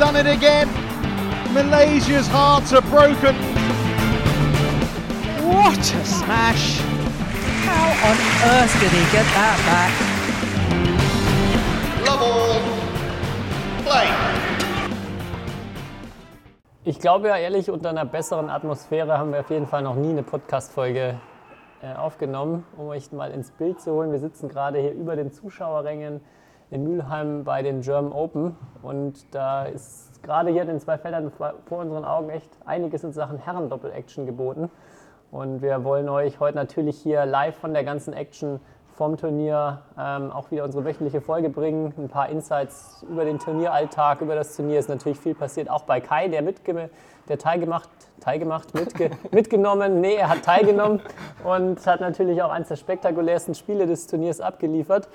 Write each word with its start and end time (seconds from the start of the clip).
done 0.00 0.16
it 0.16 0.26
again. 0.26 0.66
Malaysia's 1.52 2.26
hearts 2.26 2.72
are 2.72 2.80
broken. 2.80 3.36
What 5.44 5.78
a 5.78 6.04
smash! 6.06 6.80
How 7.68 8.08
on 8.08 8.16
earth 8.48 8.72
did 8.80 8.92
he 8.92 9.04
get 9.12 9.26
that 9.36 9.58
back? 9.68 9.92
Love 12.06 12.22
all. 12.22 12.62
Play. 13.84 14.08
Ich 16.84 16.98
glaube 16.98 17.28
ja 17.28 17.36
ehrlich, 17.36 17.70
unter 17.70 17.90
einer 17.90 18.06
besseren 18.06 18.48
Atmosphäre 18.48 19.18
haben 19.18 19.34
wir 19.34 19.40
auf 19.40 19.50
jeden 19.50 19.66
Fall 19.66 19.82
noch 19.82 19.96
nie 19.96 20.08
eine 20.08 20.22
Podcast-Folge 20.22 21.20
äh, 21.82 21.94
aufgenommen, 21.94 22.64
um 22.78 22.88
euch 22.88 23.12
mal 23.12 23.32
ins 23.32 23.50
Bild 23.50 23.82
zu 23.82 23.92
holen. 23.92 24.12
Wir 24.12 24.18
sitzen 24.18 24.48
gerade 24.48 24.78
hier 24.78 24.92
über 24.92 25.14
den 25.14 25.30
Zuschauerrängen 25.30 26.22
in 26.70 26.84
Mülheim 26.84 27.44
bei 27.44 27.62
den 27.62 27.80
German 27.80 28.12
Open 28.12 28.56
und 28.82 29.34
da 29.34 29.64
ist 29.64 30.22
gerade 30.22 30.50
hier 30.50 30.62
in 30.62 30.68
den 30.68 30.80
zwei 30.80 30.98
Feldern 30.98 31.30
vor 31.30 31.78
unseren 31.78 32.04
Augen 32.04 32.30
echt 32.30 32.50
einiges 32.64 33.04
in 33.04 33.12
Sachen 33.12 33.38
Herren-Doppel-Action 33.38 34.26
geboten. 34.26 34.70
Und 35.30 35.62
wir 35.62 35.84
wollen 35.84 36.08
euch 36.08 36.40
heute 36.40 36.56
natürlich 36.56 36.98
hier 36.98 37.24
live 37.24 37.56
von 37.56 37.72
der 37.72 37.84
ganzen 37.84 38.12
Action 38.12 38.60
vom 39.00 39.16
Turnier 39.16 39.80
ähm, 39.98 40.30
auch 40.30 40.50
wieder 40.50 40.64
unsere 40.64 40.84
wöchentliche 40.84 41.20
Folge 41.20 41.48
bringen. 41.48 41.94
Ein 41.96 42.08
paar 42.08 42.28
Insights 42.28 43.02
über 43.08 43.24
den 43.24 43.38
Turnieralltag, 43.38 44.20
über 44.20 44.34
das 44.34 44.54
Turnier 44.56 44.78
ist 44.78 44.88
natürlich 44.88 45.18
viel 45.18 45.34
passiert. 45.34 45.70
Auch 45.70 45.84
bei 45.84 46.00
Kai, 46.00 46.28
der, 46.28 46.42
mitge 46.42 46.90
der 47.28 47.38
teilgemacht, 47.38 47.88
teilgemacht 48.20 48.74
mitge 48.74 49.10
mitgenommen, 49.30 50.00
nee, 50.00 50.16
er 50.16 50.28
hat 50.28 50.42
teilgenommen 50.42 51.00
und 51.44 51.86
hat 51.86 52.00
natürlich 52.00 52.42
auch 52.42 52.50
eines 52.50 52.68
der 52.68 52.76
spektakulärsten 52.76 53.54
Spiele 53.54 53.86
des 53.86 54.06
Turniers 54.06 54.40
abgeliefert. 54.40 55.08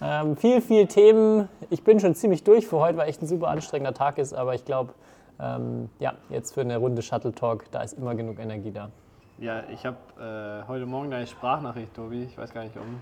Ähm, 0.00 0.36
viel, 0.36 0.60
viel 0.60 0.86
Themen. 0.86 1.48
Ich 1.70 1.82
bin 1.82 1.98
schon 1.98 2.14
ziemlich 2.14 2.44
durch 2.44 2.66
für 2.66 2.78
heute, 2.78 2.98
weil 2.98 3.08
echt 3.08 3.20
ein 3.22 3.26
super 3.26 3.48
anstrengender 3.48 3.94
Tag 3.94 4.18
ist, 4.18 4.32
aber 4.32 4.54
ich 4.54 4.64
glaube, 4.64 4.94
ähm, 5.40 5.88
ja, 5.98 6.14
jetzt 6.30 6.54
für 6.54 6.60
eine 6.60 6.76
Runde 6.76 7.02
Shuttle 7.02 7.32
Talk, 7.32 7.70
da 7.70 7.82
ist 7.82 7.94
immer 7.94 8.14
genug 8.14 8.38
Energie 8.38 8.70
da. 8.70 8.90
Ja, 9.38 9.62
ich 9.70 9.84
habe 9.86 9.96
äh, 10.18 10.66
heute 10.68 10.86
Morgen 10.86 11.10
deine 11.10 11.26
Sprachnachricht, 11.26 11.94
Tobi. 11.94 12.24
Ich 12.24 12.36
weiß 12.36 12.52
gar 12.52 12.64
nicht, 12.64 12.76
um 12.76 13.00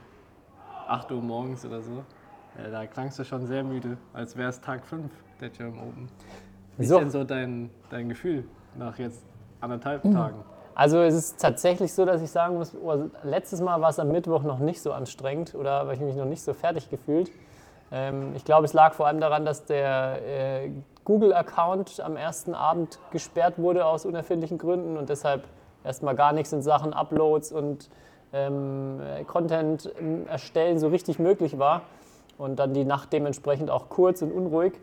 8 0.86 1.11
Uhr 1.12 1.22
morgens 1.22 1.64
oder 1.64 1.83
so. 1.83 2.05
Äh, 2.58 2.70
da 2.70 2.86
klangst 2.86 3.19
du 3.19 3.25
schon 3.25 3.47
sehr 3.47 3.64
müde, 3.64 3.97
als 4.12 4.36
wäre 4.36 4.50
es 4.50 4.60
Tag 4.60 4.86
5 4.86 5.10
der 5.41 5.50
German 5.50 5.78
Open. 5.81 6.08
Wie 6.77 6.84
ist 6.84 6.94
denn 6.94 7.10
so 7.10 7.25
dein, 7.25 7.70
dein 7.91 8.08
Gefühl 8.08 8.44
nach 8.77 8.98
jetzt 8.98 9.22
anderthalb 9.60 10.05
mhm. 10.05 10.12
Tagen? 10.12 10.44
Also 10.77 11.00
es 11.00 11.14
ist 11.14 11.41
tatsächlich 11.41 11.94
so, 11.94 12.05
dass 12.05 12.20
ich 12.20 12.30
sagen 12.30 12.58
muss, 12.58 12.74
oh, 12.74 13.08
letztes 13.22 13.62
Mal 13.62 13.80
war 13.80 13.88
es 13.88 13.98
am 13.98 14.12
Mittwoch 14.12 14.42
noch 14.42 14.58
nicht 14.58 14.82
so 14.82 14.92
anstrengend 14.92 15.55
oder 15.55 15.70
habe 15.70 15.94
ich 15.94 16.00
mich 16.00 16.14
noch 16.14 16.27
nicht 16.27 16.42
so 16.42 16.52
fertig 16.52 16.91
gefühlt. 16.91 17.30
Ähm, 17.91 18.34
ich 18.36 18.44
glaube, 18.44 18.66
es 18.66 18.74
lag 18.74 18.92
vor 18.92 19.06
allem 19.06 19.19
daran, 19.19 19.47
dass 19.47 19.64
der 19.64 20.19
äh, 20.27 20.70
Google-Account 21.04 22.00
am 22.00 22.19
ersten 22.19 22.54
Abend 22.54 22.98
gesperrt 23.10 23.54
wurde 23.56 23.86
aus 23.86 24.04
unerfindlichen 24.04 24.58
Gründen 24.58 24.98
und 24.98 25.08
deshalb 25.08 25.44
erstmal 25.82 26.14
gar 26.14 26.34
nichts 26.34 26.52
in 26.52 26.60
Sachen 26.60 26.92
Uploads 26.92 27.52
und 27.52 27.88
ähm, 28.34 29.00
Content 29.27 29.91
erstellen 30.28 30.78
so 30.78 30.88
richtig 30.88 31.19
möglich 31.19 31.58
war. 31.58 31.82
Und 32.36 32.58
dann 32.58 32.74
die 32.74 32.84
Nacht 32.84 33.14
dementsprechend 33.14 33.70
auch 33.70 33.88
kurz 33.88 34.20
und 34.20 34.30
unruhig. 34.30 34.74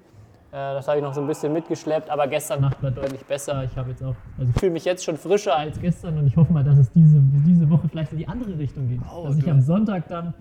Äh, 0.54 0.76
das 0.76 0.88
habe 0.88 1.00
ich 1.00 1.04
noch 1.04 1.16
so 1.16 1.22
ein 1.22 1.26
bisschen 1.26 1.52
mitgeschleppt, 1.52 2.12
aber 2.12 2.28
gestern 2.28 2.62
Nacht 2.62 2.82
war 2.84 2.92
deutlich 2.92 3.26
besser. 3.26 3.64
Ich 3.64 3.76
habe 3.76 3.90
jetzt 3.90 4.04
auch, 4.04 4.14
also 4.38 4.52
fühle 4.60 4.72
mich 4.72 4.86
jetzt 4.86 5.04
schon 5.04 5.18
frischer 5.18 5.58
als 5.58 5.82
gestern 5.82 6.20
und 6.20 6.28
ich 6.28 6.38
hoffe 6.38 6.54
mal, 6.54 6.64
dass 6.64 6.78
es 6.78 6.92
diese, 6.92 7.20
diese 7.44 7.68
Woche 7.72 7.90
vielleicht 7.90 8.12
in 8.12 8.20
die 8.20 8.28
andere 8.28 8.56
Richtung 8.60 8.88
geht. 8.88 9.02
Oh, 9.12 9.26
dass 9.26 9.38
ich 9.38 9.50
am 9.50 9.62
Sonntag 9.62 10.08
dann 10.08 10.36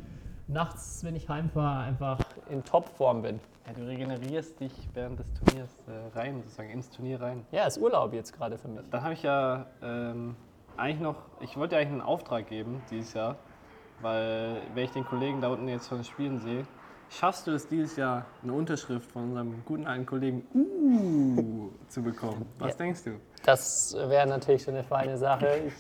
nachts, 0.49 1.03
wenn 1.03 1.17
ich 1.17 1.31
heimfahre, 1.31 1.85
einfach 1.85 2.19
in 2.51 2.63
Topform 2.63 3.23
bin. 3.23 3.41
Ja, 3.67 3.73
du 3.73 3.87
regenerierst 3.87 4.61
dich 4.61 4.73
während 4.93 5.19
des 5.19 5.33
Turniers 5.33 5.71
äh, 5.89 6.19
rein, 6.19 6.43
sozusagen 6.43 6.69
ins 6.69 6.91
Turnier 6.91 7.19
rein. 7.19 7.47
Ja, 7.51 7.65
ist 7.65 7.79
Urlaub 7.79 8.13
jetzt 8.13 8.37
gerade 8.37 8.59
für 8.59 8.69
mich. 8.69 8.83
Dann 8.91 9.03
habe 9.03 9.15
ich 9.15 9.23
ja 9.23 9.65
ähm, 9.83 10.37
eigentlich 10.77 11.01
noch, 11.01 11.17
ich 11.41 11.57
wollte 11.57 11.79
eigentlich 11.79 11.93
einen 11.93 12.01
Auftrag 12.03 12.49
geben 12.49 12.83
dieses 12.91 13.15
Jahr, 13.15 13.37
weil 14.03 14.57
wenn 14.75 14.85
ich 14.85 14.91
den 14.91 15.07
Kollegen 15.07 15.41
da 15.41 15.49
unten 15.49 15.69
jetzt 15.69 15.89
von 15.89 16.05
Spielen 16.05 16.39
sehe, 16.39 16.67
schaffst 17.19 17.47
du 17.47 17.53
es 17.53 17.67
dieses 17.69 17.97
Jahr, 17.97 18.27
eine 18.43 18.53
Unterschrift 18.53 19.11
von 19.13 19.25
unserem 19.25 19.63
guten 19.65 19.87
alten 19.87 20.07
Kollegen 20.07 20.47
uh, 20.55 21.71
zu 21.89 22.03
bekommen? 22.03 22.47
Was 22.59 22.73
ja, 22.73 22.77
denkst 22.79 23.05
du? 23.05 23.11
Das 23.45 23.95
wäre 23.95 24.27
natürlich 24.27 24.63
schon 24.63 24.75
eine 24.75 24.85
feine 24.85 25.17
Sache. 25.19 25.49
Ich, 25.67 25.75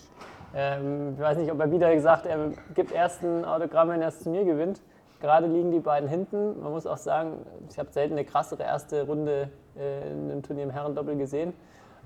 ähm, 0.54 1.18
weiß 1.18 1.38
nicht, 1.38 1.50
ob 1.50 1.60
er 1.60 1.70
wieder 1.70 1.94
gesagt 1.94 2.26
er 2.26 2.50
gibt 2.74 2.92
erst 2.92 3.22
ein 3.22 3.44
Autogramm, 3.44 3.88
wenn 3.88 4.00
er 4.00 4.08
das 4.08 4.20
Turnier 4.22 4.44
gewinnt. 4.44 4.82
Gerade 5.20 5.46
liegen 5.46 5.70
die 5.70 5.80
beiden 5.80 6.08
hinten. 6.08 6.60
Man 6.60 6.72
muss 6.72 6.86
auch 6.86 6.98
sagen, 6.98 7.46
ich 7.70 7.78
habe 7.78 7.90
selten 7.92 8.14
eine 8.14 8.24
krassere 8.24 8.62
erste 8.62 9.06
Runde 9.06 9.50
äh, 9.76 10.10
in 10.10 10.30
einem 10.30 10.42
Turnier 10.42 10.64
im 10.64 10.70
Herrendoppel 10.70 11.16
gesehen. 11.16 11.54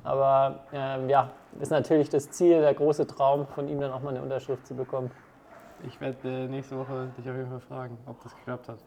Aber 0.05 0.61
ähm, 0.73 1.09
ja, 1.09 1.31
ist 1.59 1.71
natürlich 1.71 2.11
das 2.11 2.31
Ziel, 2.31 2.61
der 2.61 2.75
große 2.75 3.07
Traum, 3.07 3.47
von 3.49 3.69
ihm 3.69 3.81
dann 3.81 3.91
auch 3.91 4.03
mal 4.03 4.11
eine 4.11 4.23
Unterschrift 4.23 4.67
zu 4.67 4.75
bekommen. 4.75 5.11
Ich 5.85 6.01
werde 6.01 6.29
äh, 6.29 6.47
nächste 6.47 6.79
Woche 6.79 7.09
dich 7.19 7.29
auf 7.29 7.37
jeden 7.37 7.51
Fall 7.51 7.61
fragen, 7.61 7.99
ob 8.07 8.23
das 8.23 8.37
geklappt 8.37 8.69
hat. 8.69 8.79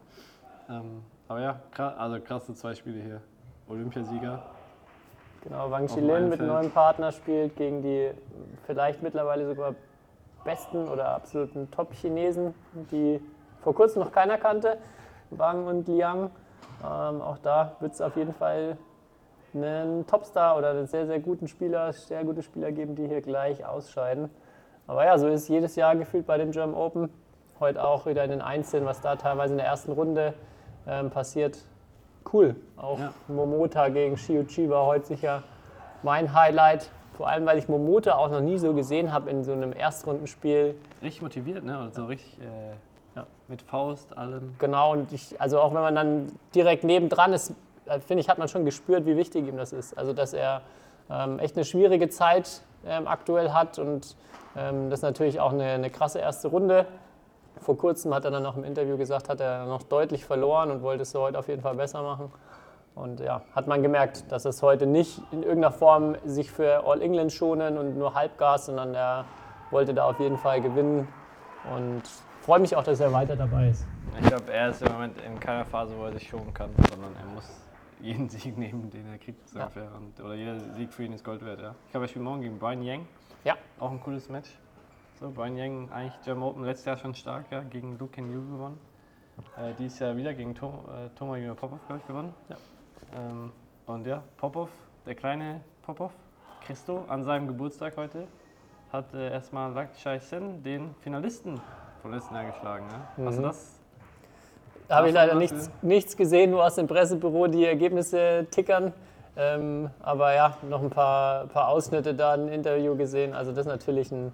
Ähm, 0.69 1.03
aber 1.27 1.41
ja, 1.41 1.59
krass, 1.71 1.93
also 1.97 2.19
krasse 2.19 2.53
zwei 2.53 2.75
Spiele 2.75 3.01
hier. 3.01 3.21
Olympiasieger. 3.67 4.41
Genau, 5.43 5.71
Wang 5.71 5.85
Xilin 5.85 6.29
mit 6.29 6.41
neuem 6.41 6.69
Partner 6.69 7.11
spielt 7.11 7.55
gegen 7.55 7.81
die 7.81 8.11
vielleicht 8.65 9.01
mittlerweile 9.01 9.45
sogar 9.47 9.75
besten 10.43 10.87
oder 10.87 11.09
absoluten 11.09 11.69
Top-Chinesen, 11.71 12.53
die 12.91 13.21
vor 13.61 13.73
kurzem 13.73 14.01
noch 14.03 14.11
keiner 14.11 14.37
kannte, 14.37 14.77
Wang 15.29 15.65
und 15.67 15.87
Liang. 15.87 16.31
Ähm, 16.83 17.21
auch 17.21 17.37
da 17.39 17.75
wird 17.79 17.93
es 17.93 18.01
auf 18.01 18.15
jeden 18.15 18.33
Fall 18.33 18.77
einen 19.53 20.05
Topstar 20.07 20.57
oder 20.57 20.71
einen 20.71 20.87
sehr, 20.87 21.07
sehr 21.07 21.19
guten 21.19 21.47
Spieler, 21.47 21.91
sehr 21.93 22.23
gute 22.23 22.41
Spieler 22.41 22.71
geben, 22.71 22.95
die 22.95 23.07
hier 23.07 23.21
gleich 23.21 23.65
ausscheiden. 23.65 24.29
Aber 24.87 25.05
ja, 25.05 25.17
so 25.17 25.27
ist 25.27 25.47
jedes 25.47 25.75
Jahr 25.75 25.95
gefühlt 25.95 26.25
bei 26.25 26.37
den 26.37 26.51
German 26.51 26.75
Open. 26.75 27.09
Heute 27.59 27.83
auch 27.83 28.05
wieder 28.05 28.23
in 28.23 28.31
den 28.31 28.41
Einzelnen, 28.41 28.85
was 28.85 29.01
da 29.01 29.15
teilweise 29.15 29.53
in 29.53 29.57
der 29.57 29.67
ersten 29.67 29.91
Runde 29.91 30.33
ähm, 30.89 31.09
passiert. 31.09 31.57
Cool. 32.31 32.55
Auch 32.77 32.99
ja. 32.99 33.13
Momota 33.27 33.89
gegen 33.89 34.17
Shiuchi 34.17 34.69
war 34.69 34.85
heute 34.85 35.05
sicher 35.05 35.43
mein 36.03 36.33
Highlight. 36.33 36.89
Vor 37.15 37.27
allem, 37.27 37.45
weil 37.45 37.57
ich 37.57 37.67
Momota 37.67 38.15
auch 38.15 38.29
noch 38.29 38.39
nie 38.41 38.57
so 38.57 38.73
gesehen 38.73 39.11
habe 39.11 39.29
in 39.29 39.43
so 39.43 39.51
einem 39.51 39.73
Erstrundenspiel. 39.73 40.75
Richtig 41.01 41.21
motiviert, 41.21 41.63
ne? 41.63 41.79
Und 41.79 41.93
so 41.93 42.05
richtig 42.05 42.37
äh, 42.39 43.17
ja. 43.17 43.27
mit 43.47 43.61
Faust, 43.61 44.17
allem. 44.17 44.55
Genau, 44.57 44.93
und 44.93 45.11
ich, 45.11 45.39
also 45.39 45.59
auch 45.59 45.73
wenn 45.73 45.81
man 45.81 45.95
dann 45.95 46.31
direkt 46.55 46.83
nebendran 46.83 47.33
ist, 47.33 47.53
äh, 47.85 47.99
finde 47.99 48.21
ich, 48.21 48.29
hat 48.29 48.37
man 48.37 48.47
schon 48.47 48.63
gespürt, 48.63 49.05
wie 49.05 49.17
wichtig 49.17 49.47
ihm 49.47 49.57
das 49.57 49.73
ist. 49.73 49.97
Also, 49.97 50.13
dass 50.13 50.33
er 50.33 50.61
ähm, 51.09 51.39
echt 51.39 51.55
eine 51.55 51.65
schwierige 51.65 52.09
Zeit 52.09 52.61
ähm, 52.85 53.07
aktuell 53.07 53.51
hat 53.51 53.79
und 53.79 54.15
ähm, 54.55 54.89
das 54.89 54.99
ist 54.99 55.03
natürlich 55.03 55.39
auch 55.39 55.51
eine, 55.51 55.65
eine, 55.65 55.89
krasse 55.89 56.19
erste 56.19 56.47
Runde. 56.47 56.85
Vor 57.61 57.77
kurzem 57.77 58.13
hat 58.13 58.25
er 58.25 58.31
dann 58.31 58.43
noch 58.43 58.57
im 58.57 58.63
Interview 58.63 58.97
gesagt, 58.97 59.29
hat 59.29 59.41
er 59.41 59.65
noch 59.65 59.83
deutlich 59.83 60.25
verloren 60.25 60.71
und 60.71 60.81
wollte 60.81 61.03
es 61.03 61.13
heute 61.13 61.37
auf 61.37 61.47
jeden 61.47 61.61
Fall 61.61 61.75
besser 61.75 62.01
machen. 62.01 62.31
Und 62.95 63.19
ja, 63.19 63.41
hat 63.55 63.67
man 63.67 63.81
gemerkt, 63.81 64.31
dass 64.31 64.45
es 64.45 64.61
heute 64.61 64.85
nicht 64.85 65.21
in 65.31 65.43
irgendeiner 65.43 65.71
Form 65.71 66.15
sich 66.25 66.51
für 66.51 66.85
All 66.85 67.01
England 67.01 67.31
schonen 67.31 67.77
und 67.77 67.97
nur 67.97 68.13
Halbgas, 68.13 68.65
sondern 68.65 68.93
er 68.93 69.25
wollte 69.71 69.93
da 69.93 70.05
auf 70.05 70.19
jeden 70.19 70.37
Fall 70.37 70.61
gewinnen. 70.61 71.07
Und 71.73 72.03
freue 72.41 72.59
mich 72.59 72.75
auch, 72.75 72.83
dass 72.83 72.99
er 72.99 73.13
weiter 73.13 73.35
dabei 73.35 73.69
ist. 73.69 73.85
Ich 74.19 74.27
glaube, 74.27 74.51
er 74.51 74.69
ist 74.69 74.81
im 74.81 74.91
Moment 74.91 75.15
in 75.21 75.39
keiner 75.39 75.65
Phase, 75.65 75.93
wo 75.97 76.05
er 76.05 76.13
sich 76.13 76.27
schonen 76.27 76.53
kann, 76.53 76.71
sondern 76.89 77.15
er 77.15 77.33
muss 77.33 77.49
jeden 78.01 78.27
Sieg 78.29 78.57
nehmen, 78.57 78.89
den 78.89 79.07
er 79.07 79.17
kriegt, 79.17 79.47
so 79.47 79.59
ja. 79.59 79.69
oder 80.23 80.33
jeder 80.33 80.59
Sieg 80.75 80.91
für 80.91 81.03
ihn 81.03 81.13
ist 81.13 81.23
Gold 81.23 81.45
wert, 81.45 81.61
ja. 81.61 81.75
Ich 81.85 81.91
glaube, 81.91 82.05
ich 82.05 82.11
spiele 82.11 82.25
morgen 82.25 82.41
gegen 82.41 82.57
Brian 82.57 82.81
Yang. 82.81 83.07
Ja. 83.43 83.55
Auch 83.79 83.91
ein 83.91 84.01
cooles 84.01 84.29
Match. 84.29 84.49
So, 85.19 85.29
Brian 85.29 85.57
Yang, 85.57 85.91
eigentlich 85.91 86.21
German 86.23 86.43
Open 86.43 86.63
letztes 86.63 86.85
Jahr 86.85 86.95
schon 86.95 87.13
stark, 87.13 87.51
ja, 87.51 87.61
gegen 87.61 87.97
Luke 87.99 88.13
Can 88.13 88.31
Yu 88.31 88.39
gewonnen. 88.39 88.79
Äh, 89.57 89.73
dieses 89.77 89.99
Jahr 89.99 90.15
wieder 90.15 90.33
gegen 90.33 90.55
Tom, 90.55 90.75
äh, 90.87 91.09
Thomas 91.17 91.39
Junior 91.39 91.55
Popov, 91.55 91.79
glaube 91.87 91.99
ich, 91.99 92.07
gewonnen. 92.07 92.33
Ja. 92.47 92.55
Ähm, 93.17 93.51
und 93.85 94.07
ja, 94.07 94.23
Popov, 94.37 94.69
der 95.05 95.15
kleine 95.15 95.59
Popov, 95.81 96.13
Christo, 96.65 97.03
an 97.09 97.25
seinem 97.25 97.47
Geburtstag 97.47 97.97
heute, 97.97 98.27
hat 98.93 99.13
äh, 99.13 99.31
erstmal 99.31 99.73
Lakshai 99.73 100.19
Sen, 100.19 100.63
den 100.63 100.95
Finalisten 101.01 101.59
vom 102.01 102.13
letzten 102.13 102.35
Jahr 102.35 102.45
geschlagen. 102.45 102.85
Ja. 102.89 103.21
Mhm. 103.21 103.27
Hast 103.27 103.37
du 103.37 103.41
das 103.41 103.79
da 104.87 104.95
habe 104.95 105.09
ich 105.09 105.13
leider 105.13 105.35
nichts, 105.35 105.69
nichts 105.83 106.17
gesehen, 106.17 106.49
nur 106.49 106.65
aus 106.65 106.75
dem 106.75 106.87
Pressebüro 106.87 107.45
die 107.45 107.63
Ergebnisse 107.63 108.47
tickern. 108.49 108.91
Ähm, 109.37 109.91
aber 110.01 110.33
ja, 110.33 110.57
noch 110.67 110.81
ein 110.81 110.89
paar, 110.89 111.45
paar 111.45 111.67
Ausschnitte 111.67 112.15
da, 112.15 112.33
ein 112.33 112.47
Interview 112.47 112.95
gesehen. 112.95 113.33
Also 113.33 113.51
das 113.51 113.67
ist 113.67 113.71
natürlich 113.71 114.11
ein, 114.11 114.31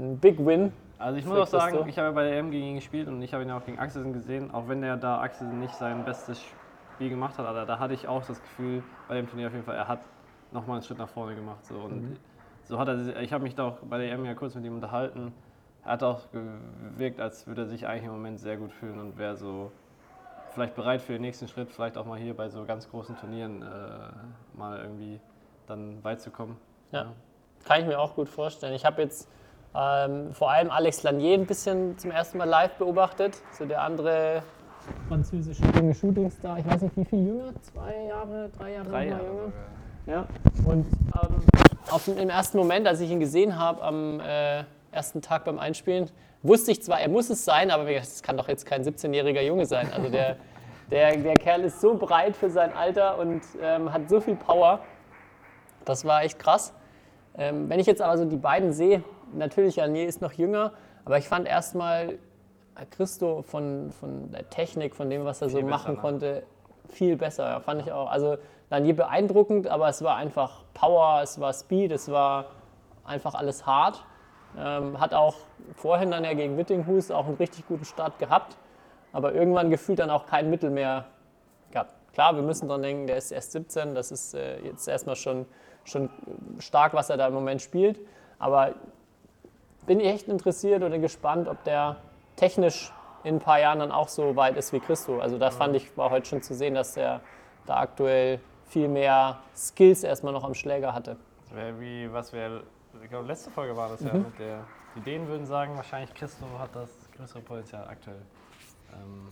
ein 0.00 0.18
Big 0.18 0.38
Win. 0.44 0.72
Also 0.98 1.18
ich 1.18 1.24
muss 1.24 1.38
auch 1.38 1.46
sagen, 1.46 1.88
ich 1.88 1.96
habe 1.96 2.08
ja 2.08 2.12
bei 2.12 2.24
der 2.24 2.38
EM 2.38 2.50
gegen 2.50 2.66
ihn 2.66 2.74
gespielt 2.76 3.08
und 3.08 3.22
ich 3.22 3.32
habe 3.32 3.44
ihn 3.44 3.50
auch 3.50 3.64
gegen 3.64 3.78
Axelsen 3.78 4.12
gesehen, 4.12 4.50
auch 4.52 4.68
wenn 4.68 4.82
er 4.82 4.96
da 4.96 5.20
Axelsen 5.20 5.58
nicht 5.58 5.74
sein 5.74 6.04
bestes 6.04 6.42
Spiel 6.94 7.08
gemacht 7.08 7.38
hat, 7.38 7.46
aber 7.46 7.64
da 7.64 7.78
hatte 7.78 7.94
ich 7.94 8.06
auch 8.06 8.24
das 8.26 8.40
Gefühl 8.42 8.82
bei 9.08 9.14
dem 9.14 9.28
Turnier 9.28 9.46
auf 9.46 9.54
jeden 9.54 9.64
Fall, 9.64 9.76
er 9.76 9.88
hat 9.88 10.00
nochmal 10.52 10.76
einen 10.76 10.84
Schritt 10.84 10.98
nach 10.98 11.08
vorne 11.08 11.34
gemacht. 11.34 11.64
So. 11.64 11.76
Und 11.76 12.02
mhm. 12.02 12.16
so 12.64 12.78
hat 12.78 12.88
er, 12.88 13.20
ich 13.22 13.32
habe 13.32 13.44
mich 13.44 13.54
da 13.54 13.68
auch 13.68 13.78
bei 13.78 13.96
der 13.96 14.12
EM 14.12 14.26
ja 14.26 14.34
kurz 14.34 14.54
mit 14.54 14.64
ihm 14.64 14.74
unterhalten 14.74 15.32
er 15.84 15.92
hat 15.92 16.02
auch 16.02 16.20
gewirkt, 16.30 17.20
als 17.20 17.46
würde 17.46 17.62
er 17.62 17.66
sich 17.66 17.86
eigentlich 17.86 18.04
im 18.04 18.12
Moment 18.12 18.38
sehr 18.38 18.56
gut 18.56 18.72
fühlen 18.72 18.98
und 18.98 19.18
wäre 19.18 19.36
so 19.36 19.72
vielleicht 20.52 20.74
bereit 20.74 21.00
für 21.00 21.12
den 21.12 21.22
nächsten 21.22 21.48
Schritt, 21.48 21.70
vielleicht 21.70 21.96
auch 21.96 22.04
mal 22.04 22.18
hier 22.18 22.36
bei 22.36 22.48
so 22.48 22.64
ganz 22.64 22.90
großen 22.90 23.16
Turnieren 23.16 23.62
äh, 23.62 24.56
mal 24.56 24.78
irgendwie 24.80 25.20
dann 25.66 26.02
weit 26.04 26.20
zu 26.20 26.30
kommen. 26.30 26.56
Ja. 26.92 27.12
Kann 27.64 27.80
ich 27.80 27.86
mir 27.86 27.98
auch 27.98 28.14
gut 28.14 28.28
vorstellen. 28.28 28.74
Ich 28.74 28.84
habe 28.84 29.02
jetzt 29.02 29.30
ähm, 29.74 30.32
vor 30.32 30.50
allem 30.50 30.70
Alex 30.70 31.02
Lanier 31.02 31.34
ein 31.34 31.46
bisschen 31.46 31.96
zum 31.98 32.10
ersten 32.10 32.38
Mal 32.38 32.48
live 32.48 32.72
beobachtet. 32.74 33.38
So 33.52 33.64
der 33.64 33.82
andere 33.82 34.42
französische 35.08 35.62
junge 35.76 35.94
Shootingstar. 35.94 36.58
Ich 36.58 36.66
weiß 36.66 36.82
nicht, 36.82 36.96
wie 36.96 37.04
viel 37.04 37.26
jünger? 37.26 37.52
Zwei 37.60 38.06
Jahre, 38.08 38.50
drei 38.58 38.72
Jahre, 38.72 38.88
Drei 38.88 39.06
Jahre 39.08 39.22
jünger? 39.24 39.42
sogar. 39.42 39.52
Ja. 40.06 40.26
Und 40.64 40.86
ähm, 40.86 41.36
auf 41.90 42.04
dem, 42.04 42.18
im 42.18 42.30
ersten 42.30 42.58
Moment, 42.58 42.86
als 42.88 43.00
ich 43.00 43.10
ihn 43.10 43.20
gesehen 43.20 43.58
habe, 43.58 43.82
am 43.82 44.20
äh, 44.20 44.64
ersten 44.90 45.22
Tag 45.22 45.44
beim 45.44 45.58
Einspielen, 45.58 46.10
wusste 46.42 46.72
ich 46.72 46.82
zwar, 46.82 47.00
er 47.00 47.08
muss 47.08 47.30
es 47.30 47.44
sein, 47.44 47.70
aber 47.70 47.88
es 47.90 48.22
kann 48.22 48.36
doch 48.36 48.48
jetzt 48.48 48.66
kein 48.66 48.82
17-jähriger 48.82 49.42
Junge 49.42 49.66
sein. 49.66 49.88
Also 49.94 50.08
der, 50.08 50.36
der, 50.90 51.16
der 51.16 51.34
Kerl 51.34 51.62
ist 51.62 51.80
so 51.80 51.96
breit 51.96 52.34
für 52.36 52.50
sein 52.50 52.72
Alter 52.74 53.18
und 53.18 53.42
ähm, 53.62 53.92
hat 53.92 54.08
so 54.08 54.20
viel 54.20 54.34
Power. 54.36 54.80
Das 55.84 56.04
war 56.04 56.24
echt 56.24 56.38
krass. 56.38 56.72
Ähm, 57.38 57.68
wenn 57.68 57.78
ich 57.78 57.86
jetzt 57.86 58.02
aber 58.02 58.18
so 58.18 58.24
die 58.24 58.36
beiden 58.36 58.72
sehe, 58.72 59.04
natürlich, 59.34 59.76
Janier 59.76 60.06
ist 60.06 60.20
noch 60.20 60.32
jünger, 60.32 60.72
aber 61.04 61.18
ich 61.18 61.28
fand 61.28 61.46
erstmal 61.48 62.18
Christo 62.90 63.42
von, 63.42 63.92
von 63.92 64.30
der 64.30 64.48
Technik, 64.48 64.94
von 64.94 65.10
dem, 65.10 65.24
was 65.24 65.42
er 65.42 65.50
so 65.50 65.58
Viel 65.58 65.66
besser, 65.66 65.76
machen 65.76 65.94
ne? 65.94 66.00
konnte, 66.00 66.42
viel 66.88 67.16
besser. 67.16 67.46
Ja, 67.48 67.60
fand 67.60 67.82
ich 67.82 67.92
auch. 67.92 68.10
Also 68.10 68.36
Lanier 68.70 68.96
beeindruckend, 68.96 69.68
aber 69.68 69.88
es 69.88 70.02
war 70.02 70.16
einfach 70.16 70.64
Power, 70.74 71.20
es 71.22 71.40
war 71.40 71.52
Speed, 71.52 71.92
es 71.92 72.10
war 72.10 72.46
einfach 73.04 73.34
alles 73.34 73.66
hart. 73.66 74.04
Ähm, 74.58 74.98
hat 75.00 75.14
auch 75.14 75.36
vorhin 75.74 76.10
dann 76.10 76.24
ja 76.24 76.34
gegen 76.34 76.56
Wittinghus 76.56 77.10
auch 77.10 77.26
einen 77.26 77.36
richtig 77.36 77.66
guten 77.68 77.84
Start 77.84 78.18
gehabt, 78.18 78.56
aber 79.12 79.34
irgendwann 79.34 79.70
gefühlt 79.70 79.98
dann 79.98 80.10
auch 80.10 80.26
kein 80.26 80.50
Mittel 80.50 80.70
mehr 80.70 81.06
gehabt. 81.70 81.94
Klar, 82.12 82.34
wir 82.34 82.42
müssen 82.42 82.68
dran 82.68 82.82
denken, 82.82 83.06
der 83.06 83.16
ist 83.16 83.30
erst 83.30 83.52
17, 83.52 83.94
das 83.94 84.10
ist 84.10 84.34
äh, 84.34 84.58
jetzt 84.60 84.88
erstmal 84.88 85.14
schon, 85.16 85.46
schon 85.84 86.10
stark, 86.58 86.94
was 86.94 87.10
er 87.10 87.16
da 87.16 87.28
im 87.28 87.34
Moment 87.34 87.62
spielt. 87.62 88.00
Aber 88.38 88.74
bin 89.86 90.00
ich 90.00 90.06
echt 90.06 90.28
interessiert 90.28 90.82
oder 90.82 90.98
gespannt, 90.98 91.48
ob 91.48 91.62
der 91.64 91.96
technisch 92.36 92.92
in 93.24 93.36
ein 93.36 93.40
paar 93.40 93.60
Jahren 93.60 93.80
dann 93.80 93.92
auch 93.92 94.08
so 94.08 94.34
weit 94.36 94.56
ist 94.56 94.72
wie 94.72 94.80
Christo. 94.80 95.20
Also 95.20 95.38
da 95.38 95.50
fand 95.50 95.76
ich, 95.76 95.96
war 95.96 96.10
heute 96.10 96.26
schon 96.26 96.42
zu 96.42 96.54
sehen, 96.54 96.74
dass 96.74 96.94
der 96.94 97.20
da 97.66 97.76
aktuell 97.78 98.40
viel 98.66 98.88
mehr 98.88 99.38
Skills 99.54 100.04
erstmal 100.04 100.32
noch 100.32 100.44
am 100.44 100.54
Schläger 100.54 100.94
hatte. 100.94 101.16
Das 101.44 101.54
wär 101.56 101.78
wie, 101.80 102.10
was 102.12 102.32
wir, 102.32 102.62
ich 103.02 103.10
glaube, 103.10 103.26
letzte 103.26 103.50
Folge 103.50 103.76
war 103.76 103.88
das 103.88 104.00
ja 104.02 104.14
Mhm. 104.14 104.22
mit 104.22 104.38
der, 104.38 104.64
die 104.96 105.00
Dänen 105.00 105.28
würden 105.28 105.44
sagen, 105.46 105.76
wahrscheinlich 105.76 106.14
Christo 106.14 106.46
hat 106.58 106.70
das 106.74 106.88
größere 107.16 107.40
Potenzial 107.40 107.86
aktuell. 107.88 108.22
Ähm, 108.94 109.28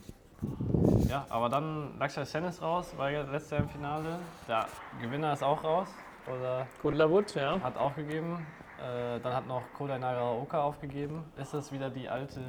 ja, 1.09 1.25
aber 1.31 1.49
dann 1.49 1.99
Lakshya 1.99 2.25
Sen 2.25 2.45
ist 2.45 2.63
raus, 2.63 2.93
war 2.97 3.11
ja 3.11 3.23
letztes 3.23 3.51
Jahr 3.53 3.61
im 3.61 3.69
Finale. 3.69 4.19
Der 4.47 4.67
Gewinner 5.01 5.33
ist 5.33 5.43
auch 5.43 5.65
raus 5.65 5.89
oder 6.27 6.67
Kudlerwood, 6.83 7.35
ja. 7.35 7.59
hat 7.61 7.77
aufgegeben. 7.77 8.47
Äh, 8.79 9.21
dann 9.21 9.35
hat 9.35 9.47
noch 9.47 9.63
Kodai 9.77 9.99
Nagaoka 9.99 10.63
aufgegeben. 10.63 11.25
Ist 11.37 11.55
das 11.55 11.73
wieder 11.73 11.91
die 11.91 12.09
alte, 12.09 12.41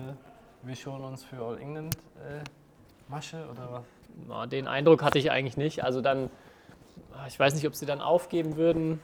wir 0.62 0.76
schonen 0.76 1.04
uns 1.04 1.24
für 1.24 1.44
All 1.44 1.60
England 1.60 1.96
äh, 2.18 2.44
Masche 3.08 3.48
oder 3.52 3.72
was? 3.72 3.84
Na, 4.28 4.46
den 4.46 4.68
Eindruck 4.68 5.04
hatte 5.04 5.18
ich 5.18 5.32
eigentlich 5.32 5.58
nicht. 5.58 5.84
Also 5.84 6.02
dann, 6.02 6.30
ich 7.28 7.40
weiß 7.40 7.56
nicht, 7.56 7.66
ob 7.66 7.76
sie 7.76 7.86
dann 7.86 8.02
aufgeben 8.02 8.58
würden. 8.58 9.02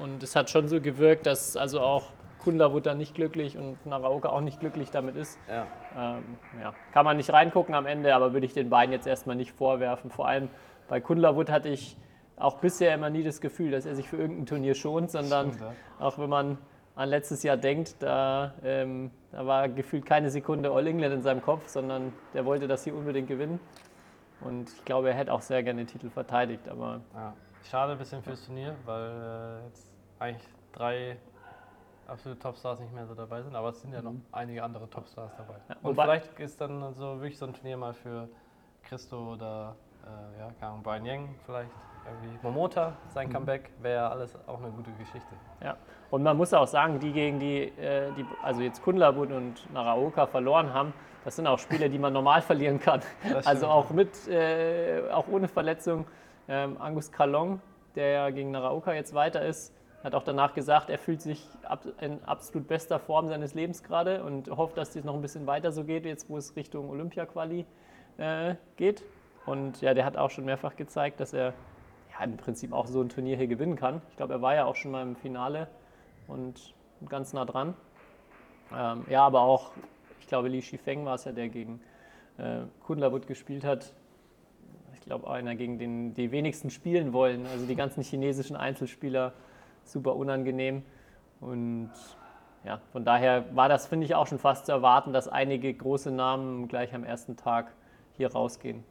Und 0.00 0.22
es 0.22 0.34
hat 0.36 0.50
schon 0.50 0.68
so 0.68 0.80
gewirkt, 0.80 1.26
dass 1.26 1.56
also 1.56 1.80
auch 1.80 2.10
Kundlerwood 2.40 2.84
dann 2.84 2.98
nicht 2.98 3.14
glücklich 3.14 3.56
und 3.56 3.84
Naraoka 3.86 4.28
auch 4.28 4.40
nicht 4.40 4.60
glücklich 4.60 4.90
damit 4.90 5.16
ist. 5.16 5.38
Ja. 5.48 5.66
Ähm, 5.96 6.24
ja, 6.60 6.74
kann 6.92 7.04
man 7.04 7.16
nicht 7.16 7.32
reingucken 7.32 7.74
am 7.74 7.86
Ende, 7.86 8.14
aber 8.14 8.32
würde 8.32 8.44
ich 8.44 8.52
den 8.52 8.68
beiden 8.68 8.92
jetzt 8.92 9.06
erstmal 9.06 9.36
nicht 9.36 9.52
vorwerfen. 9.52 10.10
Vor 10.10 10.28
allem 10.28 10.50
bei 10.88 11.00
Kundlerwood 11.00 11.50
hatte 11.50 11.70
ich 11.70 11.96
auch 12.36 12.58
bisher 12.58 12.94
immer 12.94 13.10
nie 13.10 13.22
das 13.22 13.40
Gefühl, 13.40 13.70
dass 13.70 13.86
er 13.86 13.94
sich 13.94 14.08
für 14.08 14.16
irgendein 14.16 14.46
Turnier 14.46 14.74
schont, 14.74 15.10
sondern 15.10 15.52
Stimmt, 15.52 15.72
auch 15.98 16.18
wenn 16.18 16.30
man 16.30 16.58
an 16.96 17.08
letztes 17.08 17.42
Jahr 17.42 17.56
denkt, 17.56 17.96
da, 18.00 18.54
ähm, 18.62 19.10
da 19.32 19.46
war 19.46 19.68
gefühlt 19.68 20.06
keine 20.06 20.30
Sekunde 20.30 20.70
All 20.70 20.86
England 20.86 21.14
in 21.14 21.22
seinem 21.22 21.42
Kopf, 21.42 21.68
sondern 21.68 22.12
der 22.32 22.44
wollte 22.44 22.68
das 22.68 22.84
hier 22.84 22.94
unbedingt 22.94 23.28
gewinnen. 23.28 23.58
Und 24.40 24.68
ich 24.68 24.84
glaube, 24.84 25.08
er 25.08 25.14
hätte 25.14 25.32
auch 25.32 25.40
sehr 25.40 25.62
gerne 25.62 25.82
den 25.82 25.86
Titel 25.86 26.10
verteidigt, 26.10 26.68
aber 26.68 27.00
Ja, 27.14 27.32
schade 27.68 27.92
ein 27.92 27.98
bisschen 27.98 28.22
fürs 28.22 28.44
Turnier, 28.44 28.74
weil 28.84 29.10
äh, 29.10 29.66
jetzt 29.66 29.90
eigentlich 30.18 30.46
drei 30.72 31.16
absolute 32.06 32.38
Topstars 32.40 32.80
nicht 32.80 32.92
mehr 32.92 33.06
so 33.06 33.14
dabei 33.14 33.42
sind, 33.42 33.56
aber 33.56 33.70
es 33.70 33.80
sind 33.80 33.92
ja 33.92 34.02
noch 34.02 34.14
einige 34.32 34.62
andere 34.62 34.88
Topstars 34.90 35.32
dabei. 35.36 35.54
Ja, 35.68 35.76
Und 35.82 35.94
vielleicht 35.94 36.38
ist 36.38 36.60
dann 36.60 36.92
so 36.94 37.20
wirklich 37.20 37.38
so 37.38 37.46
ein 37.46 37.54
Turnier 37.54 37.76
mal 37.76 37.94
für 37.94 38.28
Christo 38.82 39.32
oder 39.32 39.74
äh, 40.04 40.40
ja, 40.60 40.78
Brian 40.82 41.06
Yang 41.06 41.34
vielleicht. 41.46 41.70
Irgendwie 42.06 42.38
Momota, 42.42 42.92
sein 43.08 43.32
Comeback, 43.32 43.70
wäre 43.80 44.10
alles 44.10 44.36
auch 44.46 44.58
eine 44.58 44.70
gute 44.70 44.90
Geschichte. 44.92 45.34
Ja, 45.62 45.76
und 46.10 46.22
man 46.22 46.36
muss 46.36 46.52
auch 46.52 46.66
sagen, 46.66 47.00
die 47.00 47.12
gegen 47.12 47.38
die, 47.38 47.62
äh, 47.62 48.12
die 48.12 48.26
also 48.42 48.60
jetzt 48.60 48.82
Kundlabut 48.82 49.32
und 49.32 49.72
Naraoka 49.72 50.26
verloren 50.26 50.72
haben, 50.72 50.92
das 51.24 51.36
sind 51.36 51.46
auch 51.46 51.58
Spiele, 51.58 51.88
die 51.88 51.98
man 51.98 52.12
normal 52.12 52.42
verlieren 52.42 52.78
kann. 52.78 53.00
Also 53.44 53.66
auch 53.66 53.90
mit, 53.90 54.28
äh, 54.28 55.02
auch 55.10 55.26
ohne 55.28 55.48
Verletzung. 55.48 56.06
Ähm, 56.46 56.76
Angus 56.78 57.10
Kalong, 57.10 57.60
der 57.94 58.08
ja 58.08 58.30
gegen 58.30 58.50
Naraoka 58.50 58.92
jetzt 58.92 59.14
weiter 59.14 59.42
ist, 59.42 59.74
hat 60.02 60.14
auch 60.14 60.22
danach 60.22 60.52
gesagt, 60.52 60.90
er 60.90 60.98
fühlt 60.98 61.22
sich 61.22 61.48
ab, 61.62 61.86
in 62.00 62.22
absolut 62.24 62.68
bester 62.68 62.98
Form 62.98 63.26
seines 63.28 63.54
Lebens 63.54 63.82
gerade 63.82 64.22
und 64.22 64.50
hofft, 64.50 64.76
dass 64.76 64.94
es 64.94 65.04
noch 65.04 65.14
ein 65.14 65.22
bisschen 65.22 65.46
weiter 65.46 65.72
so 65.72 65.84
geht, 65.84 66.04
jetzt 66.04 66.28
wo 66.28 66.36
es 66.36 66.54
Richtung 66.54 66.90
Olympia-Quali 66.90 67.64
äh, 68.18 68.54
geht. 68.76 69.02
Und 69.46 69.80
ja, 69.80 69.94
der 69.94 70.04
hat 70.04 70.18
auch 70.18 70.30
schon 70.30 70.44
mehrfach 70.44 70.76
gezeigt, 70.76 71.20
dass 71.20 71.32
er 71.32 71.54
ja, 72.18 72.24
im 72.24 72.36
Prinzip 72.36 72.72
auch 72.72 72.86
so 72.86 73.00
ein 73.00 73.08
Turnier 73.08 73.36
hier 73.36 73.46
gewinnen 73.46 73.76
kann. 73.76 74.00
Ich 74.10 74.16
glaube, 74.16 74.34
er 74.34 74.42
war 74.42 74.54
ja 74.54 74.64
auch 74.64 74.76
schon 74.76 74.90
mal 74.90 75.02
im 75.02 75.16
Finale 75.16 75.68
und 76.28 76.74
ganz 77.08 77.32
nah 77.32 77.44
dran. 77.44 77.74
Ähm, 78.72 79.04
ja, 79.08 79.26
aber 79.26 79.40
auch, 79.40 79.72
ich 80.20 80.26
glaube, 80.26 80.48
Li 80.48 80.62
Shifeng 80.62 81.04
war 81.04 81.16
es 81.16 81.24
ja, 81.24 81.32
der 81.32 81.48
gegen 81.48 81.80
äh, 82.38 82.60
Kundlerwood 82.84 83.26
gespielt 83.26 83.64
hat. 83.64 83.92
Ich 84.94 85.00
glaube, 85.00 85.30
einer, 85.30 85.54
gegen 85.54 85.78
den 85.78 86.14
die 86.14 86.30
wenigsten 86.30 86.70
spielen 86.70 87.12
wollen. 87.12 87.46
Also 87.46 87.66
die 87.66 87.76
ganzen 87.76 88.02
chinesischen 88.02 88.56
Einzelspieler, 88.56 89.32
super 89.84 90.16
unangenehm. 90.16 90.82
Und 91.40 91.90
ja, 92.64 92.80
von 92.92 93.04
daher 93.04 93.44
war 93.54 93.68
das, 93.68 93.86
finde 93.86 94.06
ich, 94.06 94.14
auch 94.14 94.26
schon 94.26 94.38
fast 94.38 94.66
zu 94.66 94.72
erwarten, 94.72 95.12
dass 95.12 95.28
einige 95.28 95.72
große 95.74 96.10
Namen 96.10 96.68
gleich 96.68 96.94
am 96.94 97.04
ersten 97.04 97.36
Tag 97.36 97.72
hier 98.16 98.32
rausgehen. 98.32 98.82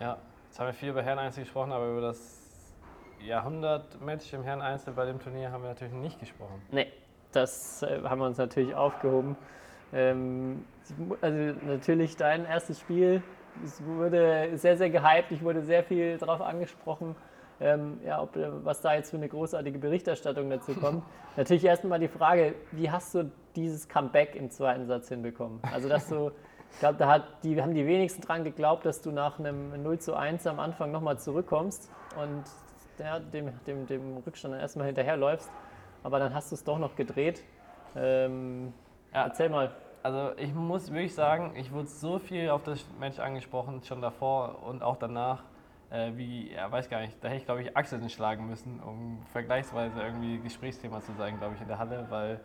Ja, 0.00 0.18
jetzt 0.48 0.58
haben 0.58 0.66
wir 0.66 0.74
viel 0.74 0.90
über 0.90 1.02
Herren-Einzel 1.02 1.44
gesprochen, 1.44 1.72
aber 1.72 1.90
über 1.90 2.00
das 2.00 2.74
Jahrhundert-Match 3.20 4.32
im 4.32 4.42
Herren-Einzel 4.42 4.92
bei 4.92 5.04
dem 5.04 5.20
Turnier 5.20 5.52
haben 5.52 5.62
wir 5.62 5.68
natürlich 5.68 5.94
nicht 5.94 6.18
gesprochen. 6.18 6.62
Nee, 6.70 6.86
das 7.32 7.82
äh, 7.82 8.00
haben 8.02 8.20
wir 8.20 8.26
uns 8.26 8.38
natürlich 8.38 8.74
aufgehoben. 8.74 9.36
Ähm, 9.92 10.64
also 11.20 11.38
natürlich 11.66 12.16
dein 12.16 12.44
erstes 12.44 12.80
Spiel, 12.80 13.22
es 13.64 13.84
wurde 13.84 14.56
sehr, 14.56 14.76
sehr 14.76 14.90
gehypt, 14.90 15.30
ich 15.30 15.42
wurde 15.42 15.62
sehr 15.62 15.82
viel 15.82 16.18
darauf 16.18 16.40
angesprochen, 16.40 17.16
ähm, 17.60 17.98
ja, 18.04 18.22
ob, 18.22 18.30
was 18.36 18.80
da 18.80 18.94
jetzt 18.94 19.10
für 19.10 19.16
eine 19.16 19.28
großartige 19.28 19.78
Berichterstattung 19.78 20.48
dazu 20.48 20.74
kommt. 20.80 21.02
natürlich 21.36 21.64
erstmal 21.64 21.98
die 21.98 22.08
Frage, 22.08 22.54
wie 22.72 22.90
hast 22.90 23.14
du 23.14 23.30
dieses 23.56 23.88
Comeback 23.88 24.34
im 24.36 24.50
zweiten 24.50 24.86
Satz 24.86 25.08
hinbekommen? 25.08 25.60
Also 25.72 25.88
dass 25.88 26.08
du, 26.08 26.30
ich 26.72 26.78
glaube, 26.78 26.96
da 26.98 27.22
die, 27.42 27.60
haben 27.60 27.74
die 27.74 27.86
wenigsten 27.86 28.22
dran 28.22 28.44
geglaubt, 28.44 28.84
dass 28.86 29.00
du 29.02 29.10
nach 29.10 29.38
einem 29.38 29.82
0 29.82 29.98
zu 29.98 30.14
1 30.14 30.46
am 30.46 30.60
Anfang 30.60 30.92
nochmal 30.92 31.18
zurückkommst 31.18 31.90
und 32.20 32.44
ja, 32.98 33.18
dem, 33.20 33.50
dem, 33.66 33.86
dem 33.86 34.16
Rückstand 34.18 34.54
dann 34.54 34.60
erstmal 34.60 34.86
hinterherläufst. 34.86 35.50
Aber 36.02 36.18
dann 36.18 36.34
hast 36.34 36.50
du 36.50 36.54
es 36.54 36.64
doch 36.64 36.78
noch 36.78 36.94
gedreht. 36.96 37.42
Ähm, 37.96 38.72
Ja. 39.12 39.24
Erzähl 39.24 39.48
mal. 39.48 39.70
Also 40.02 40.32
ich 40.36 40.54
muss 40.54 40.92
wirklich 40.92 41.14
sagen, 41.14 41.54
ich 41.56 41.72
wurde 41.72 41.88
so 41.88 42.18
viel 42.18 42.50
auf 42.50 42.62
das 42.62 42.84
Match 43.00 43.18
angesprochen, 43.18 43.82
schon 43.82 44.00
davor 44.00 44.62
und 44.64 44.82
auch 44.82 44.96
danach, 44.96 45.42
äh, 45.90 46.12
wie, 46.14 46.52
ja, 46.52 46.70
weiß 46.70 46.88
gar 46.88 47.00
nicht, 47.00 47.16
da 47.22 47.28
hätte 47.28 47.38
ich 47.38 47.44
glaube 47.44 47.62
ich 47.62 47.76
Achseln 47.76 48.08
schlagen 48.08 48.46
müssen, 48.46 48.80
um 48.80 49.18
vergleichsweise 49.32 50.00
irgendwie 50.00 50.38
Gesprächsthema 50.38 51.00
zu 51.00 51.12
sein, 51.14 51.38
glaube 51.38 51.54
ich, 51.56 51.60
in 51.60 51.68
der 51.68 51.78
Halle, 51.78 52.06
weil 52.10 52.40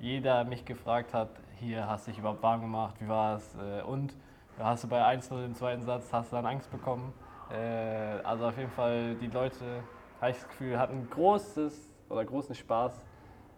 jeder 0.00 0.44
mich 0.44 0.64
gefragt 0.64 1.14
hat, 1.14 1.30
hier 1.58 1.86
hast 1.86 2.06
du 2.06 2.10
dich 2.10 2.18
überhaupt 2.18 2.42
warm 2.42 2.60
gemacht, 2.60 2.96
wie 3.00 3.08
war 3.08 3.36
es 3.36 3.54
äh, 3.54 3.82
und 3.82 4.14
hast 4.58 4.84
du 4.84 4.88
bei 4.88 5.02
1-0 5.02 5.44
im 5.44 5.54
zweiten 5.54 5.82
Satz, 5.82 6.12
hast 6.12 6.32
du 6.32 6.36
dann 6.36 6.46
Angst 6.46 6.70
bekommen. 6.70 7.12
Äh, 7.50 8.20
also 8.24 8.46
auf 8.46 8.58
jeden 8.58 8.70
Fall, 8.70 9.14
die 9.16 9.28
Leute, 9.28 9.82
habe 10.20 10.30
ich 10.30 10.36
das 10.36 10.48
Gefühl, 10.48 10.78
hatten 10.78 11.08
großes 11.10 11.94
oder 12.08 12.24
großen 12.24 12.54
Spaß 12.54 13.02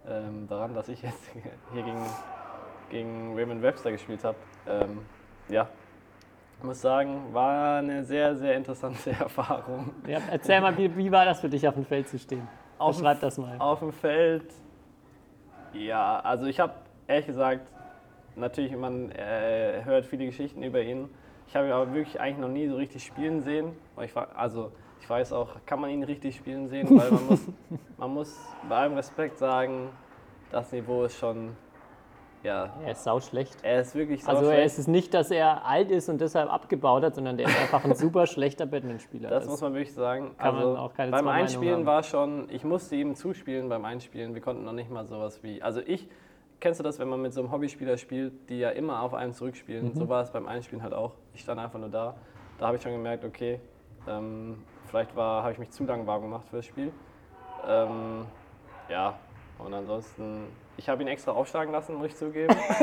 ähm, 0.06 0.46
daran, 0.48 0.74
dass 0.74 0.88
ich 0.88 1.02
jetzt 1.02 1.30
hier 1.72 1.82
gegen 1.82 2.04
gegen 2.90 3.34
Raymond 3.34 3.62
Webster 3.62 3.92
gespielt 3.92 4.24
habe. 4.24 4.36
Ähm, 4.66 5.00
ja, 5.48 5.68
ich 6.58 6.64
muss 6.64 6.80
sagen, 6.80 7.32
war 7.32 7.78
eine 7.78 8.04
sehr, 8.04 8.34
sehr 8.36 8.56
interessante 8.56 9.10
Erfahrung. 9.18 9.92
Ja, 10.06 10.18
erzähl 10.30 10.60
mal, 10.60 10.76
wie, 10.76 10.94
wie 10.96 11.10
war 11.10 11.24
das 11.24 11.40
für 11.40 11.48
dich, 11.48 11.66
auf 11.66 11.74
dem 11.74 11.84
Feld 11.84 12.08
zu 12.08 12.18
stehen? 12.18 12.46
Auf 12.78 12.96
Beschreib 12.96 13.20
das 13.20 13.38
mal. 13.38 13.56
Auf 13.58 13.80
dem 13.80 13.92
Feld, 13.92 14.52
ja, 15.78 16.20
also 16.20 16.46
ich 16.46 16.60
habe 16.60 16.72
ehrlich 17.06 17.26
gesagt, 17.26 17.66
natürlich, 18.36 18.74
man 18.76 19.10
äh, 19.12 19.82
hört 19.84 20.06
viele 20.06 20.26
Geschichten 20.26 20.62
über 20.62 20.80
ihn. 20.82 21.08
Ich 21.46 21.56
habe 21.56 21.66
ihn 21.66 21.72
aber 21.72 21.92
wirklich 21.94 22.20
eigentlich 22.20 22.38
noch 22.38 22.48
nie 22.48 22.68
so 22.68 22.76
richtig 22.76 23.04
spielen 23.04 23.40
sehen. 23.40 23.72
Ich, 24.02 24.14
war- 24.14 24.28
also 24.36 24.70
ich 25.00 25.08
weiß 25.08 25.32
auch, 25.32 25.56
kann 25.64 25.80
man 25.80 25.90
ihn 25.90 26.02
richtig 26.02 26.36
spielen 26.36 26.68
sehen, 26.68 26.88
weil 26.98 27.10
man 27.10 27.26
muss, 27.26 27.46
man 27.98 28.14
muss 28.14 28.36
bei 28.68 28.76
allem 28.76 28.94
Respekt 28.94 29.38
sagen, 29.38 29.88
das 30.50 30.72
Niveau 30.72 31.04
ist 31.04 31.16
schon, 31.18 31.56
ja, 32.42 32.70
Er 32.84 32.92
ist 32.92 33.04
sauschlecht. 33.04 33.56
er 33.62 33.80
ist 33.80 33.94
wirklich 33.94 34.20
Also 34.26 34.42
sauschlecht. 34.42 34.58
er 34.60 34.64
ist 34.64 34.78
es 34.78 34.86
nicht, 34.86 35.12
dass 35.14 35.30
er 35.30 35.64
alt 35.66 35.90
ist 35.90 36.08
und 36.08 36.20
deshalb 36.20 36.52
abgebaut 36.52 37.02
hat, 37.02 37.14
sondern 37.14 37.36
der 37.36 37.48
ist 37.48 37.60
einfach 37.60 37.84
ein 37.84 37.94
super 37.96 38.26
schlechter 38.26 38.66
Badmintonspieler. 38.66 39.28
Das 39.28 39.46
muss 39.46 39.60
man 39.60 39.74
wirklich 39.74 39.92
sagen. 39.94 40.36
kann 40.38 40.54
man 40.54 40.64
also 40.64 40.76
auch 40.78 40.94
keine 40.94 41.10
beim 41.10 41.28
Einspielen 41.28 41.84
war 41.86 42.02
schon, 42.02 42.48
ich 42.50 42.64
musste 42.64 42.96
ihm 42.96 43.14
zuspielen 43.14 43.68
beim 43.68 43.84
Einspielen. 43.84 44.34
Wir 44.34 44.40
konnten 44.42 44.64
noch 44.64 44.72
nicht 44.72 44.90
mal 44.90 45.06
sowas 45.06 45.42
wie, 45.42 45.60
also 45.62 45.80
ich, 45.84 46.08
kennst 46.60 46.78
du 46.80 46.84
das, 46.84 46.98
wenn 46.98 47.08
man 47.08 47.20
mit 47.22 47.32
so 47.32 47.40
einem 47.40 47.50
Hobbyspieler 47.52 47.96
spielt, 47.96 48.48
die 48.48 48.58
ja 48.58 48.70
immer 48.70 49.02
auf 49.02 49.14
einem 49.14 49.32
zurückspielen? 49.32 49.86
Mhm. 49.88 49.94
So 49.94 50.08
war 50.08 50.22
es 50.22 50.30
beim 50.30 50.46
Einspielen 50.46 50.82
halt 50.82 50.94
auch. 50.94 51.12
Ich 51.34 51.40
stand 51.42 51.60
einfach 51.60 51.78
nur 51.78 51.88
da. 51.90 52.14
Da 52.58 52.66
habe 52.66 52.76
ich 52.76 52.82
schon 52.82 52.92
gemerkt, 52.92 53.24
okay, 53.24 53.60
ähm, 54.08 54.62
vielleicht 54.86 55.14
war, 55.14 55.42
habe 55.42 55.52
ich 55.52 55.58
mich 55.58 55.70
zu 55.70 55.84
lang 55.84 56.06
warm 56.06 56.22
gemacht 56.22 56.46
für 56.48 56.56
das 56.56 56.66
Spiel. 56.66 56.92
Ähm, 57.66 58.24
ja, 58.88 59.14
und 59.58 59.74
ansonsten, 59.74 60.46
ich 60.78 60.88
habe 60.88 61.02
ihn 61.02 61.08
extra 61.08 61.32
aufschlagen 61.32 61.72
lassen, 61.72 61.96
muss 61.96 62.06
ich 62.06 62.16
zugeben. 62.16 62.54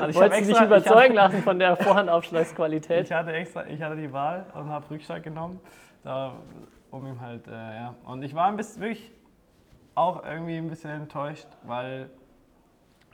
also 0.00 0.08
ich 0.08 0.14
Wolltest 0.16 0.42
du 0.42 0.52
dich 0.54 0.60
überzeugen 0.62 1.14
lassen 1.14 1.42
von 1.42 1.58
der 1.58 1.76
Vorhandaufschlagsqualität? 1.76 3.06
ich 3.06 3.12
hatte 3.12 3.32
extra, 3.32 3.66
ich 3.66 3.82
hatte 3.82 3.96
die 3.96 4.12
Wahl 4.12 4.46
und 4.54 4.68
habe 4.68 4.88
Rückschlag 4.90 5.22
genommen, 5.22 5.58
da, 6.04 6.34
um 6.90 7.06
ihm 7.06 7.20
halt, 7.20 7.48
äh, 7.48 7.50
ja. 7.50 7.94
Und 8.04 8.22
ich 8.22 8.34
war 8.34 8.46
ein 8.46 8.56
bisschen 8.56 8.82
wirklich 8.82 9.10
auch 9.96 10.24
irgendwie 10.24 10.56
ein 10.58 10.68
bisschen 10.68 10.90
enttäuscht, 10.90 11.48
weil 11.62 12.10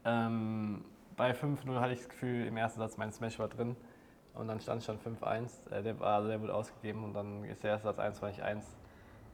ähm, 0.05 0.85
bei 1.17 1.31
5-0 1.33 1.79
hatte 1.81 1.93
ich 1.93 2.01
das 2.01 2.09
Gefühl, 2.09 2.47
im 2.47 2.57
ersten 2.57 2.81
Satz 2.81 2.97
mein 2.97 3.13
Smash 3.13 3.39
war 3.39 3.49
drin 3.49 3.77
und 4.35 4.49
dann 4.49 4.61
stand 4.61 4.83
schon 4.83 4.99
5-1. 4.99 5.71
Äh, 5.71 5.83
der, 5.83 6.01
war- 6.01 6.17
also 6.17 6.29
der 6.29 6.41
wurde 6.41 6.55
ausgegeben 6.55 7.05
und 7.05 7.15
dann 7.15 7.45
ist 7.45 7.63
der 7.63 7.71
erste 7.73 7.93
Satz 7.95 7.99
21-1 8.23 8.63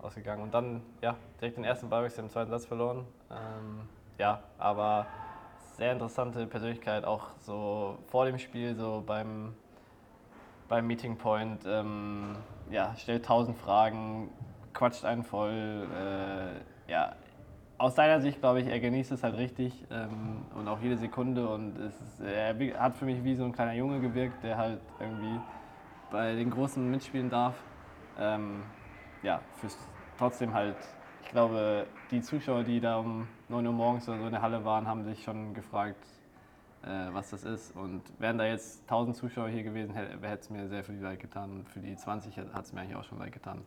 ausgegangen. 0.03 0.43
Und 0.43 0.53
dann, 0.53 0.83
ja, 1.01 1.17
direkt 1.41 1.57
den 1.57 1.65
ersten 1.65 1.89
Ballwechsel 1.89 2.25
im 2.25 2.31
zweiten 2.31 2.51
Satz 2.51 2.67
verloren. 2.67 3.07
Ähm, 3.31 3.89
ja, 4.19 4.43
aber 4.59 5.07
sehr 5.77 5.93
interessante 5.93 6.47
Persönlichkeit, 6.47 7.05
auch 7.05 7.29
so 7.41 7.99
vor 8.09 8.25
dem 8.27 8.39
Spiel, 8.39 8.75
so 8.75 9.03
beim, 9.07 9.55
beim 10.69 10.87
Meeting 10.87 11.17
Point, 11.17 11.61
ähm, 11.67 12.37
ja, 12.71 12.95
stellt 12.97 13.25
tausend 13.25 13.59
Fragen, 13.59 14.31
quatscht 14.73 15.05
einen 15.05 15.23
voll. 15.23 15.87
Äh, 15.95 16.91
ja, 16.91 17.15
aus 17.79 17.95
seiner 17.95 18.21
Sicht 18.21 18.41
glaube 18.41 18.61
ich, 18.61 18.69
er 18.69 18.81
genießt 18.81 19.13
es 19.13 19.23
halt 19.23 19.37
richtig 19.37 19.73
ähm, 19.91 20.45
und 20.55 20.67
auch 20.69 20.81
jede 20.81 20.97
Sekunde 20.97 21.47
und 21.47 21.79
ist, 21.79 22.21
er 22.21 22.57
hat 22.81 22.97
für 22.97 23.05
mich 23.05 23.23
wie 23.23 23.35
so 23.35 23.45
ein 23.45 23.53
kleiner 23.53 23.75
Junge 23.75 24.01
gewirkt, 24.01 24.43
der 24.43 24.57
halt 24.57 24.81
irgendwie 24.99 25.39
bei 26.11 26.35
den 26.35 26.51
Großen 26.51 26.91
mitspielen 26.91 27.29
darf. 27.29 27.55
Ähm, 28.19 28.63
ja, 29.23 29.41
fürs 29.61 29.77
trotzdem 30.19 30.55
halt, 30.55 30.77
ich 31.27 31.33
glaube, 31.33 31.87
die 32.13 32.21
Zuschauer, 32.23 32.63
die 32.63 32.81
da 32.81 32.99
um 32.99 33.27
9 33.49 33.67
Uhr 33.67 33.73
morgens 33.73 34.09
oder 34.09 34.19
so 34.19 34.27
in 34.27 34.33
der 34.33 34.43
Halle 34.43 34.65
waren, 34.65 34.87
haben 34.87 35.03
sich 35.03 35.25
schon 35.25 35.55
gefragt, 35.55 36.07
äh, 36.85 36.89
was 37.13 37.31
das 37.31 37.43
ist. 37.43 37.77
Und 37.77 38.03
wären 38.21 38.39
da 38.39 38.47
jetzt 38.47 38.83
1000 38.83 39.17
Zuschauer 39.17 39.49
hier 39.49 39.65
gewesen, 39.65 39.93
hätte 39.93 40.39
es 40.41 40.51
mir 40.51 40.69
sehr 40.69 40.85
viel 40.85 41.01
leid 41.01 41.19
getan. 41.19 41.67
Für 41.73 41.81
die 41.81 41.97
20 41.97 42.39
hat 42.39 42.65
es 42.65 42.73
mir 42.73 42.81
eigentlich 42.81 42.97
auch 42.97 43.05
schon 43.05 43.19
leid 43.19 43.33
getan. 43.33 43.67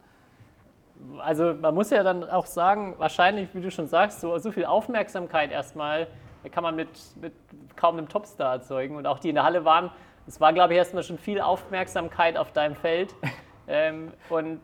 Also 1.19 1.53
man 1.53 1.75
muss 1.75 1.89
ja 1.89 2.01
dann 2.01 2.23
auch 2.23 2.45
sagen, 2.45 2.95
wahrscheinlich, 2.97 3.53
wie 3.53 3.61
du 3.61 3.71
schon 3.71 3.87
sagst, 3.87 4.21
so, 4.21 4.37
so 4.37 4.51
viel 4.51 4.65
Aufmerksamkeit 4.65 5.51
erstmal 5.51 6.07
kann 6.51 6.63
man 6.63 6.77
mit, 6.77 6.89
mit 7.19 7.33
kaum 7.75 7.97
einem 7.97 8.07
Topstar 8.07 8.53
erzeugen. 8.53 8.95
Und 8.95 9.05
auch 9.05 9.19
die 9.19 9.29
in 9.29 9.35
der 9.35 9.43
Halle 9.43 9.65
waren, 9.65 9.91
es 10.27 10.39
war, 10.39 10.53
glaube 10.53 10.73
ich, 10.73 10.77
erstmal 10.77 11.03
schon 11.03 11.17
viel 11.17 11.41
Aufmerksamkeit 11.41 12.37
auf 12.37 12.53
deinem 12.53 12.75
Feld. 12.75 13.13
ähm, 13.67 14.13
und 14.29 14.61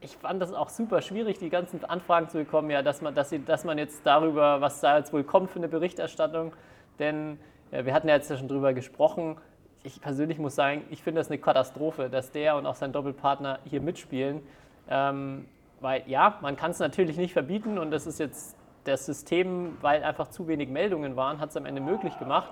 ich 0.00 0.16
fand 0.16 0.40
das 0.40 0.52
auch 0.52 0.68
super 0.68 1.02
schwierig, 1.02 1.38
die 1.38 1.50
ganzen 1.50 1.84
Anfragen 1.84 2.28
zu 2.28 2.38
bekommen, 2.38 2.70
ja, 2.70 2.82
dass 2.82 3.02
man, 3.02 3.14
dass, 3.14 3.30
sie, 3.30 3.44
dass 3.44 3.64
man 3.64 3.78
jetzt 3.78 4.04
darüber, 4.04 4.60
was 4.60 4.80
da 4.80 4.98
jetzt 4.98 5.12
wohl 5.12 5.24
kommt 5.24 5.50
für 5.50 5.58
eine 5.58 5.68
Berichterstattung, 5.68 6.52
denn 6.98 7.38
ja, 7.72 7.84
wir 7.84 7.94
hatten 7.94 8.08
ja 8.08 8.14
jetzt 8.14 8.36
schon 8.36 8.48
drüber 8.48 8.72
gesprochen. 8.72 9.36
Ich 9.82 10.00
persönlich 10.00 10.38
muss 10.38 10.54
sagen, 10.54 10.84
ich 10.90 11.02
finde 11.02 11.20
das 11.20 11.28
eine 11.28 11.38
Katastrophe, 11.38 12.08
dass 12.08 12.30
der 12.30 12.56
und 12.56 12.66
auch 12.66 12.74
sein 12.74 12.92
Doppelpartner 12.92 13.58
hier 13.64 13.80
mitspielen. 13.80 14.40
Ähm, 14.88 15.46
weil 15.80 16.02
ja, 16.06 16.38
man 16.40 16.56
kann 16.56 16.70
es 16.72 16.78
natürlich 16.78 17.16
nicht 17.16 17.32
verbieten 17.32 17.78
und 17.78 17.90
das 17.90 18.06
ist 18.06 18.18
jetzt 18.18 18.56
das 18.84 19.06
System, 19.06 19.76
weil 19.80 20.02
einfach 20.02 20.28
zu 20.28 20.48
wenig 20.48 20.68
Meldungen 20.68 21.14
waren, 21.14 21.40
hat 21.40 21.50
es 21.50 21.56
am 21.56 21.66
Ende 21.66 21.80
möglich 21.80 22.18
gemacht. 22.18 22.50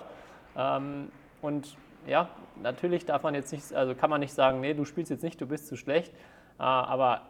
Ähm, 0.57 1.11
und 1.43 1.77
ja, 2.07 2.29
natürlich 2.63 3.07
darf 3.07 3.23
man 3.23 3.35
jetzt 3.35 3.53
nicht, 3.53 3.73
also 3.73 3.95
kann 3.95 4.11
man 4.11 4.21
nicht 4.21 4.35
sagen, 4.35 4.61
nee, 4.61 4.75
du 4.75 4.85
spielst 4.85 5.11
jetzt 5.11 5.25
nicht, 5.25 5.41
du 5.41 5.47
bist 5.47 5.67
zu 5.67 5.77
schlecht. 5.77 6.13
Äh, 6.59 6.63
aber 6.63 7.23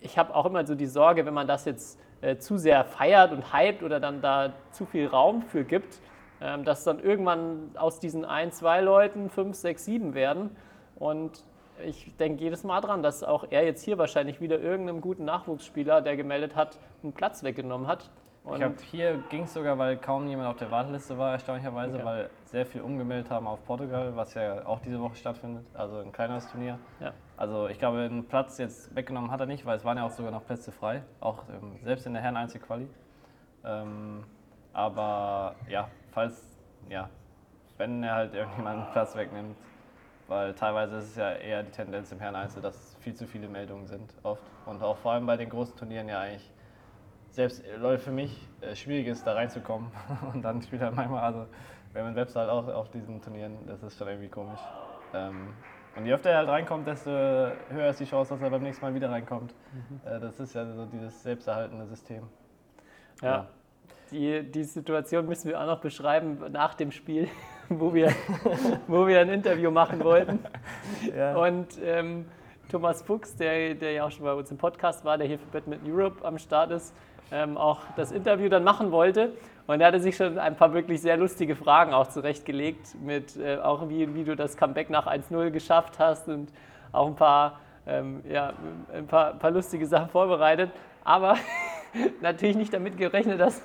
ich 0.00 0.18
habe 0.18 0.34
auch 0.34 0.46
immer 0.46 0.66
so 0.66 0.74
die 0.74 0.86
Sorge, 0.86 1.26
wenn 1.26 1.34
man 1.34 1.46
das 1.46 1.64
jetzt 1.64 1.98
äh, 2.20 2.36
zu 2.36 2.58
sehr 2.58 2.84
feiert 2.84 3.32
und 3.32 3.52
hypt 3.52 3.82
oder 3.82 4.00
dann 4.00 4.20
da 4.20 4.52
zu 4.70 4.86
viel 4.86 5.06
Raum 5.06 5.42
für 5.42 5.64
gibt, 5.64 6.00
ähm, 6.40 6.64
dass 6.64 6.84
dann 6.84 7.00
irgendwann 7.00 7.70
aus 7.76 8.00
diesen 8.00 8.24
ein, 8.24 8.52
zwei 8.52 8.80
Leuten 8.80 9.30
fünf, 9.30 9.56
sechs, 9.56 9.84
sieben 9.84 10.14
werden. 10.14 10.56
Und 10.96 11.44
ich 11.84 12.16
denke 12.16 12.42
jedes 12.42 12.64
Mal 12.64 12.80
dran, 12.80 13.02
dass 13.02 13.22
auch 13.22 13.46
er 13.50 13.64
jetzt 13.64 13.82
hier 13.82 13.98
wahrscheinlich 13.98 14.40
wieder 14.40 14.58
irgendeinem 14.58 15.00
guten 15.00 15.24
Nachwuchsspieler, 15.24 16.00
der 16.00 16.16
gemeldet 16.16 16.56
hat, 16.56 16.78
einen 17.02 17.12
Platz 17.12 17.42
weggenommen 17.42 17.86
hat. 17.86 18.10
Ich 18.52 18.58
glaube, 18.58 18.76
hier 18.90 19.18
ging 19.28 19.44
es 19.44 19.52
sogar, 19.54 19.78
weil 19.78 19.96
kaum 19.96 20.26
jemand 20.26 20.48
auf 20.48 20.56
der 20.56 20.70
Warteliste 20.70 21.18
war, 21.18 21.32
erstaunlicherweise, 21.32 21.96
Okay. 21.96 22.04
weil 22.04 22.30
sehr 22.46 22.66
viel 22.66 22.80
umgemeldet 22.80 23.30
haben 23.30 23.46
auf 23.46 23.64
Portugal, 23.64 24.16
was 24.16 24.34
ja 24.34 24.66
auch 24.66 24.80
diese 24.80 25.00
Woche 25.00 25.16
stattfindet, 25.16 25.64
also 25.74 25.98
ein 25.98 26.12
kleineres 26.12 26.50
Turnier. 26.50 26.78
Ja. 27.00 27.12
Also 27.36 27.68
ich 27.68 27.78
glaube, 27.78 28.00
einen 28.00 28.26
Platz 28.26 28.58
jetzt 28.58 28.94
weggenommen 28.96 29.30
hat 29.30 29.40
er 29.40 29.46
nicht, 29.46 29.66
weil 29.66 29.76
es 29.76 29.84
waren 29.84 29.96
ja 29.98 30.04
auch 30.04 30.10
sogar 30.10 30.32
noch 30.32 30.44
Plätze 30.46 30.72
frei, 30.72 31.02
auch 31.20 31.44
ähm, 31.50 31.78
selbst 31.82 32.06
in 32.06 32.14
der 32.14 32.22
Herren 32.22 32.36
Einzelquali. 32.36 32.88
Ähm, 33.64 34.24
aber 34.72 35.54
ja, 35.68 35.88
falls, 36.12 36.58
ja, 36.88 37.10
wenn 37.76 38.02
er 38.02 38.14
halt 38.14 38.34
irgendjemanden 38.34 38.84
einen 38.84 38.92
Platz 38.92 39.14
wegnimmt, 39.14 39.56
weil 40.26 40.54
teilweise 40.54 40.96
ist 40.96 41.10
es 41.10 41.16
ja 41.16 41.32
eher 41.32 41.62
die 41.62 41.70
Tendenz 41.70 42.12
im 42.12 42.20
Herren 42.20 42.36
Einzel, 42.36 42.60
dass 42.60 42.96
viel 43.00 43.14
zu 43.14 43.26
viele 43.26 43.48
Meldungen 43.48 43.86
sind, 43.86 44.12
oft. 44.22 44.42
Und 44.66 44.82
auch 44.82 44.96
vor 44.98 45.12
allem 45.12 45.26
bei 45.26 45.36
den 45.36 45.48
großen 45.48 45.76
Turnieren 45.76 46.08
ja 46.08 46.20
eigentlich 46.20 46.50
selbst 47.38 47.64
äh, 47.64 47.76
Leute 47.76 48.02
für 48.02 48.10
mich 48.10 48.36
äh, 48.60 48.74
schwierig 48.74 49.06
ist, 49.06 49.24
da 49.24 49.34
reinzukommen. 49.34 49.92
Und 50.34 50.42
dann 50.42 50.60
spielt 50.60 50.82
er 50.82 50.90
manchmal, 50.90 51.22
also 51.22 51.46
wenn 51.92 52.02
man 52.02 52.14
selbst 52.14 52.34
halt 52.34 52.50
auch 52.50 52.66
auf 52.66 52.90
diesen 52.90 53.22
Turnieren, 53.22 53.56
das 53.66 53.80
ist 53.84 53.96
schon 53.96 54.08
irgendwie 54.08 54.28
komisch. 54.28 54.60
Ähm, 55.14 55.48
und 55.96 56.04
je 56.04 56.12
öfter 56.12 56.30
er 56.30 56.38
halt 56.38 56.48
reinkommt, 56.48 56.86
desto 56.86 57.10
höher 57.10 57.90
ist 57.90 57.98
die 57.98 58.04
Chance, 58.04 58.34
dass 58.34 58.42
er 58.42 58.50
beim 58.50 58.62
nächsten 58.62 58.84
Mal 58.84 58.94
wieder 58.94 59.10
reinkommt. 59.10 59.54
Äh, 60.04 60.20
das 60.20 60.38
ist 60.38 60.54
ja 60.54 60.66
so 60.66 60.84
dieses 60.84 61.22
selbsterhaltende 61.22 61.86
System. 61.86 62.24
Ja. 63.22 63.46
Die, 64.10 64.42
die 64.42 64.64
Situation 64.64 65.26
müssen 65.26 65.48
wir 65.48 65.60
auch 65.60 65.66
noch 65.66 65.80
beschreiben 65.80 66.38
nach 66.50 66.74
dem 66.74 66.90
Spiel, 66.90 67.28
wo 67.68 67.94
wir, 67.94 68.12
wo 68.86 69.06
wir 69.06 69.20
ein 69.20 69.30
Interview 69.30 69.70
machen 69.70 70.04
wollten. 70.04 70.40
Und 71.36 71.68
ähm, 71.82 72.26
Thomas 72.68 73.02
Fuchs, 73.02 73.34
der, 73.36 73.74
der 73.74 73.92
ja 73.92 74.04
auch 74.04 74.10
schon 74.10 74.24
bei 74.24 74.34
uns 74.34 74.50
im 74.50 74.58
Podcast 74.58 75.04
war, 75.04 75.16
der 75.16 75.26
hier 75.26 75.38
für 75.38 75.46
Badminton 75.46 75.90
Europe 75.90 76.24
am 76.24 76.38
Start 76.38 76.70
ist, 76.70 76.94
ähm, 77.32 77.56
auch 77.56 77.80
das 77.96 78.12
Interview 78.12 78.48
dann 78.48 78.64
machen 78.64 78.90
wollte. 78.90 79.32
Und 79.66 79.82
er 79.82 79.88
hatte 79.88 80.00
sich 80.00 80.16
schon 80.16 80.38
ein 80.38 80.56
paar 80.56 80.72
wirklich 80.72 81.02
sehr 81.02 81.18
lustige 81.18 81.54
Fragen 81.54 81.92
auch 81.92 82.08
zurechtgelegt, 82.08 82.94
mit 83.02 83.36
äh, 83.36 83.58
auch 83.58 83.88
wie, 83.90 84.14
wie 84.14 84.24
du 84.24 84.34
das 84.34 84.56
Comeback 84.56 84.88
nach 84.88 85.06
1-0 85.06 85.50
geschafft 85.50 85.98
hast 85.98 86.28
und 86.28 86.50
auch 86.90 87.06
ein 87.06 87.16
paar, 87.16 87.60
ähm, 87.86 88.22
ja, 88.30 88.54
ein 88.94 89.06
paar, 89.06 89.34
paar 89.34 89.50
lustige 89.50 89.86
Sachen 89.86 90.08
vorbereitet. 90.08 90.70
Aber 91.04 91.36
natürlich 92.22 92.56
nicht 92.56 92.72
damit 92.72 92.96
gerechnet, 92.96 93.40
dass, 93.40 93.60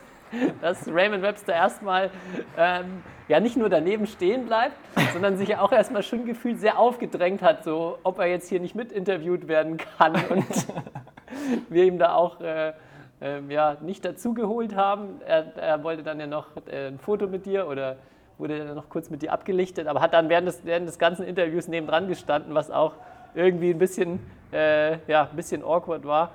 dass 0.61 0.89
Raymond 0.89 1.23
Webster 1.23 1.53
erstmal 1.53 2.09
ähm, 2.57 3.01
ja 3.29 3.39
nicht 3.39 3.55
nur 3.55 3.69
daneben 3.69 4.05
stehen 4.05 4.45
bleibt, 4.45 4.75
sondern 5.13 5.37
sich 5.37 5.55
auch 5.55 5.71
erstmal 5.71 6.03
schon 6.03 6.25
gefühlt 6.25 6.59
sehr 6.59 6.79
aufgedrängt 6.79 7.41
hat, 7.41 7.63
so 7.63 7.97
ob 8.03 8.19
er 8.19 8.27
jetzt 8.27 8.49
hier 8.49 8.59
nicht 8.59 8.75
mit 8.75 8.91
interviewt 8.91 9.47
werden 9.47 9.77
kann 9.77 10.15
und 10.29 10.45
wir 11.69 11.85
ihm 11.85 11.97
da 11.97 12.15
auch 12.15 12.41
äh, 12.41 12.73
ähm, 13.23 13.49
ja, 13.49 13.77
nicht 13.81 14.03
dazugeholt 14.03 14.75
haben. 14.75 15.21
Er, 15.25 15.55
er 15.55 15.83
wollte 15.83 16.03
dann 16.03 16.19
ja 16.19 16.27
noch 16.27 16.47
äh, 16.69 16.87
ein 16.89 16.99
Foto 16.99 17.25
mit 17.27 17.45
dir 17.45 17.67
oder 17.67 17.95
wurde 18.37 18.65
dann 18.65 18.75
noch 18.75 18.89
kurz 18.89 19.09
mit 19.09 19.21
dir 19.21 19.31
abgelichtet, 19.31 19.87
aber 19.87 20.01
hat 20.01 20.13
dann 20.13 20.27
während 20.27 20.47
des, 20.47 20.65
während 20.65 20.87
des 20.89 20.99
ganzen 20.99 21.25
Interviews 21.25 21.69
nebendran 21.69 22.09
gestanden, 22.09 22.53
was 22.53 22.69
auch 22.69 22.93
irgendwie 23.33 23.69
ein 23.71 23.77
bisschen, 23.79 24.19
äh, 24.51 24.97
ja, 25.07 25.29
ein 25.29 25.35
bisschen 25.37 25.63
awkward 25.63 26.05
war. 26.05 26.31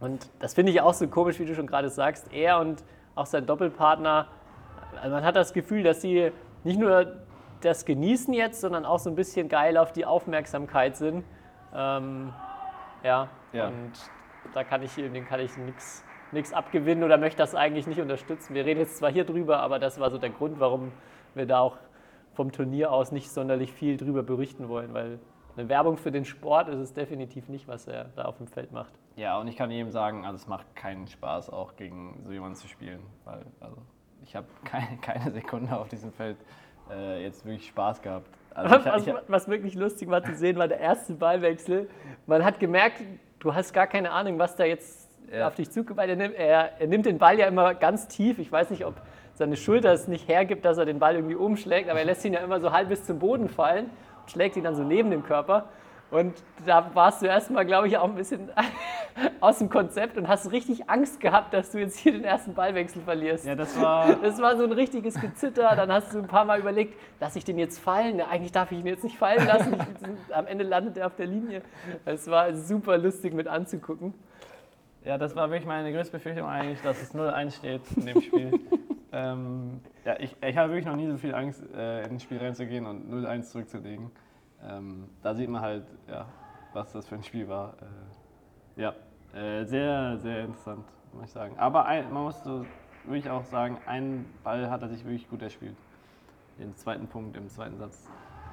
Und 0.00 0.28
das 0.40 0.54
finde 0.54 0.72
ich 0.72 0.80
auch 0.80 0.94
so 0.94 1.06
komisch, 1.06 1.38
wie 1.38 1.44
du 1.46 1.54
schon 1.54 1.68
gerade 1.68 1.88
sagst. 1.88 2.32
Er 2.32 2.58
und 2.58 2.82
auch 3.14 3.26
sein 3.26 3.46
Doppelpartner, 3.46 4.26
also 5.00 5.14
man 5.14 5.24
hat 5.24 5.36
das 5.36 5.52
Gefühl, 5.52 5.84
dass 5.84 6.00
sie 6.00 6.32
nicht 6.64 6.80
nur 6.80 7.12
das 7.60 7.84
genießen 7.84 8.34
jetzt, 8.34 8.60
sondern 8.60 8.84
auch 8.84 8.98
so 8.98 9.08
ein 9.10 9.14
bisschen 9.16 9.48
geil 9.48 9.76
auf 9.78 9.92
die 9.92 10.04
Aufmerksamkeit 10.04 10.96
sind. 10.96 11.24
Ähm, 11.74 12.32
ja, 13.04 13.28
Ja. 13.52 13.68
und 13.68 13.92
da 14.54 14.64
kann 14.64 14.82
ich 14.82 14.94
dem 14.94 15.26
kann 15.26 15.40
ich 15.40 15.50
nichts 16.32 16.52
abgewinnen 16.52 17.04
oder 17.04 17.18
möchte 17.18 17.38
das 17.38 17.54
eigentlich 17.54 17.86
nicht 17.86 18.00
unterstützen. 18.00 18.54
Wir 18.54 18.64
reden 18.64 18.80
jetzt 18.80 18.98
zwar 18.98 19.10
hier 19.10 19.24
drüber, 19.24 19.60
aber 19.60 19.78
das 19.78 20.00
war 20.00 20.10
so 20.10 20.18
der 20.18 20.30
Grund, 20.30 20.60
warum 20.60 20.92
wir 21.34 21.46
da 21.46 21.60
auch 21.60 21.78
vom 22.34 22.52
Turnier 22.52 22.92
aus 22.92 23.12
nicht 23.12 23.30
sonderlich 23.30 23.72
viel 23.72 23.96
drüber 23.96 24.22
berichten 24.22 24.68
wollen, 24.68 24.92
weil 24.92 25.18
eine 25.56 25.68
Werbung 25.68 25.96
für 25.96 26.10
den 26.10 26.24
Sport 26.24 26.68
ist 26.68 26.80
es 26.80 26.92
definitiv 26.92 27.48
nicht, 27.48 27.68
was 27.68 27.86
er 27.86 28.06
da 28.16 28.24
auf 28.24 28.38
dem 28.38 28.48
Feld 28.48 28.72
macht. 28.72 28.92
Ja, 29.16 29.38
und 29.38 29.46
ich 29.46 29.56
kann 29.56 29.70
jedem 29.70 29.92
sagen, 29.92 30.24
also 30.24 30.36
es 30.36 30.48
macht 30.48 30.74
keinen 30.74 31.06
Spaß, 31.06 31.50
auch 31.50 31.76
gegen 31.76 32.20
so 32.24 32.32
jemanden 32.32 32.56
zu 32.56 32.66
spielen. 32.66 33.00
Weil 33.24 33.46
also 33.60 33.76
ich 34.24 34.34
habe 34.34 34.46
keine, 34.64 34.96
keine 35.00 35.30
Sekunde 35.30 35.76
auf 35.76 35.88
diesem 35.88 36.12
Feld 36.12 36.38
äh, 36.90 37.22
jetzt 37.22 37.44
wirklich 37.44 37.68
Spaß 37.68 38.02
gehabt. 38.02 38.28
Also 38.52 38.76
ich, 38.78 38.84
was, 38.84 39.06
ich, 39.06 39.14
was 39.28 39.48
wirklich 39.48 39.74
lustig 39.74 40.08
war 40.08 40.24
zu 40.24 40.34
sehen, 40.34 40.56
war 40.56 40.66
der 40.66 40.80
erste 40.80 41.14
Ballwechsel. 41.14 41.88
Man 42.26 42.44
hat 42.44 42.58
gemerkt, 42.58 43.02
du 43.44 43.54
hast 43.54 43.72
gar 43.72 43.86
keine 43.86 44.10
Ahnung, 44.10 44.38
was 44.38 44.56
da 44.56 44.64
jetzt 44.64 45.08
Ja. 45.32 45.46
auf 45.46 45.54
dich 45.54 45.70
zukommt. 45.70 46.00
Er, 46.00 46.16
nimmt- 46.16 46.34
er, 46.36 46.80
er 46.80 46.86
nimmt 46.86 47.06
den 47.06 47.18
Ball 47.18 47.38
ja 47.38 47.46
immer 47.46 47.74
ganz 47.74 48.08
tief. 48.08 48.38
Ich 48.38 48.50
weiß 48.50 48.70
nicht, 48.70 48.84
ob 48.84 48.94
seine 49.34 49.56
Schulter 49.56 49.92
es 49.92 50.06
nicht 50.08 50.28
hergibt, 50.28 50.64
dass 50.64 50.78
er 50.78 50.84
den 50.86 50.98
Ball 50.98 51.14
irgendwie 51.16 51.34
umschlägt, 51.34 51.88
aber 51.90 51.98
er 51.98 52.04
lässt 52.04 52.24
ihn 52.24 52.32
ja 52.34 52.40
immer 52.40 52.60
so 52.60 52.72
halb 52.72 52.88
bis 52.88 53.04
zum 53.04 53.18
Boden 53.18 53.48
fallen 53.48 53.86
und 54.22 54.30
schlägt 54.30 54.56
ihn 54.56 54.64
dann 54.64 54.74
so 54.76 54.82
neben 54.84 55.10
dem 55.10 55.24
Körper. 55.24 55.64
Und 56.10 56.34
da 56.64 56.94
warst 56.94 57.22
du 57.22 57.26
erstmal, 57.26 57.66
glaube 57.66 57.88
ich, 57.88 57.98
auch 57.98 58.08
ein 58.08 58.14
bisschen 58.14 58.50
aus 59.40 59.58
dem 59.58 59.68
Konzept 59.68 60.16
und 60.16 60.28
hast 60.28 60.50
richtig 60.52 60.88
Angst 60.88 61.20
gehabt, 61.20 61.52
dass 61.52 61.70
du 61.70 61.78
jetzt 61.78 61.98
hier 61.98 62.12
den 62.12 62.24
ersten 62.24 62.54
Ballwechsel 62.54 63.02
verlierst. 63.02 63.44
ja, 63.46 63.54
das 63.54 63.80
war. 63.80 64.14
Das 64.16 64.40
war 64.40 64.56
so 64.56 64.64
ein 64.64 64.72
richtiges 64.72 65.20
Gezitter. 65.20 65.74
Dann 65.76 65.90
hast 65.90 66.14
du 66.14 66.18
ein 66.18 66.26
paar 66.26 66.44
Mal 66.44 66.60
überlegt, 66.60 66.94
lasse 67.20 67.38
ich 67.38 67.44
den 67.44 67.58
jetzt 67.58 67.78
fallen? 67.78 68.18
Ja, 68.18 68.28
eigentlich 68.28 68.52
darf 68.52 68.70
ich 68.70 68.78
ihn 68.78 68.86
jetzt 68.86 69.04
nicht 69.04 69.18
fallen 69.18 69.46
lassen. 69.46 69.74
Ich, 69.74 70.34
am 70.34 70.46
Ende 70.46 70.64
landet 70.64 70.96
er 70.96 71.06
auf 71.06 71.16
der 71.16 71.26
Linie. 71.26 71.62
Es 72.04 72.28
war 72.28 72.54
super 72.54 72.96
lustig 72.96 73.34
mit 73.34 73.48
anzugucken. 73.48 74.14
Ja, 75.04 75.18
das 75.18 75.36
war 75.36 75.50
wirklich 75.50 75.66
meine 75.66 75.92
größte 75.92 76.16
Befürchtung 76.16 76.46
eigentlich, 76.46 76.80
dass 76.80 77.02
es 77.02 77.14
0-1 77.14 77.56
steht 77.56 77.82
in 77.96 78.06
dem 78.06 78.22
Spiel. 78.22 78.58
ähm, 79.12 79.80
ja, 80.04 80.18
ich, 80.18 80.34
ich 80.40 80.56
habe 80.56 80.70
wirklich 80.70 80.86
noch 80.86 80.96
nie 80.96 81.10
so 81.10 81.18
viel 81.18 81.34
Angst, 81.34 81.62
äh, 81.76 82.04
in 82.04 82.12
ein 82.12 82.20
Spiel 82.20 82.38
reinzugehen 82.38 82.86
und 82.86 83.12
0-1 83.12 83.42
zurückzulegen. 83.42 84.10
Ähm, 84.68 85.08
da 85.22 85.34
sieht 85.34 85.48
man 85.48 85.60
halt, 85.60 85.84
ja, 86.08 86.26
was 86.72 86.92
das 86.92 87.06
für 87.06 87.16
ein 87.16 87.22
Spiel 87.22 87.48
war. 87.48 87.74
Äh, 88.76 88.80
ja, 88.82 88.94
äh, 89.34 89.64
sehr, 89.64 90.16
sehr 90.18 90.44
interessant, 90.44 90.84
muss 91.12 91.24
ich 91.24 91.30
sagen. 91.30 91.54
Aber 91.58 91.86
ein, 91.86 92.12
man 92.12 92.24
muss 92.24 92.42
so 92.42 92.64
wirklich 93.04 93.30
auch 93.30 93.44
sagen, 93.44 93.78
einen 93.86 94.26
Ball 94.42 94.70
hat 94.70 94.82
er 94.82 94.88
sich 94.88 95.04
wirklich 95.04 95.28
gut 95.28 95.42
erspielt. 95.42 95.76
Den 96.58 96.74
zweiten 96.76 97.06
Punkt 97.06 97.36
im 97.36 97.48
zweiten 97.48 97.76
Satz. 97.78 98.08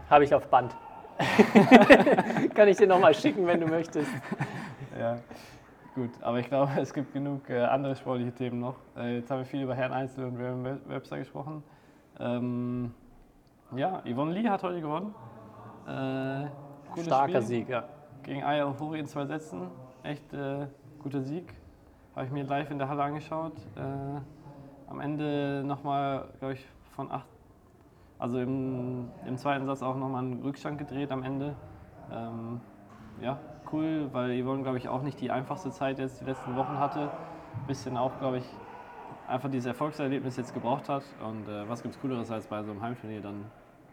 Habe 0.09 0.23
ich 0.23 0.33
auf 0.33 0.47
Band. 0.47 0.75
Kann 2.55 2.67
ich 2.67 2.77
dir 2.77 2.87
nochmal 2.87 3.13
schicken, 3.13 3.45
wenn 3.45 3.61
du 3.61 3.67
möchtest. 3.67 4.11
Ja, 4.99 5.19
gut. 5.95 6.09
Aber 6.21 6.39
ich 6.39 6.47
glaube, 6.47 6.71
es 6.79 6.93
gibt 6.93 7.13
genug 7.13 7.49
äh, 7.49 7.61
andere 7.61 7.95
sportliche 7.95 8.33
Themen 8.33 8.59
noch. 8.59 8.75
Äh, 8.97 9.17
jetzt 9.17 9.31
haben 9.31 9.39
wir 9.39 9.45
viel 9.45 9.61
über 9.61 9.75
Herrn 9.75 9.93
Einzel 9.93 10.25
und 10.25 10.39
Webster 10.89 11.17
gesprochen. 11.17 11.63
Ähm, 12.19 12.93
ja, 13.75 14.01
Yvonne 14.05 14.33
Lee 14.33 14.49
hat 14.49 14.63
heute 14.63 14.81
gewonnen. 14.81 15.13
Äh, 15.87 17.01
Starker 17.01 17.41
Spiel. 17.41 17.41
Sieg, 17.41 17.69
ja. 17.69 17.83
Gegen 18.23 18.43
Aya 18.43 18.73
Hori 18.79 18.99
in 18.99 19.07
zwei 19.07 19.25
Sätzen. 19.25 19.69
Echt 20.03 20.33
äh, 20.33 20.67
guter 21.01 21.21
Sieg. 21.21 21.53
Habe 22.15 22.25
ich 22.25 22.31
mir 22.31 22.43
live 22.43 22.69
in 22.71 22.77
der 22.77 22.89
Halle 22.89 23.03
angeschaut. 23.03 23.53
Äh, 23.75 24.19
am 24.89 24.99
Ende 24.99 25.63
nochmal, 25.65 26.27
glaube 26.39 26.53
ich, 26.53 26.65
von 26.95 27.11
acht. 27.11 27.27
Also 28.19 28.39
im, 28.39 29.09
im 29.25 29.37
zweiten 29.37 29.65
Satz 29.65 29.81
auch 29.81 29.95
nochmal 29.95 30.23
einen 30.23 30.41
Rückstand 30.41 30.77
gedreht 30.77 31.11
am 31.11 31.23
Ende. 31.23 31.55
Ähm, 32.11 32.61
ja, 33.21 33.39
cool, 33.71 34.09
weil 34.11 34.43
Yvonne, 34.43 34.63
glaube 34.63 34.77
ich, 34.77 34.89
auch 34.89 35.01
nicht 35.01 35.19
die 35.21 35.31
einfachste 35.31 35.71
Zeit 35.71 35.97
jetzt 35.97 36.21
die 36.21 36.25
letzten 36.25 36.55
Wochen 36.55 36.77
hatte. 36.77 37.09
Bisschen 37.67 37.97
auch, 37.97 38.11
glaube 38.19 38.37
ich, 38.39 38.45
einfach 39.27 39.49
dieses 39.49 39.67
Erfolgserlebnis 39.67 40.37
jetzt 40.37 40.53
gebraucht 40.53 40.89
hat. 40.89 41.03
Und 41.25 41.47
äh, 41.47 41.67
was 41.67 41.81
gibt 41.81 41.95
es 41.95 42.01
Cooleres, 42.01 42.29
als 42.29 42.47
bei 42.47 42.61
so 42.61 42.71
einem 42.71 42.81
Heimturnier 42.81 43.21
dann 43.21 43.45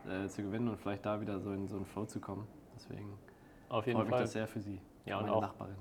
äh, 0.07 0.27
zu 0.29 0.43
gewinnen 0.43 0.69
und 0.69 0.77
vielleicht 0.79 1.05
da 1.07 1.21
wieder 1.21 1.39
so 1.41 1.53
in 1.53 1.67
so 1.69 1.77
einen 1.77 1.87
Flow 1.87 2.05
zu 2.05 2.21
kommen. 2.21 2.47
Deswegen 2.77 3.19
Auf 3.69 3.87
jeden 3.87 3.97
freut 3.99 4.07
mich 4.07 4.15
Fall. 4.15 4.23
das 4.23 4.33
sehr 4.33 4.47
für 4.47 4.61
sie. 4.61 4.81
Ja, 5.05 5.17
und 5.19 5.25
meine 5.25 5.37
auch- 5.37 5.43
Nachbarin. 5.43 5.77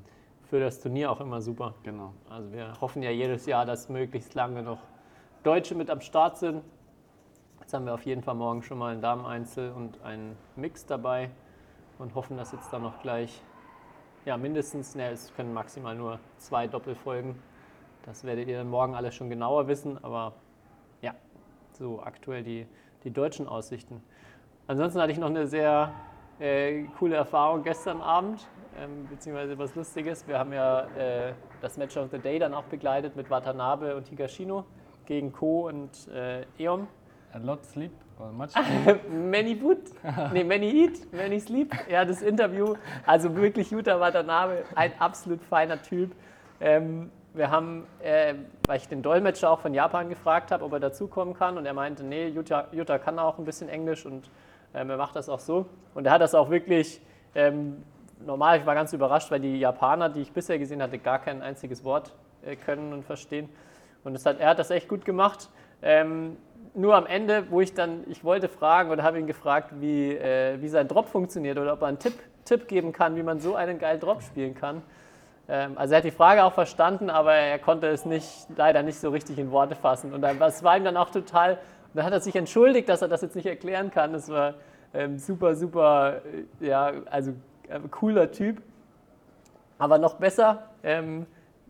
Für 0.49 0.61
das 0.61 0.79
Turnier 0.79 1.11
auch 1.11 1.19
immer 1.19 1.41
super. 1.41 1.73
Genau. 1.83 2.13
Also 2.29 2.51
wir 2.53 2.71
hoffen 2.79 3.03
ja 3.03 3.11
jedes 3.11 3.45
Jahr, 3.45 3.65
dass 3.65 3.89
möglichst 3.89 4.33
lange 4.33 4.63
noch 4.63 4.79
Deutsche 5.43 5.75
mit 5.75 5.89
am 5.89 5.99
Start 5.99 6.37
sind. 6.37 6.63
Jetzt 7.59 7.73
haben 7.73 7.85
wir 7.85 7.93
auf 7.93 8.05
jeden 8.05 8.23
Fall 8.23 8.35
morgen 8.35 8.63
schon 8.63 8.77
mal 8.77 8.93
ein 8.93 9.01
Dameneinzel 9.01 9.71
und 9.73 10.01
einen 10.03 10.37
Mix 10.55 10.85
dabei 10.85 11.29
und 11.99 12.15
hoffen, 12.15 12.37
dass 12.37 12.53
jetzt 12.53 12.71
dann 12.71 12.81
noch 12.83 13.01
gleich, 13.01 13.41
ja 14.23 14.37
mindestens, 14.37 14.95
ne, 14.95 15.09
es 15.09 15.33
können 15.35 15.53
maximal 15.53 15.95
nur 15.95 16.17
zwei 16.37 16.65
Doppel 16.67 16.95
folgen. 16.95 17.37
Das 18.03 18.23
werdet 18.23 18.47
ihr 18.47 18.57
dann 18.59 18.69
morgen 18.69 18.95
alles 18.95 19.15
schon 19.15 19.29
genauer 19.29 19.67
wissen, 19.67 20.01
aber 20.01 20.31
ja, 21.01 21.13
so 21.73 22.01
aktuell 22.01 22.43
die, 22.43 22.65
die 23.03 23.11
deutschen 23.11 23.47
Aussichten. 23.47 24.01
Ansonsten 24.67 25.01
hatte 25.01 25.11
ich 25.11 25.17
noch 25.17 25.29
eine 25.29 25.47
sehr 25.47 25.93
äh, 26.39 26.83
coole 26.99 27.15
Erfahrung 27.15 27.63
gestern 27.63 28.01
Abend, 28.01 28.47
ähm, 28.79 29.07
beziehungsweise 29.09 29.57
was 29.57 29.75
Lustiges. 29.75 30.27
Wir 30.27 30.37
haben 30.37 30.53
ja 30.53 30.81
äh, 30.97 31.33
das 31.61 31.77
Match 31.77 31.97
of 31.97 32.09
the 32.11 32.19
Day 32.19 32.37
dann 32.37 32.53
auch 32.53 32.65
begleitet 32.65 33.15
mit 33.15 33.29
Watanabe 33.29 33.95
und 33.95 34.07
Higashino 34.07 34.65
gegen 35.05 35.31
Ko 35.31 35.67
und 35.67 36.07
äh, 36.09 36.45
Eon. 36.59 36.87
A 37.33 37.39
lot 37.39 37.65
sleep 37.65 37.91
or 38.19 38.31
much 38.31 38.51
Many 39.09 39.55
Boot, 39.55 39.79
nee, 40.33 40.43
Many 40.43 40.69
Eat, 40.83 41.11
Many 41.13 41.39
Sleep. 41.39 41.73
Ja, 41.89 42.05
das 42.05 42.21
Interview, 42.21 42.75
also 43.05 43.35
wirklich 43.35 43.71
Yuta 43.71 43.99
Watanabe, 43.99 44.63
ein 44.75 44.91
absolut 44.99 45.43
feiner 45.43 45.81
Typ. 45.81 46.15
Ähm, 46.59 47.11
wir 47.37 47.51
haben, 47.51 47.85
äh, 48.01 48.33
weil 48.65 48.77
ich 48.77 48.87
den 48.87 49.01
Dolmetscher 49.01 49.49
auch 49.49 49.59
von 49.59 49.73
Japan 49.73 50.09
gefragt 50.09 50.51
habe, 50.51 50.63
ob 50.63 50.73
er 50.73 50.79
dazukommen 50.79 51.33
kann 51.33 51.57
und 51.57 51.65
er 51.65 51.73
meinte, 51.73 52.03
nee, 52.03 52.27
Yuta, 52.27 52.67
Yuta 52.71 52.97
kann 52.97 53.19
auch 53.19 53.37
ein 53.37 53.45
bisschen 53.45 53.69
Englisch 53.69 54.05
und 54.05 54.29
ähm, 54.73 54.89
er 54.89 54.97
macht 54.97 55.15
das 55.15 55.29
auch 55.29 55.39
so. 55.39 55.65
Und 55.93 56.05
er 56.05 56.13
hat 56.13 56.21
das 56.21 56.35
auch 56.35 56.49
wirklich 56.49 57.01
ähm, 57.35 57.83
normal, 58.25 58.59
ich 58.59 58.65
war 58.65 58.75
ganz 58.75 58.93
überrascht, 58.93 59.31
weil 59.31 59.39
die 59.39 59.59
Japaner, 59.59 60.09
die 60.09 60.21
ich 60.21 60.31
bisher 60.31 60.59
gesehen 60.59 60.81
hatte, 60.81 60.97
gar 60.97 61.19
kein 61.19 61.41
einziges 61.41 61.83
Wort 61.83 62.13
äh, 62.45 62.55
können 62.55 62.93
und 62.93 63.03
verstehen. 63.03 63.49
Und 64.03 64.23
hat, 64.25 64.39
er 64.39 64.49
hat 64.49 64.59
das 64.59 64.71
echt 64.71 64.87
gut 64.87 65.05
gemacht. 65.05 65.49
Ähm, 65.81 66.37
nur 66.73 66.95
am 66.95 67.05
Ende, 67.05 67.49
wo 67.49 67.61
ich 67.61 67.73
dann, 67.73 68.03
ich 68.07 68.23
wollte 68.23 68.49
fragen 68.49 68.91
oder 68.91 69.03
habe 69.03 69.19
ihn 69.19 69.27
gefragt, 69.27 69.71
wie, 69.79 70.11
äh, 70.15 70.61
wie 70.61 70.69
sein 70.69 70.87
Drop 70.87 71.07
funktioniert 71.07 71.57
oder 71.57 71.73
ob 71.73 71.81
er 71.81 71.87
einen 71.87 71.99
Tipp, 71.99 72.13
Tipp 72.45 72.67
geben 72.67 72.93
kann, 72.93 73.15
wie 73.15 73.23
man 73.23 73.39
so 73.39 73.55
einen 73.55 73.79
geilen 73.79 73.99
Drop 73.99 74.21
spielen 74.21 74.55
kann. 74.55 74.81
Ähm, 75.49 75.77
also 75.77 75.93
er 75.93 75.97
hat 75.97 76.05
die 76.05 76.11
Frage 76.11 76.43
auch 76.43 76.53
verstanden, 76.53 77.09
aber 77.09 77.33
er 77.33 77.59
konnte 77.59 77.87
es 77.87 78.05
nicht, 78.05 78.47
leider 78.55 78.83
nicht 78.83 78.99
so 78.99 79.09
richtig 79.09 79.37
in 79.37 79.51
Worte 79.51 79.75
fassen. 79.75 80.13
Und 80.13 80.21
das 80.21 80.63
war 80.63 80.77
ihm 80.77 80.83
dann 80.83 80.97
auch 80.97 81.09
total, 81.09 81.53
und 81.53 81.95
dann 81.95 82.05
hat 82.05 82.13
er 82.13 82.19
sich 82.19 82.35
entschuldigt, 82.35 82.89
dass 82.89 83.01
er 83.01 83.07
das 83.07 83.21
jetzt 83.21 83.35
nicht 83.35 83.45
erklären 83.45 83.91
kann. 83.91 84.13
Das 84.13 84.29
war 84.29 84.55
ähm, 84.93 85.17
super, 85.17 85.55
super, 85.55 86.21
äh, 86.61 86.67
ja, 86.67 86.91
also 87.09 87.31
äh, 87.69 87.79
cooler 87.89 88.31
Typ. 88.31 88.61
Aber 89.77 89.97
noch 89.97 90.15
besser, 90.15 90.69
ähm, 90.83 91.25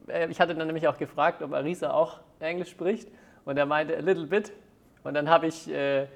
äh, 0.08 0.28
ich 0.28 0.40
hatte 0.40 0.56
dann 0.56 0.68
nämlich 0.68 0.88
auch 0.88 0.98
gefragt, 0.98 1.42
ob 1.42 1.54
Arisa 1.54 1.92
auch 1.92 2.20
Englisch 2.40 2.70
spricht. 2.70 3.10
Und 3.46 3.58
er 3.58 3.66
meinte, 3.66 3.96
a 3.96 4.02
little 4.02 4.28
bit. 4.28 4.52
Und 5.04 5.14
dann 5.14 5.30
habe 5.30 5.48
ich, 5.48 5.70
äh, 5.70 6.08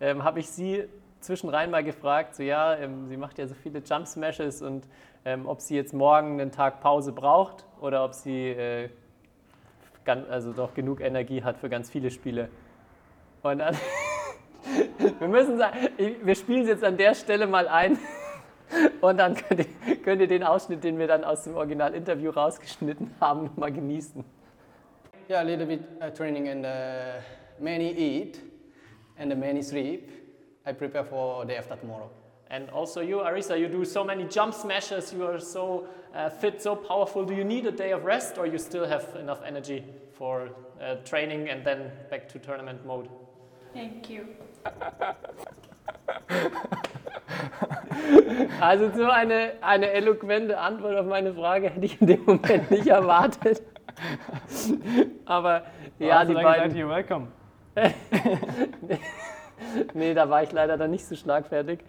ähm, 0.00 0.24
hab 0.24 0.36
ich 0.36 0.48
sie 0.48 0.88
zwischenrein 1.20 1.70
mal 1.70 1.84
gefragt, 1.84 2.34
so 2.34 2.42
ja, 2.42 2.74
ähm, 2.76 3.08
sie 3.08 3.16
macht 3.16 3.38
ja 3.38 3.46
so 3.46 3.54
viele 3.54 3.80
Jump 3.80 4.06
Smashes 4.06 4.62
und 4.62 4.86
ähm, 5.24 5.46
ob 5.46 5.60
sie 5.60 5.76
jetzt 5.76 5.92
morgen 5.92 6.40
einen 6.40 6.50
Tag 6.50 6.80
Pause 6.80 7.12
braucht 7.12 7.64
oder 7.80 8.04
ob 8.04 8.14
sie 8.14 8.50
äh, 8.50 8.88
ganz, 10.04 10.28
also 10.28 10.52
doch 10.52 10.74
genug 10.74 11.00
Energie 11.00 11.42
hat 11.42 11.58
für 11.58 11.68
ganz 11.68 11.90
viele 11.90 12.10
Spiele. 12.10 12.48
Und 13.42 13.58
dann, 13.58 13.76
wir 15.18 15.28
müssen 15.28 15.58
sagen, 15.58 15.76
wir 16.22 16.34
spielen 16.34 16.62
es 16.62 16.68
jetzt 16.68 16.84
an 16.84 16.96
der 16.96 17.14
Stelle 17.14 17.46
mal 17.46 17.68
ein. 17.68 17.98
Und 19.00 19.18
dann 19.18 19.34
könnt 19.34 19.60
ihr, 19.60 19.96
könnt 20.02 20.20
ihr 20.20 20.26
den 20.26 20.42
Ausschnitt, 20.42 20.84
den 20.84 20.98
wir 20.98 21.06
dann 21.06 21.24
aus 21.24 21.44
dem 21.44 21.56
Original-Interview 21.56 22.30
rausgeschnitten 22.30 23.14
haben, 23.20 23.50
mal 23.56 23.72
genießen. 23.72 24.24
Yeah, 25.28 25.40
a 25.40 25.42
little 25.42 25.66
bit 25.66 25.80
uh, 26.00 26.10
training 26.10 26.48
and 26.48 26.64
uh, 26.64 27.20
many 27.58 27.90
eat 27.90 28.40
and 29.18 29.38
many 29.38 29.62
sleep. 29.62 30.08
I 30.68 30.72
prepare 30.72 31.02
for 31.04 31.44
the 31.44 31.52
day 31.52 31.56
after 31.58 31.76
tomorrow. 31.76 32.10
And 32.50 32.68
also 32.70 33.00
you, 33.00 33.18
Arisa, 33.18 33.58
you 33.58 33.68
do 33.68 33.84
so 33.84 34.04
many 34.04 34.24
jump 34.24 34.52
smashes, 34.52 35.12
you 35.12 35.24
are 35.24 35.40
so 35.40 35.86
uh, 36.14 36.28
fit, 36.28 36.60
so 36.60 36.76
powerful. 36.76 37.24
Do 37.24 37.34
you 37.34 37.44
need 37.44 37.66
a 37.66 37.72
day 37.72 37.92
of 37.92 38.04
rest 38.04 38.36
or 38.36 38.46
you 38.46 38.58
still 38.58 38.86
have 38.86 39.16
enough 39.18 39.40
energy 39.46 39.84
for 40.12 40.50
uh, 40.80 40.96
training 41.06 41.48
and 41.48 41.64
then 41.64 41.90
back 42.10 42.28
to 42.30 42.38
tournament 42.38 42.84
mode? 42.86 43.08
Thank 43.72 44.10
you. 44.10 44.26
Also 48.60 48.90
so 48.90 49.08
eine, 49.08 49.52
eine 49.60 49.90
eloquente 49.92 50.58
Antwort 50.58 50.96
auf 50.96 51.06
meine 51.06 51.34
Frage 51.34 51.70
hätte 51.70 51.84
ich 51.84 52.00
in 52.00 52.06
dem 52.06 52.24
Moment 52.24 52.70
nicht 52.70 52.86
erwartet. 52.86 53.62
Aber 55.24 55.64
ja, 55.98 56.20
Hast 56.20 56.28
die 56.28 56.34
du 56.34 56.40
dann 56.40 56.44
beiden... 56.44 56.76
you're 56.76 56.88
welcome. 56.88 57.28
Nee, 59.94 60.14
da 60.14 60.28
war 60.30 60.42
ich 60.42 60.52
leider 60.52 60.76
dann 60.76 60.90
nicht 60.90 61.06
so 61.06 61.14
schlagfertig. 61.16 61.80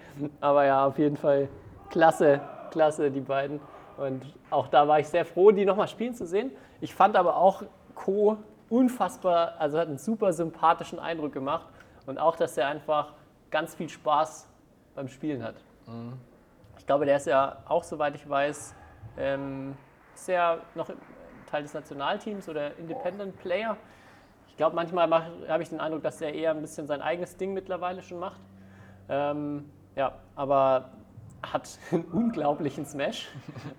Aber 0.42 0.66
ja, 0.66 0.86
auf 0.86 0.98
jeden 0.98 1.18
Fall 1.18 1.48
klasse, 1.90 2.42
klasse, 2.72 3.12
die 3.12 3.22
beiden. 3.22 3.60
Und 3.98 4.24
auch 4.50 4.68
da 4.68 4.88
war 4.88 5.00
ich 5.00 5.08
sehr 5.08 5.26
froh, 5.26 5.52
die 5.52 5.66
nochmal 5.66 5.88
spielen 5.88 6.14
zu 6.14 6.26
sehen. 6.26 6.52
Ich 6.82 6.94
fand 6.94 7.16
aber 7.16 7.36
auch 7.36 7.64
Co. 7.96 8.38
unfassbar, 8.70 9.56
also 9.60 9.78
hat 9.78 9.88
einen 9.88 9.98
super 9.98 10.32
sympathischen 10.32 11.00
Eindruck 11.00 11.34
gemacht. 11.34 11.68
Und 12.06 12.18
auch, 12.18 12.36
dass 12.36 12.58
er 12.58 12.68
einfach 12.68 13.14
ganz 13.52 13.76
viel 13.76 13.90
Spaß 13.90 14.48
beim 14.96 15.08
Spielen 15.08 15.44
hat. 15.44 15.56
Ich 16.78 16.86
glaube, 16.86 17.06
der 17.06 17.18
ist 17.18 17.28
ja 17.28 17.58
auch, 17.68 17.84
soweit 17.84 18.16
ich 18.16 18.28
weiß, 18.28 18.74
ähm, 19.18 19.76
ja 20.28 20.58
noch 20.76 20.90
Teil 21.50 21.64
des 21.64 21.74
Nationalteams 21.74 22.48
oder 22.48 22.78
Independent 22.78 23.38
Player. 23.40 23.76
Ich 24.60 24.62
glaube, 24.62 24.76
manchmal 24.76 25.10
habe 25.48 25.64
ich 25.64 25.70
den 25.70 25.80
Eindruck, 25.80 26.04
dass 26.04 26.20
er 26.20 26.34
eher 26.34 26.52
ein 26.52 26.60
bisschen 26.60 26.86
sein 26.86 27.02
eigenes 27.02 27.38
Ding 27.38 27.54
mittlerweile 27.54 28.04
schon 28.04 28.20
macht. 28.20 28.42
Ähm, 29.08 29.72
ja, 29.96 30.16
aber 30.36 30.90
hat 31.42 31.80
einen 31.94 32.04
unglaublichen 32.04 32.86
Smash, 32.86 33.30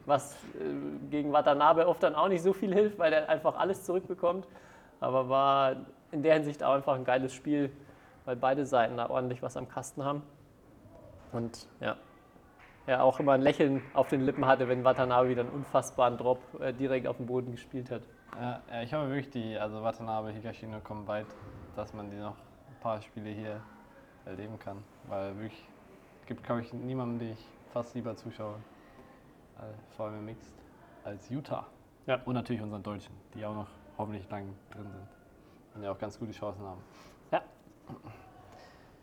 was 0.06 0.36
äh, 0.54 1.10
gegen 1.10 1.34
Watanabe 1.34 1.86
oft 1.86 2.02
dann 2.02 2.14
auch 2.14 2.28
nicht 2.28 2.42
so 2.42 2.54
viel 2.54 2.72
hilft, 2.72 2.98
weil 2.98 3.12
er 3.12 3.28
einfach 3.28 3.58
alles 3.58 3.84
zurückbekommt. 3.84 4.46
Aber 5.00 5.28
war 5.28 5.76
in 6.12 6.22
der 6.22 6.32
Hinsicht 6.32 6.64
auch 6.64 6.72
einfach 6.72 6.94
ein 6.94 7.04
geiles 7.04 7.34
Spiel, 7.34 7.70
weil 8.24 8.36
beide 8.36 8.64
Seiten 8.64 8.96
da 8.96 9.10
ordentlich 9.10 9.42
was 9.42 9.58
am 9.58 9.68
Kasten 9.68 10.02
haben. 10.02 10.22
Und 11.32 11.68
ja, 11.80 11.98
er 12.86 13.04
auch 13.04 13.20
immer 13.20 13.32
ein 13.32 13.42
Lächeln 13.42 13.82
auf 13.92 14.08
den 14.08 14.22
Lippen 14.22 14.46
hatte, 14.46 14.66
wenn 14.66 14.82
Watanabe 14.82 15.28
wieder 15.28 15.42
einen 15.42 15.50
unfassbaren 15.50 16.16
Drop 16.16 16.40
äh, 16.58 16.72
direkt 16.72 17.06
auf 17.06 17.18
dem 17.18 17.26
Boden 17.26 17.50
gespielt 17.50 17.90
hat. 17.90 18.00
Ja, 18.38 18.60
ich 18.82 18.92
hoffe 18.94 19.08
wirklich, 19.08 19.30
die, 19.30 19.58
also 19.58 19.82
Watanabe, 19.82 20.32
Higashino 20.32 20.80
kommen 20.80 21.06
weit, 21.06 21.26
dass 21.76 21.92
man 21.92 22.10
die 22.10 22.16
noch 22.16 22.36
ein 22.36 22.80
paar 22.80 23.00
Spiele 23.02 23.30
hier 23.30 23.60
erleben 24.24 24.58
kann. 24.58 24.82
Weil 25.08 25.36
wirklich, 25.36 25.68
es 26.20 26.26
gibt, 26.26 26.44
glaube 26.44 26.62
ich, 26.62 26.72
niemanden, 26.72 27.18
den 27.18 27.32
ich 27.32 27.46
fast 27.72 27.94
lieber 27.94 28.16
zuschaue, 28.16 28.54
äh, 29.58 29.94
vor 29.96 30.06
allem 30.06 30.18
im 30.18 30.26
Mixed, 30.26 30.54
als 31.04 31.28
Utah. 31.28 31.66
Ja. 32.06 32.20
Und 32.24 32.34
natürlich 32.34 32.62
unseren 32.62 32.82
Deutschen, 32.82 33.14
die 33.34 33.44
auch 33.44 33.54
noch 33.54 33.68
hoffentlich 33.98 34.28
lang 34.30 34.54
drin 34.70 34.84
sind. 34.90 35.08
Und 35.74 35.82
ja 35.82 35.92
auch 35.92 35.98
ganz 35.98 36.18
gute 36.18 36.32
Chancen 36.32 36.64
haben. 36.64 36.80
Ja. 37.30 37.42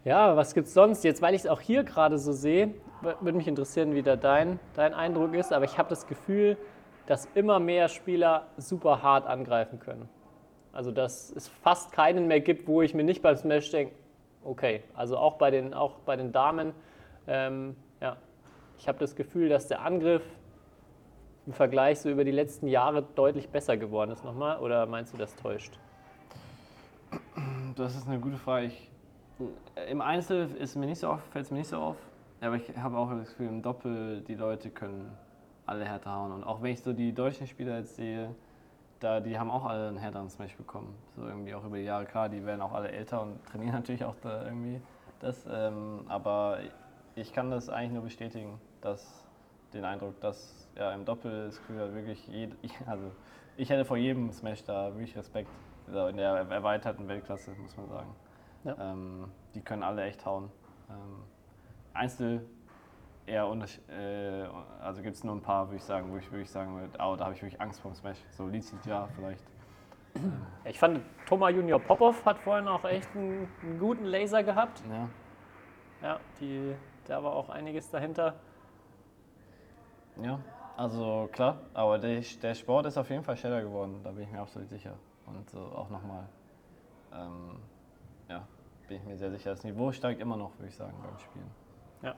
Ja, 0.03 0.35
was 0.35 0.53
gibt's 0.53 0.73
sonst? 0.73 1.03
Jetzt, 1.03 1.21
weil 1.21 1.33
ich 1.33 1.41
es 1.41 1.47
auch 1.47 1.59
hier 1.59 1.83
gerade 1.83 2.17
so 2.17 2.31
sehe, 2.31 2.73
würde 3.01 3.37
mich 3.37 3.47
interessieren, 3.47 3.93
wie 3.93 4.03
da 4.03 4.15
dein, 4.15 4.59
dein 4.73 4.93
Eindruck 4.93 5.33
ist. 5.33 5.53
Aber 5.53 5.65
ich 5.65 5.77
habe 5.77 5.89
das 5.89 6.07
Gefühl, 6.07 6.57
dass 7.07 7.25
immer 7.33 7.59
mehr 7.59 7.87
Spieler 7.87 8.47
super 8.57 9.01
hart 9.01 9.25
angreifen 9.25 9.79
können. 9.79 10.07
Also, 10.73 10.91
dass 10.91 11.31
es 11.31 11.47
fast 11.47 11.91
keinen 11.91 12.27
mehr 12.27 12.41
gibt, 12.41 12.67
wo 12.67 12.81
ich 12.83 12.93
mir 12.93 13.03
nicht 13.03 13.23
beim 13.23 13.35
Smash 13.35 13.71
denke, 13.71 13.95
okay, 14.43 14.83
also 14.93 15.17
auch 15.17 15.37
bei 15.37 15.49
den, 15.49 15.73
auch 15.73 15.95
bei 16.05 16.15
den 16.15 16.31
Damen, 16.31 16.73
ähm, 17.25 17.75
ja, 17.99 18.17
ich 18.77 18.87
habe 18.87 18.99
das 18.99 19.15
Gefühl, 19.15 19.49
dass 19.49 19.67
der 19.67 19.81
Angriff 19.81 20.23
im 21.47 21.53
Vergleich 21.53 21.99
so 21.99 22.09
über 22.09 22.23
die 22.23 22.31
letzten 22.31 22.67
Jahre 22.67 23.01
deutlich 23.01 23.49
besser 23.49 23.77
geworden 23.77 24.11
ist 24.11 24.23
nochmal. 24.23 24.59
Oder 24.59 24.85
meinst 24.85 25.13
du, 25.13 25.17
das 25.17 25.35
täuscht? 25.35 25.79
Das 27.75 27.95
ist 27.95 28.07
eine 28.07 28.19
gute 28.19 28.37
Frage. 28.37 28.67
Ich, 28.67 28.91
Im 29.89 30.01
Einzel 30.01 30.49
ist 30.57 30.75
mir 30.75 30.85
nicht 30.85 30.99
so 30.99 31.07
auf, 31.07 31.21
fällt 31.31 31.45
es 31.45 31.51
mir 31.51 31.59
nicht 31.59 31.69
so 31.69 31.77
auf. 31.77 31.95
Aber 32.41 32.55
ich 32.55 32.77
habe 32.77 32.97
auch 32.97 33.09
das 33.11 33.29
Gefühl, 33.29 33.47
im 33.47 33.61
Doppel, 33.61 34.21
die 34.21 34.35
Leute 34.35 34.69
können 34.69 35.17
alle 35.67 35.85
härter 35.85 36.15
hauen. 36.15 36.31
Und 36.31 36.43
auch 36.43 36.61
wenn 36.61 36.71
ich 36.71 36.81
so 36.81 36.93
die 36.93 37.13
deutschen 37.13 37.47
Spieler 37.47 37.77
jetzt 37.77 37.95
sehe, 37.95 38.33
da, 38.99 39.19
die 39.19 39.37
haben 39.37 39.51
auch 39.51 39.65
alle 39.65 39.89
einen 39.89 39.97
härteren 39.97 40.29
Smash 40.29 40.55
bekommen. 40.55 40.95
So 41.15 41.27
irgendwie 41.27 41.53
auch 41.53 41.63
über 41.63 41.77
die 41.77 41.83
Jahre. 41.83 42.05
Klar, 42.05 42.29
die 42.29 42.43
werden 42.45 42.61
auch 42.61 42.73
alle 42.73 42.91
älter 42.91 43.21
und 43.21 43.43
trainieren 43.45 43.73
natürlich 43.75 44.03
auch 44.03 44.15
da 44.21 44.45
irgendwie 44.45 44.81
das. 45.19 45.45
Ähm, 45.51 46.05
aber 46.07 46.59
ich 47.15 47.33
kann 47.33 47.51
das 47.51 47.69
eigentlich 47.69 47.93
nur 47.93 48.03
bestätigen, 48.03 48.59
dass 48.81 49.23
den 49.73 49.85
Eindruck, 49.85 50.19
dass 50.21 50.67
ja, 50.75 50.93
im 50.93 51.05
Doppel 51.05 51.51
hat, 51.51 51.93
wirklich 51.93 52.27
jed, 52.27 52.55
also 52.85 53.11
ich 53.57 53.69
hätte 53.69 53.85
vor 53.85 53.97
jedem 53.97 54.31
Smash 54.31 54.63
da 54.63 54.93
wirklich 54.93 55.15
Respekt. 55.17 55.49
Also 55.87 56.07
in 56.07 56.17
der 56.17 56.29
erweiterten 56.49 57.07
Weltklasse, 57.07 57.51
muss 57.51 57.77
man 57.77 57.87
sagen. 57.87 58.15
Ja. 58.63 58.75
Ähm, 58.79 59.31
die 59.55 59.61
können 59.61 59.83
alle 59.83 60.03
echt 60.03 60.25
hauen. 60.25 60.49
Ähm, 60.89 61.23
Einzel 61.93 62.45
eher 63.27 63.47
unterschied, 63.47 63.87
äh, 63.89 64.47
also 64.81 65.01
gibt 65.01 65.15
es 65.15 65.23
nur 65.23 65.35
ein 65.35 65.41
paar, 65.41 65.67
würde 65.67 65.77
ich 65.77 65.83
sagen, 65.83 66.11
wo 66.11 66.17
ich 66.17 66.31
wirklich 66.31 66.49
sagen 66.49 66.75
würde, 66.75 66.97
oh, 66.99 67.15
da 67.15 67.25
habe 67.25 67.35
ich 67.35 67.41
wirklich 67.41 67.61
Angst 67.61 67.81
vor 67.81 67.91
dem 67.91 67.95
Smash. 67.95 68.17
So 68.31 68.47
Lizid 68.47 68.83
ja 68.85 69.07
vielleicht. 69.15 69.43
Ich 70.65 70.79
fand, 70.79 71.01
Thomas 71.27 71.53
Junior 71.53 71.79
Popov 71.79 72.25
hat 72.25 72.39
vorhin 72.39 72.67
auch 72.67 72.83
echt 72.85 73.15
einen, 73.15 73.47
einen 73.61 73.79
guten 73.79 74.05
Laser 74.05 74.41
gehabt. 74.43 74.81
Ja. 74.89 75.09
Ja, 76.01 76.19
die, 76.39 76.75
da 77.05 77.23
war 77.23 77.33
auch 77.33 77.49
einiges 77.49 77.89
dahinter. 77.89 78.35
Ja, 80.21 80.39
also 80.75 81.29
klar, 81.31 81.57
aber 81.73 81.99
der, 81.99 82.21
der 82.41 82.55
Sport 82.55 82.85
ist 82.87 82.97
auf 82.97 83.09
jeden 83.09 83.23
Fall 83.23 83.37
schneller 83.37 83.61
geworden, 83.61 83.99
da 84.03 84.11
bin 84.11 84.23
ich 84.23 84.31
mir 84.31 84.41
absolut 84.41 84.69
sicher. 84.69 84.93
Und 85.25 85.49
so 85.49 85.59
auch 85.59 85.89
nochmal, 85.89 86.27
ähm, 87.13 87.59
ja, 88.29 88.47
bin 88.87 88.97
ich 88.97 89.03
mir 89.03 89.17
sehr 89.17 89.31
sicher. 89.31 89.51
Das 89.51 89.63
Niveau 89.63 89.91
steigt 89.91 90.21
immer 90.21 90.37
noch, 90.37 90.57
würde 90.57 90.69
ich 90.69 90.75
sagen, 90.75 90.93
beim 91.03 91.17
Spielen. 91.19 91.51
Ja, 92.01 92.15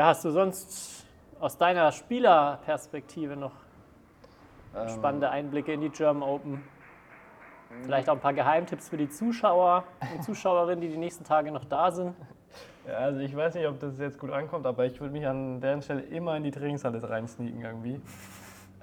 hast 0.00 0.24
du 0.24 0.30
sonst 0.30 1.06
aus 1.38 1.58
deiner 1.58 1.92
Spielerperspektive 1.92 3.36
noch 3.36 3.52
Ähm, 4.74 4.88
spannende 4.88 5.28
Einblicke 5.28 5.72
in 5.72 5.82
die 5.82 5.90
German 5.90 6.22
Open? 6.22 6.62
Vielleicht 7.82 8.08
auch 8.08 8.14
ein 8.14 8.20
paar 8.20 8.32
Geheimtipps 8.32 8.88
für 8.88 8.96
die 8.96 9.08
Zuschauer 9.08 9.84
und 10.14 10.22
Zuschauerinnen, 10.24 10.80
die 10.80 10.88
die 10.88 10.96
nächsten 10.96 11.24
Tage 11.24 11.50
noch 11.52 11.64
da 11.64 11.90
sind. 11.90 12.14
Ja, 12.84 12.94
also 12.94 13.20
ich 13.20 13.36
weiß 13.36 13.54
nicht, 13.54 13.68
ob 13.68 13.78
das 13.78 13.96
jetzt 14.00 14.18
gut 14.18 14.32
ankommt, 14.32 14.66
aber 14.66 14.84
ich 14.84 15.00
würde 15.00 15.12
mich 15.12 15.24
an 15.24 15.60
deren 15.60 15.82
Stelle 15.82 16.00
immer 16.00 16.36
in 16.36 16.42
die 16.42 16.50
Trainingshalle 16.50 17.00
reinsneaken 17.08 17.60
irgendwie. 17.60 18.00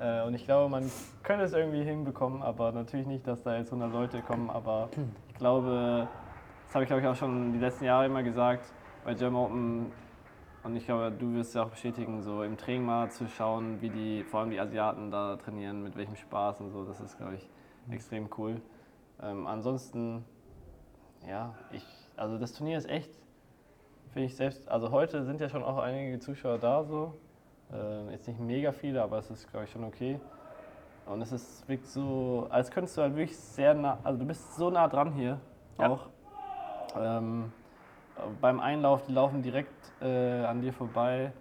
Äh, 0.02 0.24
und 0.24 0.34
ich 0.34 0.46
glaube, 0.46 0.70
man 0.70 0.90
könnte 1.24 1.44
es 1.44 1.52
irgendwie 1.52 1.84
hinbekommen, 1.84 2.42
aber 2.42 2.72
natürlich 2.72 3.06
nicht, 3.06 3.28
dass 3.28 3.44
da 3.44 3.58
jetzt 3.58 3.74
100 3.74 3.92
Leute 3.92 4.22
kommen. 4.22 4.50
Aber 4.50 4.88
ich 5.28 5.36
glaube, 5.36 6.08
das 6.66 6.74
habe 6.74 6.86
ich 6.86 6.88
glaube 6.88 7.02
ich 7.02 7.08
auch 7.10 7.16
schon 7.18 7.52
die 7.52 7.60
letzten 7.60 7.84
Jahre 7.84 8.06
immer 8.06 8.24
gesagt, 8.24 8.64
bei 9.04 9.14
German 9.14 9.44
Open 9.44 9.92
und 10.70 10.76
ich 10.76 10.86
glaube, 10.86 11.12
du 11.12 11.34
wirst 11.34 11.56
ja 11.56 11.64
auch 11.64 11.70
bestätigen, 11.70 12.22
so 12.22 12.44
im 12.44 12.56
Training 12.56 12.86
mal 12.86 13.10
zu 13.10 13.28
schauen, 13.28 13.82
wie 13.82 13.90
die, 13.90 14.24
vor 14.24 14.42
allem 14.42 14.52
die 14.52 14.60
Asiaten 14.60 15.10
da 15.10 15.36
trainieren, 15.36 15.82
mit 15.82 15.96
welchem 15.98 16.16
Spaß 16.16 16.62
und 16.62 16.70
so, 16.70 16.86
das 16.86 17.00
ist, 17.00 17.18
glaube 17.18 17.36
ich, 17.36 17.50
extrem 17.90 18.30
cool. 18.38 18.62
Ähm, 19.22 19.48
ansonsten, 19.48 20.24
ja, 21.28 21.56
ich, 21.72 21.84
also 22.16 22.38
das 22.38 22.54
Turnier 22.54 22.78
ist 22.78 22.88
echt, 22.88 23.10
finde 24.14 24.28
ich 24.28 24.36
selbst, 24.36 24.70
also 24.70 24.92
heute 24.92 25.24
sind 25.24 25.42
ja 25.42 25.50
schon 25.50 25.64
auch 25.64 25.80
einige 25.80 26.20
Zuschauer 26.20 26.60
da 26.60 26.84
so, 26.84 27.16
äh, 27.74 28.12
jetzt 28.12 28.28
nicht 28.28 28.40
mega 28.40 28.72
viele, 28.72 29.02
aber 29.02 29.18
es 29.18 29.32
ist, 29.32 29.50
glaube 29.50 29.66
ich, 29.66 29.72
schon 29.72 29.84
okay. 29.84 30.20
Und 31.08 31.24
es 31.24 31.32
ist 31.32 31.68
wirklich 31.68 31.90
so, 31.90 32.46
als 32.52 32.70
könntest 32.70 32.96
du 32.96 33.02
halt 33.02 33.16
wirklich 33.16 33.36
sehr 33.36 33.74
nah, 33.74 33.98
also 34.04 34.20
du 34.20 34.26
bist 34.26 34.56
so 34.56 34.70
nah 34.70 34.88
dran 34.88 35.14
hier 35.14 35.40
Ja. 35.80 35.90
auch. 35.90 36.10
Ähm, 36.96 37.52
beim 38.42 38.60
Einlauf, 38.60 39.04
die 39.04 39.14
laufen 39.14 39.42
direkt 39.42 39.74
äh, 40.02 40.44
an 40.46 40.62
dir 40.62 40.74
vorbei. 40.74 41.32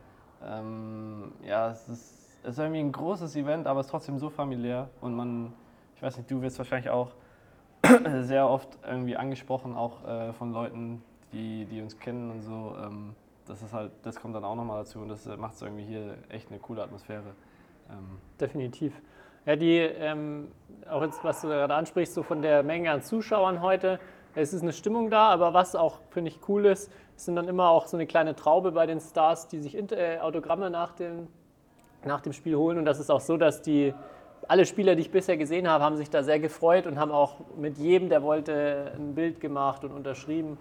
Ähm, 0.46 1.32
ja, 1.46 1.70
es 1.70 1.88
ist, 1.88 2.38
es 2.42 2.50
ist 2.50 2.58
irgendwie 2.58 2.80
ein 2.80 2.92
großes 2.92 3.36
Event, 3.36 3.66
aber 3.66 3.80
es 3.80 3.86
ist 3.86 3.90
trotzdem 3.90 4.18
so 4.18 4.30
familiär. 4.30 4.88
Und 5.00 5.14
man, 5.14 5.52
ich 5.96 6.02
weiß 6.02 6.16
nicht, 6.16 6.30
du 6.30 6.40
wirst 6.42 6.58
wahrscheinlich 6.58 6.90
auch 6.90 7.12
sehr 8.22 8.48
oft 8.48 8.78
irgendwie 8.86 9.16
angesprochen, 9.16 9.74
auch 9.74 10.06
äh, 10.06 10.32
von 10.32 10.52
Leuten, 10.52 11.02
die, 11.32 11.64
die 11.66 11.80
uns 11.80 11.98
kennen 11.98 12.30
und 12.30 12.42
so. 12.42 12.76
Ähm, 12.82 13.14
das 13.46 13.62
ist 13.62 13.72
halt, 13.72 13.92
das 14.02 14.20
kommt 14.20 14.34
dann 14.34 14.44
auch 14.44 14.54
nochmal 14.54 14.84
dazu 14.84 15.00
und 15.00 15.08
das 15.08 15.26
macht 15.38 15.54
es 15.54 15.62
irgendwie 15.62 15.84
hier 15.84 16.16
echt 16.28 16.50
eine 16.50 16.58
coole 16.60 16.82
Atmosphäre. 16.82 17.34
Ähm, 17.90 18.18
Definitiv. 18.40 18.92
Ja, 19.46 19.56
die, 19.56 19.78
ähm, 19.78 20.48
auch 20.90 21.02
jetzt, 21.02 21.24
was 21.24 21.40
du 21.40 21.48
gerade 21.48 21.74
ansprichst, 21.74 22.12
so 22.12 22.22
von 22.22 22.42
der 22.42 22.62
Menge 22.62 22.90
an 22.90 23.02
Zuschauern 23.02 23.62
heute, 23.62 23.98
es 24.38 24.52
ist 24.52 24.62
eine 24.62 24.72
Stimmung 24.72 25.10
da, 25.10 25.28
aber 25.28 25.52
was 25.54 25.74
auch, 25.74 25.98
finde 26.10 26.30
ich, 26.30 26.38
cool 26.48 26.66
ist, 26.66 26.90
es 27.16 27.24
sind 27.24 27.36
dann 27.36 27.48
immer 27.48 27.70
auch 27.70 27.86
so 27.86 27.96
eine 27.96 28.06
kleine 28.06 28.36
Traube 28.36 28.72
bei 28.72 28.86
den 28.86 29.00
Stars, 29.00 29.48
die 29.48 29.58
sich 29.58 29.76
äh, 29.76 30.18
Autogramme 30.20 30.70
nach 30.70 30.92
dem, 30.92 31.26
nach 32.04 32.20
dem 32.20 32.32
Spiel 32.32 32.56
holen. 32.56 32.78
Und 32.78 32.84
das 32.84 33.00
ist 33.00 33.10
auch 33.10 33.20
so, 33.20 33.36
dass 33.36 33.60
die, 33.62 33.92
alle 34.46 34.64
Spieler, 34.64 34.94
die 34.94 35.02
ich 35.02 35.10
bisher 35.10 35.36
gesehen 35.36 35.68
habe, 35.68 35.82
haben 35.82 35.96
sich 35.96 36.10
da 36.10 36.22
sehr 36.22 36.38
gefreut 36.38 36.86
und 36.86 36.98
haben 36.98 37.10
auch 37.10 37.36
mit 37.56 37.76
jedem, 37.78 38.08
der 38.08 38.22
wollte, 38.22 38.92
ein 38.96 39.14
Bild 39.14 39.40
gemacht 39.40 39.84
und 39.84 39.92
unterschrieben. 39.92 40.58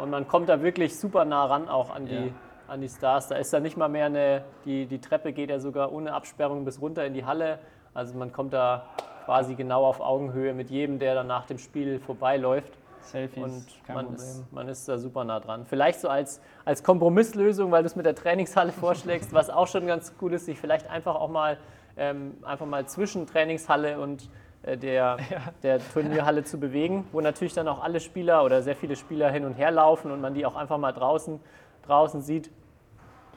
Und 0.00 0.10
man 0.10 0.26
kommt 0.26 0.48
da 0.48 0.62
wirklich 0.62 0.98
super 0.98 1.24
nah 1.24 1.44
ran 1.46 1.68
auch 1.68 1.90
an 1.90 2.06
die, 2.06 2.14
Ja. 2.14 2.32
an 2.68 2.80
die 2.80 2.88
Stars. 2.88 3.28
Da 3.28 3.36
ist 3.36 3.52
dann 3.52 3.62
nicht 3.62 3.76
mal 3.76 3.88
mehr 3.88 4.06
eine, 4.06 4.44
die, 4.64 4.86
die 4.86 5.00
Treppe 5.00 5.32
geht 5.32 5.50
ja 5.50 5.60
sogar 5.60 5.92
ohne 5.92 6.12
Absperrung 6.12 6.64
bis 6.64 6.80
runter 6.80 7.04
in 7.04 7.14
die 7.14 7.24
Halle. 7.24 7.60
Also 7.94 8.16
man 8.18 8.32
kommt 8.32 8.52
da 8.52 8.86
quasi 9.26 9.54
genau 9.54 9.84
auf 9.84 10.00
Augenhöhe 10.00 10.54
mit 10.54 10.70
jedem, 10.70 10.98
der 10.98 11.14
dann 11.14 11.28
nach 11.28 11.46
dem 11.46 11.58
Spiel 11.58 12.00
vorbeiläuft. 12.00 12.72
Selfies, 13.02 13.42
Und 13.42 13.66
kein 13.86 13.96
man 13.96 14.06
Problem. 14.06 14.22
ist, 14.22 14.52
man 14.52 14.68
ist 14.68 14.88
da 14.88 14.98
super 14.98 15.24
nah 15.24 15.40
dran. 15.40 15.64
Vielleicht 15.66 16.00
so 16.00 16.08
als, 16.08 16.40
als 16.64 16.82
Kompromisslösung, 16.82 17.70
weil 17.70 17.82
du 17.82 17.86
es 17.86 17.96
mit 17.96 18.06
der 18.06 18.14
Trainingshalle 18.14 18.72
vorschlägst, 18.72 19.32
was 19.32 19.50
auch 19.50 19.66
schon 19.66 19.86
ganz 19.86 20.14
cool 20.20 20.34
ist, 20.34 20.46
sich 20.46 20.58
vielleicht 20.58 20.88
einfach 20.90 21.14
auch 21.14 21.28
mal, 21.30 21.58
ähm, 21.96 22.36
einfach 22.42 22.66
mal 22.66 22.86
zwischen 22.86 23.26
Trainingshalle 23.26 24.00
und 24.00 24.28
äh, 24.62 24.76
der, 24.76 25.18
der 25.62 25.78
Turnierhalle 25.78 26.44
zu 26.44 26.58
bewegen, 26.58 27.06
wo 27.12 27.20
natürlich 27.20 27.54
dann 27.54 27.68
auch 27.68 27.82
alle 27.82 28.00
Spieler 28.00 28.44
oder 28.44 28.62
sehr 28.62 28.76
viele 28.76 28.96
Spieler 28.96 29.30
hin 29.30 29.44
und 29.44 29.54
her 29.54 29.70
laufen 29.70 30.10
und 30.10 30.20
man 30.20 30.34
die 30.34 30.44
auch 30.46 30.56
einfach 30.56 30.78
mal 30.78 30.92
draußen, 30.92 31.40
draußen 31.86 32.20
sieht. 32.22 32.50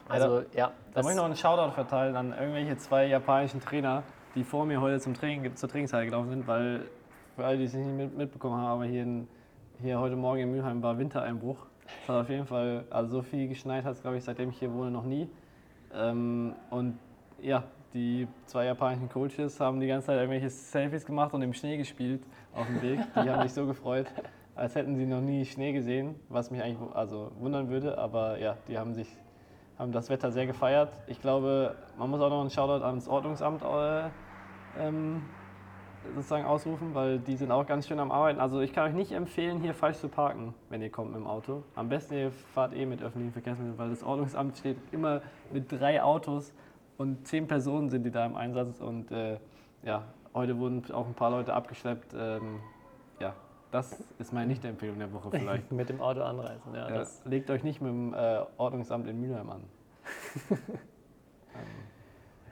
Also 0.08 0.42
ja, 0.54 0.70
Da 0.92 1.00
muss 1.00 1.12
ich 1.12 1.16
noch 1.16 1.24
einen 1.24 1.36
Shoutout 1.36 1.72
verteilen 1.72 2.14
an 2.14 2.34
irgendwelche 2.38 2.76
zwei 2.76 3.06
japanischen 3.06 3.60
Trainer, 3.60 4.02
die 4.34 4.44
vor 4.44 4.66
mir 4.66 4.80
heute 4.80 5.00
zum 5.00 5.14
Training, 5.14 5.56
zur 5.56 5.68
Trainingshalle 5.68 6.04
gelaufen 6.04 6.28
sind, 6.28 6.46
weil 6.46 6.82
für 7.36 7.44
alle, 7.44 7.56
die 7.58 7.64
es 7.64 7.72
nicht 7.72 7.88
mit, 7.88 8.16
mitbekommen 8.16 8.56
haben, 8.56 8.66
aber 8.66 8.84
hier, 8.84 9.02
in, 9.02 9.28
hier 9.80 9.98
heute 9.98 10.16
Morgen 10.16 10.40
in 10.40 10.50
Mülheim 10.50 10.82
war 10.82 10.98
Wintereinbruch. 10.98 11.66
Es 12.02 12.08
hat 12.08 12.22
auf 12.22 12.28
jeden 12.28 12.46
Fall, 12.46 12.84
also 12.90 13.16
so 13.16 13.22
viel 13.22 13.48
geschneit 13.48 13.84
hat 13.84 13.94
es, 13.94 14.02
glaube 14.02 14.16
ich, 14.16 14.24
seitdem 14.24 14.50
ich 14.50 14.58
hier 14.58 14.72
wohne, 14.72 14.90
noch 14.90 15.04
nie. 15.04 15.28
Ähm, 15.92 16.54
und 16.70 16.98
ja, 17.42 17.64
die 17.92 18.26
zwei 18.46 18.66
japanischen 18.66 19.08
Coaches 19.08 19.60
haben 19.60 19.80
die 19.80 19.86
ganze 19.86 20.08
Zeit 20.08 20.16
irgendwelche 20.16 20.50
Selfies 20.50 21.04
gemacht 21.04 21.34
und 21.34 21.42
im 21.42 21.52
Schnee 21.52 21.76
gespielt 21.76 22.22
auf 22.54 22.66
dem 22.66 22.82
Weg. 22.82 23.00
Die 23.14 23.30
haben 23.30 23.42
sich 23.42 23.52
so 23.52 23.66
gefreut, 23.66 24.06
als 24.54 24.74
hätten 24.74 24.96
sie 24.96 25.06
noch 25.06 25.20
nie 25.20 25.44
Schnee 25.44 25.72
gesehen, 25.72 26.14
was 26.28 26.50
mich 26.50 26.62
eigentlich 26.62 26.78
also 26.94 27.32
wundern 27.38 27.68
würde. 27.68 27.98
Aber 27.98 28.38
ja, 28.38 28.56
die 28.68 28.78
haben 28.78 28.94
sich 28.94 29.08
haben 29.78 29.92
das 29.92 30.08
Wetter 30.08 30.30
sehr 30.30 30.46
gefeiert. 30.46 30.92
Ich 31.06 31.20
glaube, 31.20 31.74
man 31.98 32.10
muss 32.10 32.20
auch 32.20 32.30
noch 32.30 32.40
einen 32.40 32.50
Shoutout 32.50 32.84
ans 32.84 33.08
Ordnungsamt 33.08 33.62
äh, 33.62 34.08
ähm, 34.78 35.22
sozusagen 36.14 36.44
ausrufen, 36.44 36.94
weil 36.94 37.18
die 37.18 37.36
sind 37.36 37.50
auch 37.50 37.66
ganz 37.66 37.86
schön 37.86 37.98
am 37.98 38.10
Arbeiten. 38.10 38.40
Also 38.40 38.60
ich 38.60 38.72
kann 38.72 38.88
euch 38.88 38.94
nicht 38.94 39.12
empfehlen, 39.12 39.60
hier 39.60 39.74
falsch 39.74 39.98
zu 39.98 40.08
parken, 40.08 40.54
wenn 40.70 40.82
ihr 40.82 40.90
kommt 40.90 41.12
mit 41.12 41.20
dem 41.20 41.26
Auto. 41.26 41.62
Am 41.74 41.88
besten 41.88 42.14
ihr 42.14 42.30
fahrt 42.30 42.74
eh 42.74 42.86
mit 42.86 43.02
öffentlichen 43.02 43.32
Verkehrsmitteln, 43.32 43.78
weil 43.78 43.90
das 43.90 44.02
Ordnungsamt 44.02 44.56
steht 44.58 44.76
immer 44.92 45.22
mit 45.52 45.70
drei 45.70 46.02
Autos 46.02 46.52
und 46.96 47.26
zehn 47.26 47.46
Personen 47.46 47.88
sind 47.88 48.04
die 48.04 48.10
da 48.10 48.26
im 48.26 48.36
Einsatz. 48.36 48.80
Und 48.80 49.10
äh, 49.10 49.38
ja, 49.82 50.04
heute 50.34 50.58
wurden 50.58 50.82
auch 50.92 51.06
ein 51.06 51.14
paar 51.14 51.30
Leute 51.30 51.54
abgeschleppt. 51.54 52.14
Ähm, 52.16 52.60
ja, 53.20 53.34
das 53.70 54.02
ist 54.18 54.32
meine 54.32 54.46
Nicht-Empfehlung 54.46 54.98
der 54.98 55.12
Woche 55.12 55.30
vielleicht. 55.30 55.72
Mit 55.72 55.88
dem 55.88 56.00
Auto 56.00 56.22
anreisen. 56.22 56.74
Ja, 56.74 56.88
Ja, 56.88 56.94
das, 56.94 57.24
legt 57.24 57.50
euch 57.50 57.64
nicht 57.64 57.80
mit 57.80 57.90
dem 57.90 58.14
äh, 58.14 58.42
Ordnungsamt 58.56 59.08
in 59.08 59.20
Mülheim 59.20 59.50
an. 59.50 59.64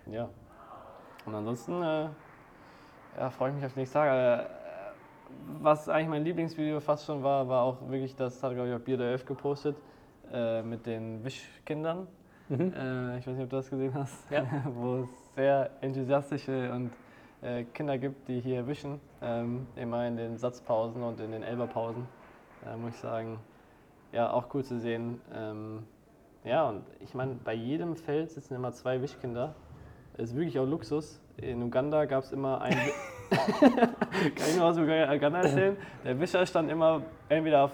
ähm, 0.07 0.13
ja. 0.13 0.29
Und 1.25 1.35
ansonsten 1.35 1.83
äh, 1.83 2.09
ja, 3.19 3.31
freue 3.31 3.51
ich 3.51 3.57
mich 3.57 3.65
auf 3.65 3.73
die 3.75 3.81
nächsten 3.81 3.95
Tage. 3.95 4.43
Äh, 4.43 4.47
was 5.61 5.89
eigentlich 5.89 6.09
mein 6.09 6.25
Lieblingsvideo 6.25 6.81
fast 6.81 7.07
schon 7.07 7.23
war, 7.23 7.49
war 7.49 7.63
auch 7.63 7.89
wirklich, 7.89 8.15
das 8.17 8.43
hat 8.43 8.53
glaube 8.55 8.69
ich 8.69 8.75
auch 8.75 8.81
Bier 8.81 8.97
der 8.97 9.11
Elf 9.13 9.25
gepostet, 9.25 9.77
äh, 10.33 10.63
mit 10.63 10.87
den 10.87 11.25
Wischkindern. 11.25 12.07
Äh, 12.51 13.19
ich 13.19 13.27
weiß 13.27 13.35
nicht, 13.35 13.45
ob 13.45 13.51
du 13.51 13.57
das 13.57 13.71
gesehen 13.71 13.95
hast, 13.95 14.31
Ja. 14.31 14.45
wo 14.75 15.03
es 15.05 15.09
sehr 15.35 15.71
enthusiastische 15.81 16.71
und 16.71 16.91
äh, 17.41 17.65
Kinder 17.65 17.97
gibt, 17.97 18.29
die 18.29 18.41
hier 18.41 18.67
wischen, 18.67 19.01
ähm, 19.23 19.67
immer 19.75 20.07
in 20.07 20.17
den 20.17 20.37
Satzpausen 20.37 21.03
und 21.03 21.19
in 21.21 21.31
den 21.33 21.43
Elberpausen. 21.43 22.07
Da 22.65 22.77
muss 22.77 22.95
ich 22.95 23.01
sagen, 23.01 23.39
ja, 24.13 24.31
auch 24.31 24.53
cool 24.55 24.65
zu 24.65 24.79
sehen. 24.79 25.21
Ähm, 25.35 25.85
ja, 26.45 26.69
und 26.69 26.83
ich 27.01 27.15
meine, 27.15 27.35
bei 27.43 27.55
jedem 27.55 27.97
Feld 27.97 28.31
sitzen 28.31 28.55
immer 28.55 28.73
zwei 28.73 29.01
Wischkinder. 29.01 29.55
Das 30.17 30.31
ist 30.31 30.37
wirklich 30.37 30.59
auch 30.59 30.67
Luxus. 30.67 31.22
In 31.37 31.63
Uganda 31.63 32.05
gab 32.05 32.25
es 32.25 32.33
immer 32.33 32.61
einen. 32.61 32.79
Kann 33.33 34.49
ich 34.49 34.57
noch 34.57 34.67
aus 34.67 34.79
Uganda 34.79 35.41
erzählen? 35.41 35.77
Der 36.05 36.21
Wischer 36.21 36.45
stand 36.45 36.71
immer 36.71 37.03
entweder 37.29 37.65
auf, 37.65 37.71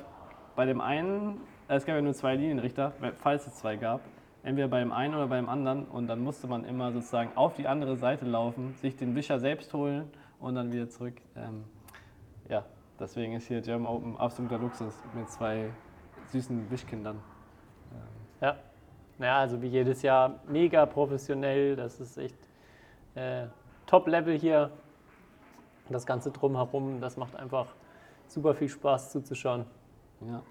bei 0.55 0.67
dem 0.67 0.81
einen, 0.81 1.41
äh, 1.69 1.77
es 1.77 1.85
gab 1.85 1.97
ja 1.97 2.03
nur 2.03 2.15
zwei 2.15 2.37
Linienrichter, 2.37 2.93
falls 3.17 3.47
es 3.47 3.57
zwei 3.57 3.77
gab, 3.77 4.01
entweder 4.43 4.69
bei 4.69 4.79
dem 4.81 4.93
einen 4.93 5.15
oder 5.15 5.27
beim 5.27 5.49
anderen. 5.49 5.87
Und 5.87 6.07
dann 6.07 6.21
musste 6.21 6.47
man 6.47 6.65
immer 6.65 6.93
sozusagen 6.93 7.31
auf 7.35 7.55
die 7.55 7.67
andere 7.67 7.97
Seite 7.97 8.25
laufen, 8.25 8.75
sich 8.75 8.97
den 8.97 9.15
Wischer 9.15 9.39
selbst 9.41 9.73
holen 9.75 10.11
und 10.39 10.55
dann 10.55 10.73
wieder 10.73 10.89
zurück. 10.89 11.15
Ähm, 11.37 11.65
ja, 12.49 12.65
deswegen 13.01 13.35
ist 13.35 13.49
hier 13.49 13.61
German 13.61 13.87
Open 13.87 14.17
absoluter 14.17 14.59
Luxus 14.59 14.95
mit 15.15 15.29
zwei 15.29 15.71
süßen 16.27 16.71
Wischkindern. 16.71 17.21
ja. 18.41 18.57
Naja, 19.19 19.39
also 19.39 19.61
wie 19.61 19.67
jedes 19.67 20.03
Jahr 20.03 20.39
mega 20.47 20.87
professionell. 20.87 21.75
Das 21.75 21.99
ist 21.99 22.17
echt 22.19 22.37
äh, 23.19 23.47
Top-Level 23.87 24.39
hier. 24.39 24.71
Das 25.91 26.05
Ganze 26.05 26.31
drumherum, 26.31 27.01
das 27.01 27.17
macht 27.17 27.35
einfach 27.35 27.67
super 28.27 28.55
viel 28.55 28.69
Spaß 28.69 29.11
zuzuschauen. 29.11 29.65
Ja. 30.21 30.43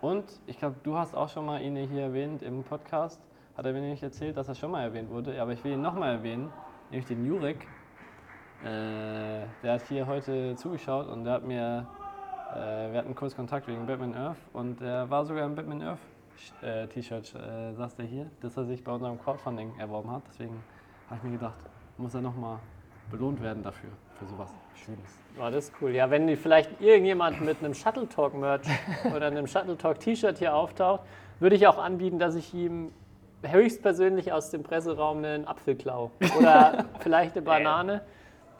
Und 0.00 0.24
ich 0.46 0.58
glaube, 0.58 0.76
du 0.82 0.96
hast 0.96 1.14
auch 1.14 1.28
schon 1.28 1.46
mal 1.46 1.62
ihn 1.62 1.76
hier 1.76 2.02
erwähnt 2.02 2.42
im 2.42 2.64
Podcast. 2.64 3.20
Hat 3.56 3.66
er 3.66 3.72
mir 3.72 3.80
nämlich 3.80 4.02
erzählt, 4.02 4.36
dass 4.36 4.48
er 4.48 4.54
schon 4.54 4.70
mal 4.70 4.82
erwähnt 4.82 5.10
wurde. 5.10 5.40
Aber 5.40 5.52
ich 5.52 5.62
will 5.62 5.72
ihn 5.72 5.82
nochmal 5.82 6.14
erwähnen, 6.16 6.50
nämlich 6.90 7.06
den 7.06 7.24
Jurek. 7.24 7.68
Äh, 8.62 9.46
der 9.62 9.74
hat 9.74 9.82
hier 9.88 10.06
heute 10.06 10.56
zugeschaut 10.56 11.06
und 11.08 11.24
der 11.24 11.34
hat 11.34 11.44
mir, 11.44 11.86
äh, 12.52 12.92
wir 12.92 12.98
hatten 12.98 13.14
kurz 13.14 13.36
Kontakt 13.36 13.68
wegen 13.68 13.86
Batman 13.86 14.14
Earth 14.14 14.36
und 14.52 14.80
der 14.80 15.08
war 15.08 15.24
sogar 15.24 15.46
im 15.46 15.54
Batman 15.54 15.82
Earth 15.82 16.00
äh, 16.62 16.86
T-Shirt, 16.88 17.34
äh, 17.34 17.72
saß 17.72 17.94
der 17.94 18.06
hier, 18.06 18.30
das 18.40 18.56
er 18.56 18.64
sich 18.64 18.82
bei 18.84 18.92
unserem 18.92 19.18
Crowdfunding 19.18 19.78
erworben 19.78 20.10
hat. 20.10 20.22
Deswegen 20.28 20.62
habe 21.08 21.18
ich 21.18 21.22
mir 21.22 21.38
gedacht, 21.38 21.58
muss 22.00 22.14
er 22.14 22.22
nochmal 22.22 22.58
belohnt 23.10 23.42
werden 23.42 23.62
dafür, 23.62 23.90
für 24.18 24.26
sowas 24.26 24.50
Schönes. 24.74 25.18
Oh, 25.38 25.50
das 25.50 25.66
ist 25.68 25.72
cool. 25.80 25.90
Ja, 25.90 26.10
wenn 26.10 26.34
vielleicht 26.36 26.80
irgendjemand 26.80 27.40
mit 27.40 27.58
einem 27.58 27.74
Shuttle 27.74 28.08
Talk 28.08 28.34
Merch 28.34 28.62
oder 29.14 29.26
einem 29.26 29.46
Shuttle 29.46 29.76
Talk 29.76 30.00
T-Shirt 30.00 30.38
hier 30.38 30.54
auftaucht, 30.54 31.02
würde 31.38 31.56
ich 31.56 31.66
auch 31.66 31.78
anbieten, 31.78 32.18
dass 32.18 32.34
ich 32.34 32.52
ihm 32.54 32.92
höchstpersönlich 33.42 34.32
aus 34.32 34.50
dem 34.50 34.62
Presseraum 34.62 35.18
einen 35.18 35.46
Apfel 35.46 35.74
klau. 35.74 36.10
Oder 36.38 36.84
vielleicht 37.00 37.36
eine 37.36 37.42
Banane. 37.42 38.02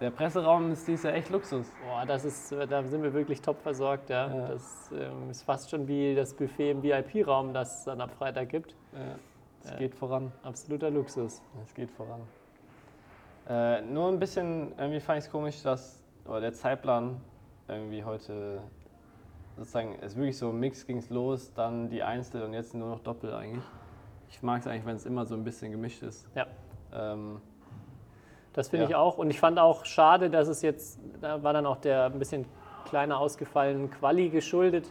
Der 0.00 0.10
Presseraum 0.10 0.72
ist 0.72 0.88
dieses 0.88 1.02
Jahr 1.04 1.12
echt 1.12 1.28
Luxus. 1.28 1.70
Boah, 1.86 2.06
das 2.06 2.24
ist, 2.24 2.52
da 2.52 2.82
sind 2.82 3.02
wir 3.02 3.12
wirklich 3.12 3.42
top 3.42 3.60
versorgt. 3.60 4.08
Ja. 4.08 4.34
Ja. 4.34 4.48
Das 4.48 4.90
ähm, 4.92 5.28
ist 5.30 5.42
fast 5.42 5.68
schon 5.70 5.86
wie 5.88 6.14
das 6.14 6.32
Buffet 6.32 6.70
im 6.70 6.82
VIP-Raum, 6.82 7.52
das 7.52 7.80
es 7.80 7.84
dann 7.84 8.00
ab 8.00 8.10
Freitag 8.16 8.48
gibt. 8.48 8.74
Es 9.62 9.70
Ja. 9.70 9.76
geht 9.76 9.94
voran. 9.94 10.32
Absoluter 10.42 10.90
Luxus. 10.90 11.42
Es 11.62 11.74
geht 11.74 11.90
voran. 11.90 12.22
Äh, 13.50 13.82
nur 13.82 14.08
ein 14.08 14.20
bisschen, 14.20 14.72
irgendwie 14.78 15.00
fand 15.00 15.18
ich 15.18 15.24
es 15.24 15.30
komisch, 15.30 15.60
dass 15.64 16.00
oder 16.24 16.40
der 16.40 16.52
Zeitplan 16.52 17.20
irgendwie 17.66 18.04
heute 18.04 18.60
sozusagen, 19.56 19.96
es 20.00 20.12
ist 20.12 20.16
wirklich 20.16 20.38
so 20.38 20.52
Mix 20.52 20.86
ging 20.86 20.98
es 20.98 21.10
los, 21.10 21.52
dann 21.54 21.88
die 21.90 22.04
Einzel 22.04 22.44
und 22.44 22.52
jetzt 22.54 22.74
nur 22.74 22.88
noch 22.88 23.00
Doppel 23.00 23.34
eigentlich. 23.34 23.64
Ich 24.30 24.40
mag 24.44 24.60
es 24.60 24.68
eigentlich, 24.68 24.86
wenn 24.86 24.94
es 24.94 25.04
immer 25.04 25.26
so 25.26 25.34
ein 25.34 25.42
bisschen 25.42 25.72
gemischt 25.72 26.02
ist. 26.04 26.28
Ja. 26.36 26.46
Ähm, 26.94 27.40
Das 28.52 28.68
finde 28.68 28.84
Ja. 28.84 28.90
ich 28.90 28.94
auch. 28.96 29.18
Und 29.18 29.30
ich 29.30 29.38
fand 29.40 29.58
auch 29.58 29.84
schade, 29.84 30.30
dass 30.30 30.46
es 30.48 30.62
jetzt, 30.62 31.00
da 31.20 31.42
war 31.42 31.52
dann 31.52 31.66
auch 31.66 31.76
der 31.78 32.04
ein 32.06 32.18
bisschen 32.18 32.46
kleiner 32.84 33.18
ausgefallenen 33.18 33.90
Quali 33.90 34.28
geschuldet, 34.28 34.90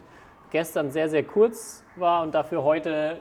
gestern 0.50 0.90
sehr, 0.90 1.08
sehr 1.08 1.24
kurz 1.24 1.82
war 1.96 2.22
und 2.22 2.34
dafür 2.34 2.62
heute, 2.62 3.20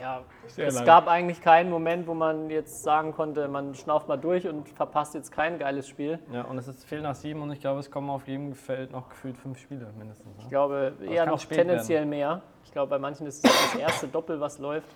ja, 0.00 0.22
Sehr 0.46 0.68
es 0.68 0.74
lang. 0.74 0.84
gab 0.84 1.08
eigentlich 1.08 1.40
keinen 1.40 1.70
Moment, 1.70 2.06
wo 2.06 2.14
man 2.14 2.50
jetzt 2.50 2.82
sagen 2.82 3.12
konnte, 3.12 3.48
man 3.48 3.74
schnauft 3.74 4.08
mal 4.08 4.16
durch 4.16 4.46
und 4.48 4.68
verpasst 4.68 5.14
jetzt 5.14 5.30
kein 5.32 5.58
geiles 5.58 5.88
Spiel. 5.88 6.18
ja, 6.32 6.42
und 6.42 6.58
es 6.58 6.68
ist 6.68 6.84
viel 6.84 7.00
nach 7.02 7.14
sieben 7.14 7.42
und 7.42 7.50
ich 7.52 7.60
glaube, 7.60 7.80
es 7.80 7.90
kommen 7.90 8.10
auf 8.10 8.26
jedem 8.28 8.52
Feld 8.54 8.92
noch 8.92 9.08
gefühlt 9.08 9.36
fünf 9.36 9.58
Spiele 9.58 9.86
mindestens. 9.98 10.36
Ich 10.38 10.44
Ne? 10.44 10.50
glaube 10.50 10.92
eher 11.08 11.24
kann 11.24 11.34
noch 11.34 11.44
tendenziell 11.44 12.06
mehr. 12.06 12.42
Ich 12.64 12.72
glaube, 12.72 12.90
bei 12.90 12.98
manchen 12.98 13.26
ist 13.26 13.44
es 13.44 13.52
das 13.72 13.74
erste 13.76 14.08
Doppel, 14.08 14.40
was 14.40 14.58
läuft. 14.58 14.88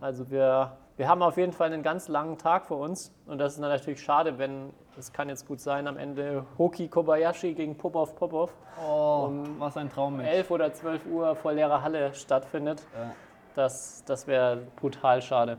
Also 0.00 0.28
wir, 0.32 0.72
wir 0.96 1.08
haben 1.08 1.22
auf 1.22 1.36
jeden 1.36 1.52
Fall 1.52 1.72
einen 1.72 1.84
ganz 1.84 2.08
langen 2.08 2.38
Tag 2.38 2.66
vor 2.66 2.78
uns 2.78 3.14
und 3.26 3.38
das 3.38 3.52
ist 3.54 3.62
dann 3.62 3.70
natürlich 3.70 4.02
schade, 4.02 4.36
wenn, 4.36 4.70
es 4.98 5.12
kann 5.12 5.28
jetzt 5.28 5.46
gut 5.46 5.60
sein, 5.60 5.86
am 5.86 5.96
Ende 5.96 6.44
Hoki 6.58 6.88
Kobayashi 6.88 7.54
gegen 7.54 7.76
Popov 7.78 8.16
Popov 8.16 8.50
Oh, 8.84 9.30
was 9.58 9.76
ein 9.76 9.88
Traum. 9.88 10.18
11 10.18 10.50
oder 10.50 10.72
12 10.72 11.06
Uhr 11.06 11.36
vor 11.36 11.52
leerer 11.52 11.82
Halle 11.82 12.12
stattfindet. 12.14 12.84
Ja. 12.94 13.12
Das, 13.56 14.04
das 14.04 14.26
wäre 14.26 14.58
brutal 14.76 15.22
schade. 15.22 15.56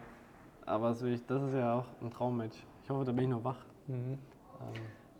Aber 0.67 0.89
das, 0.89 1.01
ist 1.01 1.29
ja 1.29 1.79
auch 1.79 1.85
ein 1.99 2.11
Traummatch. 2.11 2.55
Ich 2.83 2.89
hoffe, 2.91 3.03
da 3.03 3.11
bin 3.11 3.23
ich 3.23 3.29
noch 3.31 3.43
wach. 3.43 3.57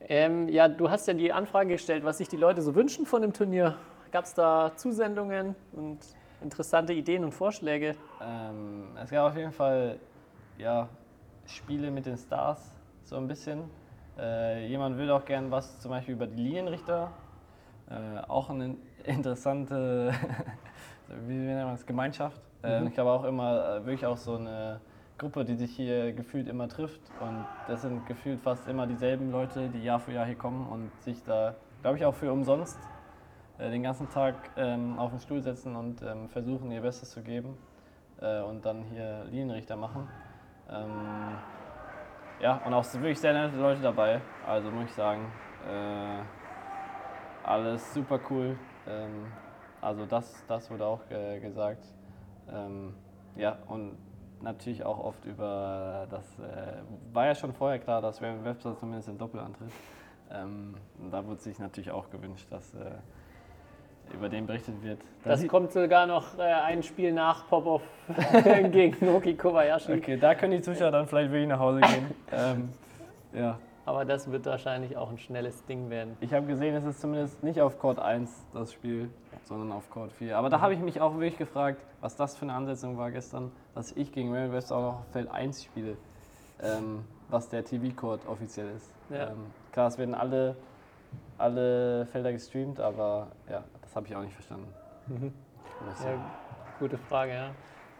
Ähm, 0.02 0.48
ja, 0.48 0.68
du 0.68 0.88
hast 0.88 1.08
ja 1.08 1.16
die 1.16 1.34
Anfrage 1.34 1.70
gestellt, 1.70 2.06
was 2.06 2.20
sich 2.20 2.28
die 2.28 2.38
Leute 2.38 2.62
so 2.62 2.76
wünschen 2.76 3.08
von 3.08 3.24
dem 3.24 3.34
Turnier. 3.34 3.76
Gab 4.12 4.26
es 4.26 4.36
da 4.36 4.74
Zusendungen 4.76 5.56
und 5.72 5.98
interessante 6.42 6.94
Ideen 6.94 7.24
und 7.24 7.32
Vorschläge? 7.32 7.96
Ähm, 8.22 8.90
es 9.02 9.10
gab 9.10 9.32
auf 9.32 9.36
jeden 9.36 9.52
Fall 9.52 9.98
ja, 10.60 10.88
Spiele 11.48 11.90
mit 11.90 12.06
den 12.06 12.18
Stars, 12.18 12.76
so 13.06 13.18
ein 13.18 13.28
bisschen. 13.28 13.64
Äh, 14.20 14.68
jemand 14.68 14.98
will 15.00 15.10
auch 15.10 15.26
gern 15.26 15.50
was 15.50 15.80
zum 15.80 15.90
Beispiel 15.90 16.14
über 16.14 16.28
die 16.28 16.44
Linienrichter. 16.44 17.12
Äh, 17.90 18.20
auch 18.28 18.52
eine 18.52 18.76
interessante 19.04 20.14
wie 21.26 21.34
nennt 21.34 21.64
man 21.64 21.72
das, 21.72 21.86
Gemeinschaft. 21.86 22.40
Äh, 22.64 22.86
Ich 22.86 22.94
glaube 22.94 23.12
auch 23.12 23.24
immer 23.24 23.78
äh, 23.78 23.86
wirklich 23.86 24.06
auch 24.06 24.18
so 24.18 24.36
eine 24.36 24.80
Gruppe, 25.18 25.46
die 25.46 25.56
sich 25.56 25.76
hier 25.76 26.14
gefühlt 26.14 26.48
immer 26.48 26.68
trifft. 26.68 27.02
Und 27.20 27.46
das 27.68 27.82
sind 27.82 28.06
gefühlt 28.06 28.40
fast 28.40 28.68
immer 28.68 28.88
dieselben 28.88 29.32
Leute, 29.32 29.70
die 29.70 29.84
Jahr 29.84 30.00
für 30.00 30.12
Jahr 30.14 30.26
hier 30.26 30.36
kommen 30.38 30.68
und 30.68 30.92
sich 31.02 31.24
da, 31.24 31.56
glaube 31.82 31.98
ich, 31.98 32.06
auch 32.06 32.14
für 32.14 32.32
umsonst 32.32 32.80
äh, 33.58 33.70
den 33.72 33.84
ganzen 33.84 34.10
Tag 34.10 34.36
ähm, 34.56 35.00
auf 35.00 35.12
den 35.12 35.20
Stuhl 35.20 35.42
setzen 35.42 35.76
und 35.76 36.02
ähm, 36.02 36.30
versuchen, 36.30 36.72
ihr 36.72 36.82
Bestes 36.82 37.12
zu 37.12 37.22
geben 37.22 37.58
äh, 38.22 38.42
und 38.42 38.66
dann 38.66 38.84
hier 38.84 39.24
Linienrichter 39.26 39.76
machen. 39.76 40.08
Ähm, 40.70 41.38
ja, 42.40 42.62
und 42.66 42.74
auch 42.74 42.86
wirklich 42.94 43.20
sehr 43.20 43.34
nette 43.34 43.58
Leute 43.58 43.82
dabei. 43.82 44.22
Also 44.46 44.70
muss 44.70 44.86
ich 44.86 44.94
sagen, 44.94 45.32
äh, 45.68 46.22
alles 47.44 47.94
super 47.94 48.20
cool. 48.30 48.58
Ähm, 48.88 49.26
also 49.82 50.06
das, 50.06 50.46
das 50.48 50.70
wurde 50.70 50.86
auch 50.86 51.10
äh, 51.10 51.40
gesagt. 51.40 51.84
Ähm, 52.54 52.94
ja, 53.36 53.58
und 53.68 53.92
natürlich 54.42 54.84
auch 54.86 55.00
oft 55.04 55.24
über 55.26 56.08
das, 56.10 56.24
äh, 56.40 56.82
war 57.14 57.26
ja 57.26 57.36
schon 57.36 57.54
vorher 57.54 57.80
klar, 57.80 58.02
dass 58.02 58.22
Raven 58.22 58.44
Webster 58.46 58.76
zumindest 58.78 59.10
im 59.10 59.18
Doppel 59.18 59.40
antritt. 59.40 59.72
Ähm, 60.32 60.76
da 61.12 61.26
wurde 61.26 61.40
sich 61.42 61.58
natürlich 61.60 61.92
auch 61.92 62.10
gewünscht, 62.10 62.48
dass 62.50 62.74
äh, 62.76 62.92
über 64.14 64.30
den 64.30 64.46
berichtet 64.46 64.82
wird. 64.84 65.02
Das 65.24 65.40
sieht- 65.42 65.50
kommt 65.50 65.72
sogar 65.72 66.06
noch 66.08 66.38
äh, 66.38 66.42
ein 66.44 66.84
Spiel 66.84 67.12
nach 67.12 67.48
Popov 67.48 67.82
gegen 68.72 69.06
Noki 69.06 69.36
Kobayashi. 69.36 69.94
okay, 69.94 70.18
da 70.18 70.36
können 70.36 70.52
die 70.54 70.62
Zuschauer 70.62 70.92
dann 70.92 71.08
vielleicht 71.08 71.32
wirklich 71.32 71.50
nach 71.50 71.60
Hause 71.60 71.82
gehen. 71.82 72.12
ähm, 72.32 72.70
ja. 73.34 73.60
Aber 73.88 74.04
das 74.04 74.30
wird 74.30 74.46
wahrscheinlich 74.46 74.98
auch 74.98 75.10
ein 75.10 75.18
schnelles 75.18 75.64
Ding 75.64 75.90
werden. 75.90 76.18
Ich 76.20 76.34
habe 76.34 76.46
gesehen, 76.46 76.76
es 76.76 76.84
ist 76.84 77.00
zumindest 77.00 77.42
nicht 77.42 77.62
auf 77.62 77.80
Court 77.80 78.00
1 78.00 78.30
das 78.54 78.74
Spiel, 78.74 79.10
sondern 79.46 79.72
auf 79.72 79.90
Court 79.90 80.12
4. 80.12 80.38
Aber 80.38 80.50
da 80.50 80.60
habe 80.60 80.74
ich 80.74 80.82
mich 80.82 81.00
auch 81.00 81.14
wirklich 81.14 81.38
gefragt, 81.38 81.80
was 82.02 82.18
das 82.18 82.36
für 82.36 82.42
eine 82.42 82.54
Ansetzung 82.54 82.98
war 82.98 83.12
gestern, 83.12 83.50
dass 83.76 83.94
ich 83.94 84.12
gegen 84.12 84.30
Mary 84.30 84.52
West 84.52 84.74
auch 84.74 84.82
noch 84.82 85.00
auf 85.00 85.08
Feld 85.14 85.32
1 85.32 85.64
spiele, 85.64 85.96
ähm, 86.62 87.06
was 87.30 87.48
der 87.48 87.64
TV-Court 87.64 88.28
offiziell 88.28 88.68
ist. 88.76 88.94
Ja. 89.10 89.30
Ähm, 89.30 89.46
klar, 89.72 89.88
es 89.88 89.98
werden 89.98 90.16
alle, 90.16 90.58
alle 91.38 92.08
Felder 92.08 92.34
gestreamt, 92.34 92.82
aber 92.82 93.28
ja, 93.50 93.64
das 93.82 93.96
habe 93.96 94.06
ich 94.06 94.14
auch 94.18 94.22
nicht 94.22 94.34
verstanden. 94.34 94.68
Ich 95.08 96.04
Ja, 96.04 96.20
gute 96.78 96.98
Frage, 96.98 97.34
ja. 97.34 97.50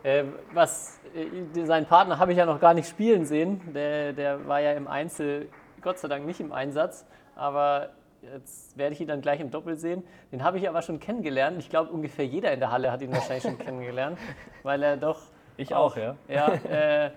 Äh, 0.04 0.26
was, 0.54 1.00
äh, 1.16 1.66
seinen 1.66 1.86
Partner 1.86 2.20
habe 2.20 2.34
ich 2.34 2.38
ja 2.38 2.46
noch 2.46 2.60
gar 2.60 2.74
nicht 2.74 2.90
spielen 2.90 3.26
sehen. 3.26 3.62
Der, 3.74 4.12
der 4.12 4.46
war 4.50 4.60
ja 4.60 4.74
im 4.74 4.90
Einzel, 4.90 5.48
Gott 5.82 6.00
sei 6.00 6.08
Dank 6.08 6.26
nicht 6.26 6.40
im 6.40 6.52
Einsatz. 6.52 7.06
Aber 7.36 7.90
jetzt 8.22 8.78
werde 8.78 8.94
ich 8.94 9.02
ihn 9.02 9.08
dann 9.08 9.22
gleich 9.22 9.40
im 9.40 9.52
Doppel 9.52 9.78
sehen. 9.78 10.04
Den 10.32 10.44
habe 10.44 10.58
ich 10.58 10.68
aber 10.68 10.82
schon 10.82 11.00
kennengelernt. 11.00 11.58
Ich 11.60 11.70
glaube, 11.70 11.92
ungefähr 11.92 12.26
jeder 12.26 12.52
in 12.52 12.60
der 12.60 12.72
Halle 12.72 12.92
hat 12.92 13.02
ihn 13.02 13.12
wahrscheinlich 13.12 13.44
schon 13.44 13.58
kennengelernt, 13.66 14.18
weil 14.64 14.84
er 14.84 14.98
doch. 14.98 15.20
Ich 15.60 15.74
auch, 15.74 15.98
ja. 15.98 16.16
Ja, 16.28 16.50
äh, 16.70 17.10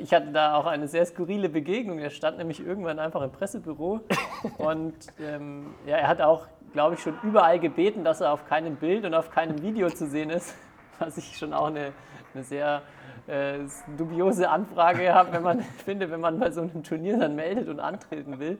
ich 0.00 0.12
hatte 0.12 0.30
da 0.30 0.56
auch 0.56 0.66
eine 0.66 0.86
sehr 0.86 1.06
skurrile 1.06 1.48
Begegnung. 1.48 1.98
Er 1.98 2.10
stand 2.10 2.36
nämlich 2.36 2.64
irgendwann 2.64 2.98
einfach 2.98 3.22
im 3.22 3.32
Pressebüro 3.32 4.00
und 4.58 4.94
ähm, 5.18 5.74
ja, 5.86 5.96
er 5.96 6.08
hat 6.08 6.20
auch, 6.20 6.46
glaube 6.74 6.96
ich, 6.96 7.00
schon 7.00 7.18
überall 7.22 7.58
gebeten, 7.58 8.04
dass 8.04 8.20
er 8.20 8.32
auf 8.32 8.46
keinem 8.46 8.76
Bild 8.76 9.06
und 9.06 9.14
auf 9.14 9.30
keinem 9.30 9.62
Video 9.62 9.88
zu 9.88 10.06
sehen 10.06 10.28
ist, 10.28 10.54
was 10.98 11.16
ich 11.16 11.38
schon 11.38 11.54
auch 11.54 11.68
eine, 11.68 11.92
eine 12.34 12.44
sehr 12.44 12.82
äh, 13.26 13.58
dubiose 13.96 14.48
Anfrage 14.48 15.12
habe, 15.12 15.32
wenn 15.32 15.42
man 15.42 15.60
finde, 15.84 16.10
wenn 16.10 16.20
man 16.20 16.38
bei 16.38 16.50
so 16.50 16.62
einem 16.62 16.82
Turnier 16.82 17.18
dann 17.18 17.34
meldet 17.34 17.68
und 17.68 17.80
antreten 17.80 18.38
will. 18.38 18.58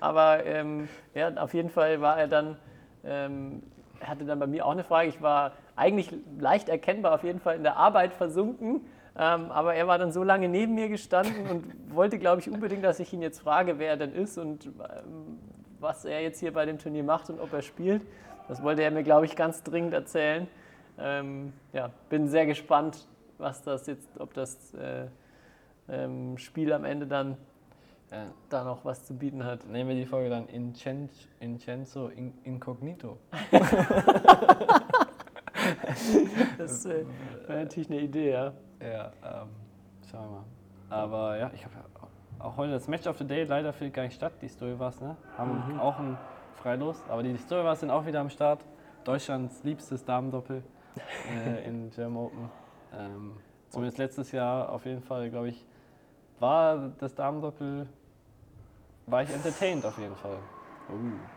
Aber 0.00 0.44
ähm, 0.44 0.88
ja, 1.14 1.32
auf 1.36 1.54
jeden 1.54 1.70
Fall 1.70 2.00
war 2.00 2.18
er 2.18 2.28
dann 2.28 2.56
ähm, 3.04 3.62
er 4.04 4.08
hatte 4.08 4.24
dann 4.24 4.38
bei 4.38 4.46
mir 4.46 4.66
auch 4.66 4.72
eine 4.72 4.84
Frage. 4.84 5.08
Ich 5.08 5.22
war 5.22 5.52
eigentlich 5.76 6.10
leicht 6.38 6.68
erkennbar 6.68 7.14
auf 7.14 7.24
jeden 7.24 7.40
Fall 7.40 7.56
in 7.56 7.62
der 7.62 7.76
Arbeit 7.76 8.12
versunken, 8.12 8.82
ähm, 9.16 9.50
aber 9.50 9.74
er 9.74 9.86
war 9.86 9.98
dann 9.98 10.12
so 10.12 10.22
lange 10.22 10.48
neben 10.48 10.74
mir 10.74 10.88
gestanden 10.88 11.46
und 11.48 11.94
wollte, 11.94 12.18
glaube 12.18 12.40
ich, 12.40 12.50
unbedingt, 12.50 12.84
dass 12.84 13.00
ich 13.00 13.12
ihn 13.12 13.22
jetzt 13.22 13.40
frage, 13.40 13.78
wer 13.78 13.90
er 13.90 13.96
denn 13.96 14.12
ist 14.12 14.38
und 14.38 14.66
ähm, 14.66 15.38
was 15.80 16.04
er 16.04 16.20
jetzt 16.22 16.40
hier 16.40 16.52
bei 16.52 16.66
dem 16.66 16.78
Turnier 16.78 17.04
macht 17.04 17.30
und 17.30 17.40
ob 17.40 17.52
er 17.52 17.62
spielt. 17.62 18.02
Das 18.48 18.62
wollte 18.62 18.82
er 18.82 18.90
mir, 18.90 19.02
glaube 19.02 19.24
ich, 19.26 19.36
ganz 19.36 19.62
dringend 19.62 19.94
erzählen. 19.94 20.46
Ähm, 20.98 21.52
ja, 21.72 21.90
bin 22.08 22.28
sehr 22.28 22.46
gespannt, 22.46 23.06
was 23.38 23.62
das 23.62 23.86
jetzt, 23.86 24.08
ob 24.20 24.32
das 24.34 24.74
äh, 24.74 25.06
ähm, 25.88 26.36
Spiel 26.38 26.72
am 26.72 26.84
Ende 26.84 27.06
dann 27.06 27.36
Äh, 28.10 28.26
da 28.50 28.62
noch 28.64 28.84
was 28.84 29.04
zu 29.06 29.14
bieten 29.16 29.42
hat. 29.44 29.66
nehmen 29.66 29.88
wir 29.88 29.96
die 29.96 30.04
Folge 30.06 30.28
dann 30.30 30.46
Incen- 30.46 31.08
Incenso 31.40 32.08
in, 32.08 32.32
Incognito. 32.44 33.18
Das 36.58 36.84
äh, 36.86 37.04
wäre 37.46 37.60
natürlich 37.64 37.90
eine 37.90 38.00
Idee, 38.00 38.30
ja. 38.32 38.52
Ja, 38.80 39.12
ähm, 39.24 39.48
schauen 40.10 40.24
wir 40.24 40.30
mal. 40.30 40.44
Aber 40.90 41.36
ja, 41.38 41.50
ich 41.54 41.64
habe 41.64 41.74
ja 41.76 42.44
auch 42.44 42.56
heute 42.56 42.72
das 42.72 42.86
Match 42.88 43.06
of 43.06 43.16
the 43.18 43.26
Day 43.26 43.44
leider 43.44 43.72
findet 43.72 43.94
gar 43.94 44.02
nicht 44.02 44.14
statt. 44.14 44.32
Die 44.42 44.48
Story-Wars, 44.48 45.00
ne? 45.00 45.16
Haben 45.38 45.78
auch 45.80 45.98
ein 45.98 46.18
Freilos. 46.56 47.02
Aber 47.08 47.22
die 47.22 47.36
Story-Wars 47.38 47.80
sind 47.80 47.90
auch 47.90 48.04
wieder 48.04 48.20
am 48.20 48.28
Start. 48.30 48.60
Deutschlands 49.04 49.62
liebstes 49.64 50.04
Damendoppel 50.04 50.62
äh, 51.46 51.66
in 51.66 51.90
German 51.90 52.24
Open. 52.24 52.50
Ähm, 52.98 53.32
zumindest 53.68 53.98
letztes 53.98 54.32
Jahr 54.32 54.70
auf 54.70 54.84
jeden 54.86 55.02
Fall, 55.02 55.30
glaube 55.30 55.48
ich, 55.48 55.64
war 56.40 56.92
das 56.98 57.14
Damendoppel, 57.14 57.86
war 59.06 59.22
ich 59.22 59.30
entertained 59.30 59.84
auf 59.84 59.98
jeden 59.98 60.16
Fall. 60.16 60.38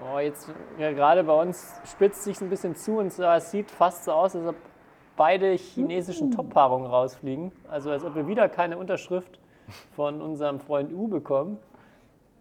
Oh, 0.02 0.20
jetzt 0.20 0.50
ja, 0.78 0.92
gerade 0.92 1.24
bei 1.24 1.42
uns 1.42 1.74
spitzt 1.86 2.24
sich 2.24 2.40
ein 2.42 2.50
bisschen 2.50 2.76
zu 2.76 2.98
und 2.98 3.18
es 3.18 3.52
sieht 3.52 3.72
fast 3.72 4.04
so 4.04 4.12
aus, 4.12 4.36
als 4.36 4.46
ob 4.46 4.56
beide 5.16 5.52
chinesischen 5.54 6.32
Top-Paarungen 6.32 6.86
rausfliegen. 6.86 7.52
Also 7.70 7.92
als 7.92 8.04
ob 8.04 8.16
wir 8.16 8.28
wieder 8.28 8.50
keine 8.50 8.78
Unterschrift 8.78 9.40
von 9.96 10.22
unserem 10.22 10.60
Freund 10.60 10.92
U 10.94 11.08
bekommen. 11.08 11.58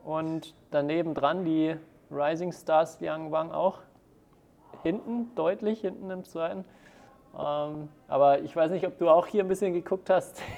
Und 0.05 0.55
daneben 0.71 1.15
dran 1.15 1.45
die 1.45 1.77
Rising 2.11 2.53
Stars 2.53 3.01
Liang 3.01 3.33
Wang 3.33 3.51
auch. 3.51 3.81
Hinten, 4.83 5.35
deutlich 5.35 5.81
hinten 5.81 6.11
im 6.11 6.25
zweiten. 6.25 6.65
Ähm, 7.39 7.89
aber 8.09 8.41
ich 8.41 8.55
weiß 8.55 8.71
nicht, 8.71 8.87
ob 8.87 8.99
du 8.99 9.09
auch 9.09 9.27
hier 9.27 9.45
ein 9.45 9.49
bisschen 9.49 9.73
geguckt 9.73 10.11
hast. 10.11 10.43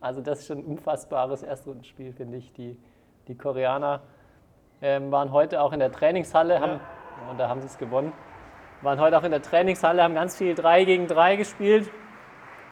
Also 0.00 0.20
das 0.22 0.40
ist 0.40 0.46
schon 0.48 0.58
ein 0.58 0.64
unfassbares 0.64 1.44
Erstrundenspiel, 1.44 2.12
finde 2.12 2.38
ich. 2.38 2.52
Die, 2.54 2.76
die 3.28 3.36
Koreaner 3.36 4.00
ähm, 4.82 5.12
waren 5.12 5.30
heute 5.30 5.60
auch 5.60 5.72
in 5.72 5.78
der 5.78 5.92
Trainingshalle, 5.92 6.58
haben, 6.58 6.80
und 7.30 7.38
da 7.38 7.48
haben 7.48 7.60
sie 7.60 7.68
es 7.68 7.78
gewonnen, 7.78 8.12
waren 8.82 8.98
heute 8.98 9.16
auch 9.16 9.22
in 9.22 9.30
der 9.30 9.42
Trainingshalle, 9.42 10.02
haben 10.02 10.14
ganz 10.14 10.36
viel 10.36 10.56
3 10.56 10.84
gegen 10.84 11.06
3 11.06 11.36
gespielt 11.36 11.88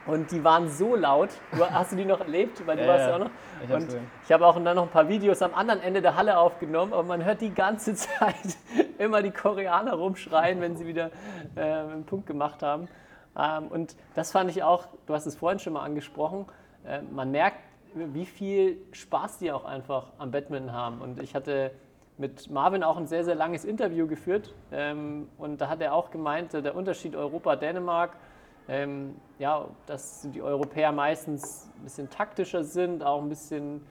und 0.07 0.31
die 0.31 0.43
waren 0.45 0.69
so 0.69 0.97
laut. 0.97 1.31
Du, 1.53 1.69
hast 1.71 1.93
du 1.93 1.97
die 1.97 2.05
noch 2.05 2.21
erlebt? 2.21 2.67
Weil 2.67 2.77
du 2.77 2.83
Ja, 2.85 2.89
warst 2.89 3.03
ja. 3.03 3.09
ja 3.11 3.15
auch 3.15 3.21
noch. 3.21 3.31
Ich 3.63 3.71
und 3.71 3.85
gesehen. 3.85 4.11
ich 4.25 4.33
habe 4.33 4.47
auch 4.47 4.55
dann 4.55 4.77
noch 4.77 4.85
ein 4.85 4.91
paar 4.91 5.09
Videos 5.09 5.43
am 5.43 5.55
anderen 5.55 5.81
Ende 5.81 6.03
der 6.03 6.17
Halle 6.17 6.39
aufgenommen, 6.39 6.93
aber 6.93 7.03
man 7.03 7.25
hört 7.25 7.41
die 7.41 7.53
ganze 7.55 7.95
Zeit 7.97 8.57
immer 8.99 9.23
die 9.23 9.33
Koreaner 9.33 9.95
rumschreien, 9.95 10.61
wenn 10.61 10.77
sie 10.77 10.87
wieder 10.87 11.11
äh, 11.55 11.61
einen 11.61 12.05
Punkt 12.05 12.27
gemacht 12.27 12.63
haben. 12.63 12.89
Ähm, 13.39 13.69
und 13.69 13.97
das 14.15 14.33
fand 14.33 14.51
ich 14.51 14.63
auch, 14.63 14.87
du 15.07 15.15
hast 15.15 15.27
es 15.27 15.37
vorhin 15.37 15.59
schon 15.59 15.75
mal 15.75 15.83
angesprochen, 15.83 16.47
äh, 16.87 17.03
man 17.03 17.31
merkt, 17.31 17.59
wie 17.95 18.27
viel 18.27 18.79
Spaß 18.93 19.39
die 19.39 19.53
auch 19.53 19.65
einfach 19.65 20.13
am 20.19 20.31
Badminton 20.31 20.73
haben. 20.73 21.01
Und 21.01 21.23
ich 21.23 21.35
hatte 21.35 21.71
mit 22.19 22.51
Marvin 22.51 22.83
auch 22.83 22.97
ein 22.97 23.07
sehr, 23.07 23.25
sehr 23.25 23.35
langes 23.35 23.65
Interview 23.65 24.07
geführt. 24.07 24.55
Ähm, 24.73 25.29
und 25.39 25.61
da 25.61 25.69
hat 25.69 25.81
er 25.81 25.95
auch 25.95 26.11
gemeint, 26.11 26.55
äh, 26.55 26.63
der 26.63 26.77
Unterschied 26.77 27.15
Europa-Dänemark, 27.15 28.17
ähm, 28.69 29.17
ja, 29.39 29.67
dass 29.87 30.29
die 30.31 30.43
Europäer 30.43 30.93
meistens 30.93 31.71
ein 31.79 31.85
bisschen 31.85 32.11
taktischer 32.11 32.65
sind, 32.65 33.05
auch 33.05 33.23
ein 33.23 33.29
bisschen 33.29 33.87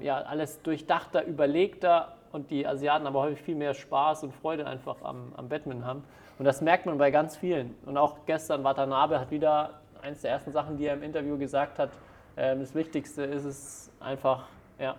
ja, 0.00 0.16
alles 0.22 0.60
durchdachter, 0.62 1.24
überlegter 1.24 2.17
und 2.32 2.50
die 2.50 2.66
Asiaten 2.66 3.06
aber 3.06 3.20
häufig 3.20 3.42
viel 3.42 3.54
mehr 3.54 3.74
Spaß 3.74 4.24
und 4.24 4.34
Freude 4.34 4.66
einfach 4.66 5.02
am, 5.02 5.32
am 5.36 5.48
Badminton 5.48 5.86
haben. 5.86 6.04
Und 6.38 6.44
das 6.44 6.60
merkt 6.60 6.86
man 6.86 6.98
bei 6.98 7.10
ganz 7.10 7.36
vielen. 7.36 7.74
Und 7.84 7.96
auch 7.96 8.26
gestern 8.26 8.64
Watanabe 8.64 9.18
hat 9.18 9.30
wieder 9.30 9.80
eines 10.02 10.22
der 10.22 10.30
ersten 10.30 10.52
Sachen, 10.52 10.76
die 10.76 10.86
er 10.86 10.94
im 10.94 11.02
Interview 11.02 11.36
gesagt 11.38 11.78
hat, 11.78 11.90
ähm, 12.36 12.60
das 12.60 12.74
Wichtigste 12.74 13.24
ist 13.24 13.44
es 13.44 13.92
einfach, 14.00 14.46
ja, 14.78 14.94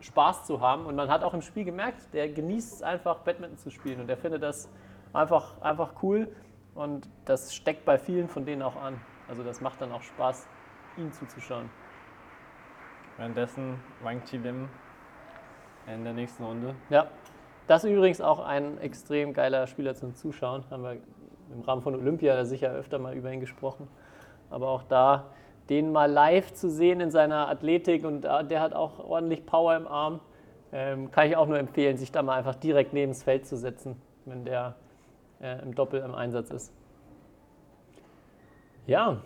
Spaß 0.00 0.44
zu 0.44 0.60
haben. 0.60 0.86
Und 0.86 0.94
man 0.94 1.08
hat 1.08 1.24
auch 1.24 1.34
im 1.34 1.42
Spiel 1.42 1.64
gemerkt, 1.64 2.12
der 2.12 2.28
genießt 2.28 2.74
es 2.74 2.82
einfach, 2.82 3.18
Badminton 3.20 3.58
zu 3.58 3.70
spielen. 3.70 4.00
Und 4.00 4.06
der 4.06 4.16
findet 4.16 4.42
das 4.42 4.68
einfach, 5.12 5.60
einfach 5.60 6.02
cool. 6.02 6.28
Und 6.74 7.08
das 7.24 7.54
steckt 7.54 7.84
bei 7.84 7.98
vielen 7.98 8.28
von 8.28 8.44
denen 8.44 8.62
auch 8.62 8.76
an. 8.76 9.00
Also 9.28 9.42
das 9.42 9.60
macht 9.60 9.80
dann 9.80 9.92
auch 9.92 10.02
Spaß, 10.02 10.46
ihm 10.96 11.12
zuzuschauen. 11.12 11.70
Währenddessen 13.16 13.80
Wang 14.02 14.22
Chi 14.24 14.36
Lim 14.36 14.68
in 15.86 16.04
der 16.04 16.12
nächsten 16.12 16.44
Runde. 16.44 16.74
Ja, 16.90 17.06
das 17.66 17.84
ist 17.84 17.90
übrigens 17.90 18.20
auch 18.20 18.40
ein 18.40 18.78
extrem 18.78 19.32
geiler 19.32 19.66
Spieler 19.66 19.94
zum 19.94 20.14
Zuschauen. 20.14 20.64
Haben 20.70 20.82
wir 20.82 20.96
im 21.52 21.60
Rahmen 21.62 21.82
von 21.82 21.94
Olympia 21.94 22.44
sicher 22.44 22.70
öfter 22.72 22.98
mal 22.98 23.14
über 23.14 23.32
ihn 23.32 23.40
gesprochen. 23.40 23.88
Aber 24.50 24.68
auch 24.68 24.82
da, 24.82 25.26
den 25.68 25.92
mal 25.92 26.10
live 26.10 26.52
zu 26.52 26.70
sehen 26.70 27.00
in 27.00 27.10
seiner 27.10 27.48
Athletik 27.48 28.04
und 28.04 28.24
äh, 28.24 28.44
der 28.44 28.60
hat 28.60 28.74
auch 28.74 28.98
ordentlich 28.98 29.46
Power 29.46 29.76
im 29.76 29.86
Arm, 29.86 30.20
ähm, 30.72 31.10
kann 31.10 31.28
ich 31.28 31.36
auch 31.36 31.46
nur 31.46 31.58
empfehlen, 31.58 31.96
sich 31.96 32.12
da 32.12 32.22
mal 32.22 32.36
einfach 32.36 32.54
direkt 32.54 32.92
neben 32.92 33.12
das 33.12 33.22
Feld 33.22 33.46
zu 33.46 33.56
setzen, 33.56 33.96
wenn 34.26 34.44
der 34.44 34.74
äh, 35.40 35.62
im 35.62 35.74
Doppel 35.74 36.00
im 36.00 36.14
Einsatz 36.14 36.50
ist. 36.50 36.72
Ja, 38.86 39.22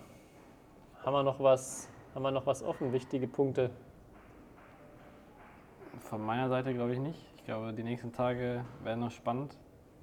haben 1.05 1.12
wir 1.12 1.22
noch 1.22 1.41
was, 1.41 1.89
haben 2.14 2.22
wir 2.22 2.30
noch 2.30 2.47
was 2.47 2.62
offen, 2.62 2.93
wichtige 2.93 3.26
Punkte. 3.26 3.70
Von 6.01 6.24
meiner 6.24 6.49
Seite 6.49 6.72
glaube 6.74 6.92
ich 6.92 6.99
nicht. 6.99 7.18
Ich 7.36 7.44
glaube, 7.44 7.72
die 7.72 7.82
nächsten 7.82 8.12
Tage 8.12 8.64
werden 8.82 9.01
noch 9.01 9.11
spannend. 9.11 9.57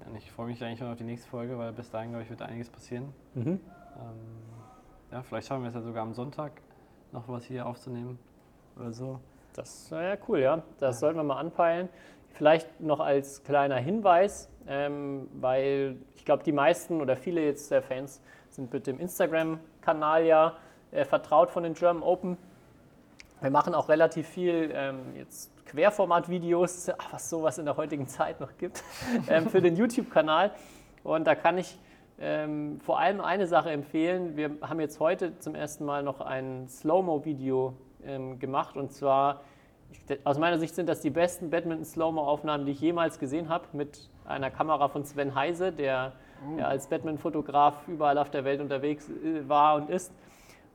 Und 0.05 0.15
ich 0.15 0.31
freue 0.31 0.47
mich 0.47 0.63
eigentlich 0.63 0.79
schon 0.79 0.91
auf 0.91 0.97
die 0.97 1.03
nächste 1.03 1.27
Folge, 1.29 1.57
weil 1.57 1.71
bis 1.71 1.89
dahin, 1.89 2.09
glaube 2.09 2.23
ich, 2.23 2.29
wird 2.29 2.41
einiges 2.41 2.69
passieren. 2.69 3.13
Ähm, 3.55 4.19
ja, 5.11 5.21
vielleicht 5.23 5.47
schaffen 5.47 5.63
wir 5.63 5.69
es 5.69 5.75
ja 5.75 5.81
sogar 5.81 6.03
am 6.03 6.13
Sonntag 6.13 6.51
noch 7.11 7.27
was 7.27 7.45
hier 7.45 7.65
aufzunehmen 7.65 8.19
oder 8.75 8.91
so. 8.91 9.19
Das 9.53 9.89
wäre 9.89 10.09
ja 10.09 10.17
cool, 10.27 10.39
ja. 10.39 10.63
Das 10.79 10.99
sollten 10.99 11.17
wir 11.17 11.23
mal 11.23 11.39
anpeilen. 11.39 11.87
Vielleicht 12.33 12.81
noch 12.81 12.99
als 12.99 13.43
kleiner 13.43 13.77
Hinweis, 13.77 14.49
ähm, 14.67 15.29
weil 15.33 15.97
ich 16.15 16.25
glaube, 16.25 16.43
die 16.43 16.51
meisten 16.51 16.99
oder 16.99 17.15
viele 17.15 17.41
jetzt 17.45 17.71
der 17.71 17.81
Fans 17.81 18.21
sind 18.49 18.73
mit 18.73 18.85
dem 18.85 18.99
Instagram-Kanal 18.99 20.25
ja 20.25 20.57
äh, 20.91 21.05
vertraut 21.05 21.49
von 21.49 21.63
den 21.63 21.73
German 21.73 22.03
Open. 22.03 22.37
Wir 23.39 23.51
machen 23.51 23.73
auch 23.73 23.87
relativ 23.87 24.27
viel 24.27 24.71
ähm, 24.73 25.15
jetzt 25.15 25.54
Querformat-Videos, 25.65 26.91
was 27.11 27.29
sowas 27.29 27.57
in 27.57 27.65
der 27.65 27.77
heutigen 27.77 28.07
Zeit 28.07 28.39
noch 28.39 28.57
gibt, 28.57 28.83
ähm, 29.27 29.49
für 29.49 29.61
den 29.61 29.75
YouTube-Kanal. 29.75 30.51
Und 31.03 31.25
da 31.25 31.35
kann 31.35 31.57
ich 31.57 31.77
ähm, 32.19 32.79
vor 32.79 32.99
allem 32.99 33.21
eine 33.21 33.47
Sache 33.47 33.71
empfehlen. 33.71 34.37
Wir 34.37 34.51
haben 34.61 34.79
jetzt 34.79 34.99
heute 34.99 35.37
zum 35.39 35.55
ersten 35.55 35.85
Mal 35.85 36.03
noch 36.03 36.21
ein 36.21 36.67
Slow-Mo-Video 36.69 37.73
ähm, 38.05 38.39
gemacht 38.39 38.77
und 38.77 38.91
zwar, 38.91 39.41
aus 40.23 40.37
meiner 40.37 40.59
Sicht 40.59 40.75
sind 40.75 40.87
das 40.87 41.01
die 41.01 41.09
besten 41.09 41.49
Badminton-Slow-Mo-Aufnahmen, 41.49 42.65
die 42.65 42.71
ich 42.71 42.81
jemals 42.81 43.19
gesehen 43.19 43.49
habe, 43.49 43.65
mit 43.73 44.09
einer 44.25 44.51
Kamera 44.51 44.87
von 44.89 45.03
Sven 45.03 45.35
Heise, 45.35 45.71
der 45.71 46.13
ja, 46.57 46.67
als 46.67 46.87
Badminton-Fotograf 46.87 47.87
überall 47.87 48.17
auf 48.17 48.29
der 48.29 48.43
Welt 48.43 48.61
unterwegs 48.61 49.09
äh, 49.09 49.47
war 49.47 49.75
und 49.75 49.89
ist. 49.89 50.11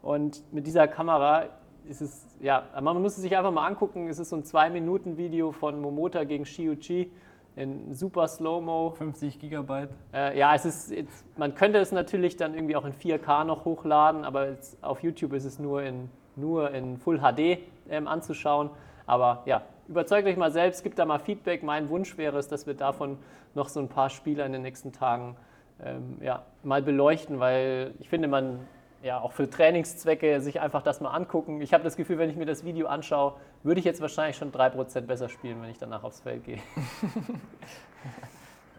Und 0.02 0.42
mit 0.52 0.66
dieser 0.66 0.88
Kamera 0.88 1.48
ist 1.88 2.00
es, 2.00 2.26
ja, 2.40 2.64
man 2.80 3.00
muss 3.00 3.16
es 3.16 3.22
sich 3.22 3.36
einfach 3.36 3.52
mal 3.52 3.66
angucken. 3.66 4.08
Es 4.08 4.18
ist 4.18 4.30
so 4.30 4.36
ein 4.36 4.44
2-Minuten-Video 4.44 5.52
von 5.52 5.80
Momota 5.80 6.24
gegen 6.24 6.44
Shiuchi 6.44 7.10
in 7.56 7.94
super 7.94 8.28
Slow-Mo. 8.28 8.90
50 8.90 9.38
Gigabyte. 9.38 9.90
Äh, 10.12 10.38
ja, 10.38 10.54
es 10.54 10.64
ist 10.64 10.90
jetzt, 10.90 11.24
man 11.38 11.54
könnte 11.54 11.78
es 11.78 11.92
natürlich 11.92 12.36
dann 12.36 12.54
irgendwie 12.54 12.76
auch 12.76 12.84
in 12.84 12.92
4K 12.92 13.44
noch 13.44 13.64
hochladen, 13.64 14.24
aber 14.24 14.48
jetzt 14.48 14.82
auf 14.82 15.02
YouTube 15.02 15.32
ist 15.32 15.44
es 15.44 15.58
nur 15.58 15.82
in, 15.82 16.08
nur 16.36 16.70
in 16.70 16.98
Full 16.98 17.20
HD 17.20 17.58
ähm, 17.88 18.06
anzuschauen. 18.06 18.70
Aber 19.06 19.42
ja, 19.46 19.62
überzeugt 19.88 20.26
euch 20.26 20.36
mal 20.36 20.52
selbst, 20.52 20.82
gebt 20.82 20.98
da 20.98 21.04
mal 21.04 21.18
Feedback. 21.18 21.62
Mein 21.62 21.88
Wunsch 21.88 22.16
wäre 22.16 22.38
es, 22.38 22.48
dass 22.48 22.66
wir 22.66 22.74
davon 22.74 23.18
noch 23.54 23.68
so 23.68 23.80
ein 23.80 23.88
paar 23.88 24.10
Spieler 24.10 24.46
in 24.46 24.52
den 24.52 24.62
nächsten 24.62 24.92
Tagen 24.92 25.36
ähm, 25.84 26.18
ja, 26.20 26.42
mal 26.62 26.82
beleuchten, 26.82 27.40
weil 27.40 27.94
ich 27.98 28.08
finde, 28.08 28.28
man 28.28 28.60
ja 29.02 29.20
auch 29.20 29.32
für 29.32 29.48
Trainingszwecke 29.48 30.40
sich 30.40 30.60
einfach 30.60 30.82
das 30.82 31.00
mal 31.00 31.10
angucken. 31.10 31.60
Ich 31.60 31.72
habe 31.72 31.84
das 31.84 31.96
Gefühl, 31.96 32.18
wenn 32.18 32.30
ich 32.30 32.36
mir 32.36 32.46
das 32.46 32.64
Video 32.64 32.86
anschaue, 32.86 33.34
würde 33.62 33.78
ich 33.78 33.84
jetzt 33.84 34.00
wahrscheinlich 34.00 34.36
schon 34.36 34.52
3% 34.52 35.00
besser 35.02 35.28
spielen, 35.28 35.62
wenn 35.62 35.70
ich 35.70 35.78
danach 35.78 36.04
aufs 36.04 36.20
Feld 36.20 36.44
gehe. 36.44 36.58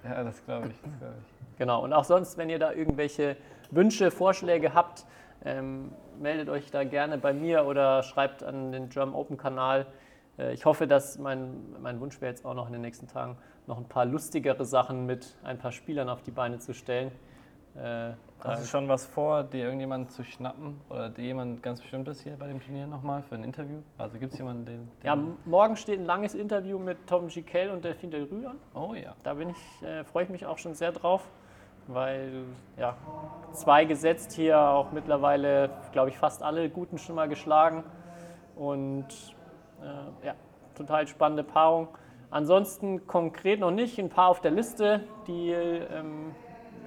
ja, 0.03 0.23
das 0.23 0.43
glaube 0.45 0.67
ich, 0.67 0.75
das 0.81 0.99
glaub 0.99 1.13
ich. 1.19 1.57
Genau, 1.57 1.83
und 1.83 1.93
auch 1.93 2.03
sonst, 2.03 2.37
wenn 2.37 2.49
ihr 2.49 2.59
da 2.59 2.71
irgendwelche 2.71 3.37
Wünsche, 3.71 4.11
Vorschläge 4.11 4.73
habt, 4.73 5.05
ähm, 5.43 5.91
meldet 6.19 6.49
euch 6.49 6.69
da 6.71 6.83
gerne 6.83 7.17
bei 7.17 7.33
mir 7.33 7.65
oder 7.65 8.03
schreibt 8.03 8.43
an 8.43 8.71
den 8.71 8.89
Drum 8.89 9.15
Open 9.15 9.37
Kanal. 9.37 9.87
Äh, 10.37 10.53
ich 10.53 10.65
hoffe, 10.65 10.87
dass 10.87 11.17
mein, 11.17 11.55
mein 11.81 11.99
Wunsch 11.99 12.21
wäre 12.21 12.31
jetzt 12.31 12.45
auch 12.45 12.53
noch 12.53 12.67
in 12.67 12.73
den 12.73 12.81
nächsten 12.81 13.07
Tagen 13.07 13.37
noch 13.67 13.77
ein 13.77 13.87
paar 13.87 14.05
lustigere 14.05 14.65
Sachen 14.65 15.05
mit 15.05 15.35
ein 15.43 15.57
paar 15.57 15.71
Spielern 15.71 16.09
auf 16.09 16.21
die 16.21 16.31
Beine 16.31 16.59
zu 16.59 16.73
stellen. 16.73 17.11
Äh, 17.75 18.11
Hast 18.43 18.63
du 18.63 18.67
schon 18.67 18.87
was 18.87 19.05
vor, 19.05 19.43
dir 19.43 19.65
irgendjemanden 19.65 20.09
zu 20.09 20.23
schnappen 20.23 20.81
oder 20.89 21.09
dir 21.09 21.25
jemand 21.25 21.61
ganz 21.61 21.79
bestimmtes 21.79 22.21
hier 22.21 22.35
bei 22.37 22.47
dem 22.47 22.59
Turnier 22.59 22.87
nochmal 22.87 23.21
für 23.21 23.35
ein 23.35 23.43
Interview? 23.43 23.77
Also 23.99 24.17
gibt 24.17 24.33
es 24.33 24.39
jemanden, 24.39 24.65
den, 24.65 24.91
den, 24.99 25.05
Ja, 25.05 25.17
morgen 25.45 25.75
steht 25.75 25.99
ein 25.99 26.05
langes 26.05 26.33
Interview 26.33 26.79
mit 26.79 27.05
Tom 27.05 27.27
Gikel 27.27 27.69
und 27.69 27.85
Delphine 27.85 28.11
Del 28.11 28.23
Rue 28.23 28.49
an. 28.49 28.57
Oh 28.73 28.95
ja. 28.95 29.13
Da 29.23 29.35
bin 29.35 29.51
ich, 29.51 29.87
äh, 29.87 30.03
freue 30.03 30.23
ich 30.23 30.29
mich 30.29 30.45
auch 30.45 30.57
schon 30.57 30.73
sehr 30.73 30.91
drauf, 30.91 31.21
weil 31.87 32.45
ja, 32.77 32.97
zwei 33.53 33.85
gesetzt 33.85 34.31
hier 34.31 34.59
auch 34.59 34.91
mittlerweile, 34.91 35.69
glaube 35.91 36.09
ich, 36.09 36.17
fast 36.17 36.41
alle 36.41 36.67
Guten 36.69 36.97
schon 36.97 37.15
mal 37.15 37.29
geschlagen. 37.29 37.83
Und 38.55 39.05
äh, 39.81 40.25
ja, 40.25 40.33
total 40.75 41.07
spannende 41.07 41.43
Paarung. 41.43 41.89
Ansonsten 42.31 43.05
konkret 43.07 43.59
noch 43.59 43.71
nicht, 43.71 43.99
ein 43.99 44.09
paar 44.09 44.29
auf 44.29 44.41
der 44.41 44.51
Liste, 44.51 45.03
die 45.27 45.51
ähm, 45.51 46.33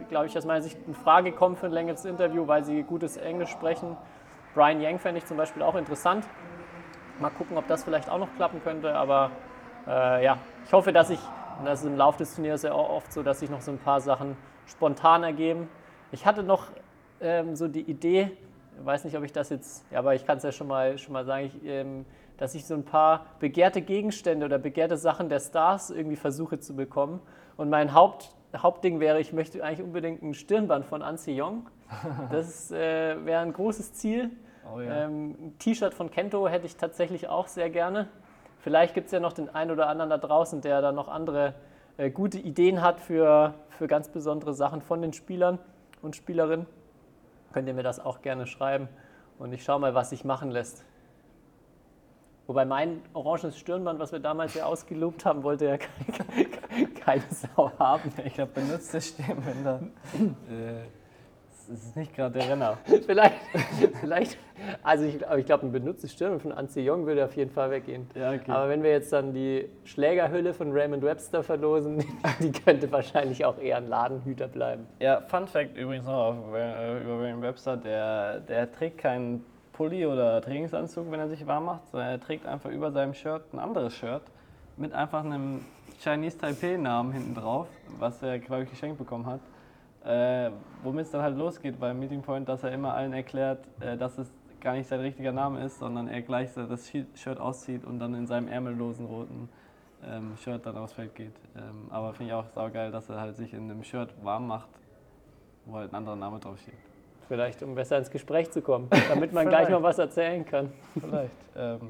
glaube 0.09 0.27
ich, 0.27 0.37
aus 0.37 0.45
meiner 0.45 0.63
Sicht 0.63 0.79
in 0.87 0.95
Frage 0.95 1.33
kommen 1.33 1.57
für 1.57 1.67
ein 1.67 1.73
längeres 1.73 2.05
Interview, 2.05 2.47
weil 2.47 2.65
sie 2.65 2.83
gutes 2.83 3.17
Englisch 3.17 3.51
sprechen. 3.51 3.97
Brian 4.55 4.81
Yang 4.81 4.99
fände 5.01 5.19
ich 5.19 5.27
zum 5.27 5.37
Beispiel 5.37 5.63
auch 5.63 5.75
interessant. 5.75 6.25
Mal 7.21 7.31
gucken, 7.31 7.57
ob 7.57 7.67
das 7.67 7.85
vielleicht 7.85 8.09
auch 8.09 8.19
noch 8.19 8.33
klappen 8.37 8.63
könnte. 8.63 8.95
Aber 8.95 9.31
äh, 9.87 10.25
ja, 10.25 10.39
ich 10.65 10.73
hoffe, 10.73 10.93
dass 10.93 11.11
ich, 11.11 11.21
und 11.59 11.67
das 11.67 11.81
ist 11.81 11.87
im 11.87 11.97
Laufe 11.97 12.19
des 12.19 12.35
Turniers 12.35 12.63
ja 12.63 12.73
auch 12.73 12.91
oft 12.91 13.13
so, 13.13 13.23
dass 13.23 13.41
sich 13.41 13.51
noch 13.51 13.61
so 13.61 13.71
ein 13.73 13.79
paar 13.79 14.01
Sachen 14.01 14.37
spontan 14.67 15.23
ergeben. 15.23 15.69
Ich 16.13 16.27
hatte 16.27 16.43
noch 16.43 16.69
ähm, 17.21 17.57
so 17.57 17.69
die 17.69 17.83
Idee, 17.83 18.31
weiß 18.83 19.05
nicht, 19.05 19.17
ob 19.17 19.25
ich 19.25 19.33
das 19.33 19.51
jetzt, 19.51 19.85
ja, 19.91 19.99
aber 19.99 20.15
ich 20.15 20.27
kann 20.27 20.39
es 20.39 20.45
ja 20.45 20.53
schon 20.53 20.67
mal, 20.67 20.99
schon 20.99 21.13
mal 21.13 21.25
sagen, 21.25 21.47
ich, 21.47 21.65
ähm, 21.65 22.05
dass 22.37 22.55
ich 22.55 22.67
so 22.67 22.75
ein 22.75 22.85
paar 22.85 23.27
begehrte 23.39 23.83
Gegenstände 23.83 24.47
oder 24.47 24.59
begehrte 24.59 24.97
Sachen 24.97 25.29
der 25.29 25.41
Stars 25.41 25.91
irgendwie 25.91 26.17
versuche 26.17 26.59
zu 26.59 26.75
bekommen. 26.75 27.21
Und 27.57 27.71
mein 27.71 27.95
Haupt, 27.95 28.34
Hauptding 28.57 29.01
wäre, 29.01 29.21
ich 29.21 29.33
möchte 29.33 29.63
eigentlich 29.63 29.83
unbedingt 29.83 30.23
ein 30.23 30.35
Stirnband 30.35 30.87
von 30.87 31.03
An 31.03 31.19
Young. 31.27 31.67
Das 32.31 32.71
äh, 32.73 33.25
wäre 33.25 33.43
ein 33.43 33.53
großes 33.53 33.95
Ziel. 33.95 34.31
Oh 34.75 34.81
ja. 34.81 35.05
ähm, 35.05 35.31
ein 35.31 35.59
T-Shirt 35.59 35.95
von 35.95 36.11
Kento 36.11 36.49
hätte 36.49 36.67
ich 36.67 36.77
tatsächlich 36.77 37.29
auch 37.29 37.47
sehr 37.47 37.71
gerne. 37.71 38.09
Vielleicht 38.61 38.95
gibt 38.95 39.07
es 39.07 39.13
ja 39.13 39.21
noch 39.21 39.35
den 39.35 39.49
einen 39.51 39.71
oder 39.71 39.89
anderen 39.89 40.11
da 40.11 40.19
draußen, 40.19 40.63
der 40.63 40.81
da 40.81 40.91
noch 40.91 41.09
andere 41.09 41.55
äh, 41.97 42.11
gute 42.11 42.39
Ideen 42.39 42.81
hat 42.81 42.99
für, 42.99 43.55
für 43.69 43.87
ganz 43.87 44.09
besondere 44.09 44.55
Sachen 44.55 44.81
von 44.81 45.03
den 45.03 45.13
Spielern 45.13 45.59
und 46.01 46.17
Spielerinnen. 46.17 46.67
Könnt 47.53 47.69
ihr 47.69 47.75
mir 47.75 47.83
das 47.83 48.01
auch 48.01 48.23
gerne 48.23 48.47
schreiben 48.47 48.89
und 49.39 49.53
ich 49.53 49.63
schaue 49.63 49.81
mal, 49.81 49.95
was 49.95 50.11
sich 50.11 50.25
machen 50.25 50.51
lässt. 50.51 50.85
Wobei 52.47 52.65
mein 52.65 53.01
oranges 53.15 53.59
Stirnband, 53.59 53.99
was 53.99 54.13
wir 54.13 54.19
damals 54.19 54.55
ja 54.55 54.65
ausgelobt 54.65 55.25
haben, 55.25 55.43
wollte 55.43 55.67
ja 55.67 55.77
keine, 57.05 57.23
Sau 57.31 57.71
haben. 57.79 58.13
Ich 58.25 58.39
habe 58.39 58.51
benutzte 58.53 59.01
Stirnbänder. 59.01 59.81
äh, 60.15 60.85
das 61.69 61.83
ist 61.83 61.97
nicht 61.97 62.15
gerade 62.15 62.39
der 62.39 62.51
Renner. 62.51 62.79
vielleicht, 63.07 63.37
vielleicht, 64.01 64.39
also 64.83 65.05
ich, 65.05 65.15
ich 65.15 65.47
glaube, 65.47 65.67
ein 65.67 65.73
benutztes 65.73 66.13
Stirnband 66.13 66.43
von 66.43 66.53
Anzi 66.53 66.89
Young 66.89 67.07
würde 67.07 67.25
auf 67.25 67.35
jeden 67.37 67.51
Fall 67.51 67.71
weggehen. 67.71 68.07
Ja, 68.15 68.33
okay. 68.33 68.51
Aber 68.51 68.69
wenn 68.69 68.83
wir 68.83 68.91
jetzt 68.91 69.13
dann 69.13 69.33
die 69.33 69.69
Schlägerhülle 69.85 70.53
von 70.53 70.73
Raymond 70.73 71.03
Webster 71.03 71.43
verlosen, 71.43 72.05
die 72.41 72.53
könnte 72.53 72.91
wahrscheinlich 72.93 73.45
auch 73.45 73.59
eher 73.59 73.79
ein 73.79 73.89
Ladenhüter 73.89 74.49
bleiben. 74.49 74.87
Ja, 75.01 75.23
Fun 75.23 75.47
Fact 75.47 75.77
übrigens 75.77 76.07
noch 76.07 76.37
äh, 76.55 77.03
über 77.03 77.23
Raymond 77.23 77.43
Webster, 77.43 77.77
der, 77.79 78.41
der 78.41 78.71
trägt 78.71 78.99
keinen 78.99 79.45
Pulli 79.73 80.07
oder 80.07 80.43
Trainingsanzug, 80.43 81.11
wenn 81.11 81.21
er 81.21 81.29
sich 81.29 81.47
warm 81.47 81.65
macht, 81.65 81.89
sondern 81.89 82.11
er 82.11 82.21
trägt 82.21 82.47
einfach 82.47 82.71
über 82.71 82.93
seinem 82.93 83.15
Shirt 83.15 83.43
ein 83.53 83.59
anderes 83.59 83.95
Shirt 83.95 84.23
mit 84.77 84.93
einfach 84.93 85.25
einem 85.25 85.65
Chinese 86.05 86.37
Taipei-Namen 86.37 87.13
hinten 87.13 87.35
drauf, 87.35 87.67
was 87.99 88.23
er, 88.23 88.35
ich, 88.35 88.71
geschenkt 88.71 88.99
bekommen 88.99 89.25
hat. 89.25 89.41
Äh, 90.05 90.51
womit 90.83 91.07
es 91.07 91.13
dann 91.13 91.23
halt 91.23 91.39
losgeht 91.39 91.81
beim 91.81 91.99
Meeting 91.99 92.21
Point, 92.21 92.47
dass 92.47 92.63
er 92.63 92.73
immer 92.73 92.93
allen 92.93 93.15
erklärt, 93.15 93.65
äh, 93.81 93.97
dass 93.97 94.19
es 94.19 94.31
gar 94.61 94.75
nicht 94.75 94.87
sein 94.87 95.01
richtiger 95.01 95.33
Name 95.33 95.65
ist, 95.65 95.79
sondern 95.79 96.09
er 96.09 96.21
gleich 96.21 96.53
das 96.55 96.91
Shirt 97.15 97.41
auszieht 97.41 97.85
und 97.85 97.99
dann 97.99 98.15
in 98.15 98.27
seinem 98.27 98.49
ärmellosen 98.49 99.07
roten 99.07 99.49
ähm, 100.07 100.37
Shirt 100.43 100.67
dann 100.67 100.77
aufs 100.77 100.93
Feld 100.93 101.15
geht. 101.15 101.33
Ähm, 101.57 101.89
aber 101.89 102.13
finde 102.13 102.33
ich 102.33 102.35
auch 102.35 102.49
saugeil, 102.55 102.91
dass 102.91 103.09
er 103.09 103.19
halt 103.19 103.37
sich 103.37 103.55
in 103.55 103.71
einem 103.71 103.83
Shirt 103.83 104.11
warm 104.23 104.47
macht, 104.47 104.69
wo 105.65 105.77
halt 105.77 105.91
ein 105.91 105.97
anderer 105.97 106.17
Name 106.17 106.39
draufsteht. 106.39 106.75
Vielleicht, 107.29 107.63
um 107.63 107.75
besser 107.75 107.97
ins 107.97 108.11
Gespräch 108.11 108.51
zu 108.51 108.61
kommen, 108.61 108.91
damit 109.09 109.33
man 109.33 109.49
gleich 109.49 109.71
mal 109.71 109.83
was 109.83 109.99
erzählen 109.99 110.45
kann. 110.45 110.71
Vielleicht. 111.01 111.33
Ähm, 111.57 111.81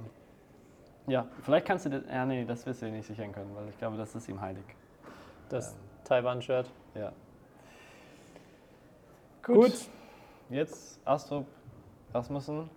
ja, 1.06 1.26
vielleicht 1.42 1.66
kannst 1.66 1.86
du 1.86 1.90
das. 1.90 2.02
Ja, 2.08 2.24
nee, 2.24 2.44
das 2.44 2.64
wirst 2.66 2.82
du 2.82 2.90
nicht 2.90 3.06
sichern 3.06 3.32
können, 3.32 3.50
weil 3.54 3.68
ich 3.68 3.78
glaube, 3.78 3.96
das 3.96 4.14
ist 4.14 4.28
ihm 4.28 4.40
heilig. 4.40 4.64
Das 5.48 5.72
ähm, 5.72 5.78
Taiwan-Shirt. 6.04 6.70
Ja. 6.94 7.12
Gut. 9.42 9.56
Gut. 9.56 9.88
Jetzt 10.50 11.00
Astrup 11.04 11.46
Rasmussen, 12.12 12.70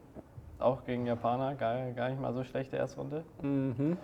auch 0.59 0.83
gegen 0.85 1.05
Japaner, 1.05 1.55
gar, 1.55 1.91
gar 1.91 2.09
nicht 2.09 2.19
mal 2.19 2.33
so 2.33 2.43
schlechte 2.43 2.77
Erstrunde. 2.77 3.23
Mhm. 3.41 3.97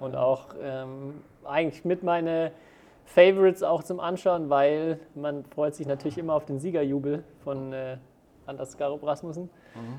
Und 0.00 0.16
auch 0.16 0.54
ähm, 0.62 1.22
eigentlich 1.44 1.84
mit 1.84 2.02
meine 2.02 2.52
Favorites 3.04 3.62
auch 3.62 3.82
zum 3.82 4.00
Anschauen, 4.00 4.50
weil 4.50 5.00
man 5.14 5.44
freut 5.44 5.74
sich 5.74 5.86
natürlich 5.86 6.18
immer 6.18 6.34
auf 6.34 6.46
den 6.46 6.58
Siegerjubel 6.58 7.24
von 7.42 7.72
äh, 7.72 7.98
Anders 8.46 8.72
Skarup 8.72 9.04
Rasmussen. 9.04 9.50
Mhm. 9.74 9.98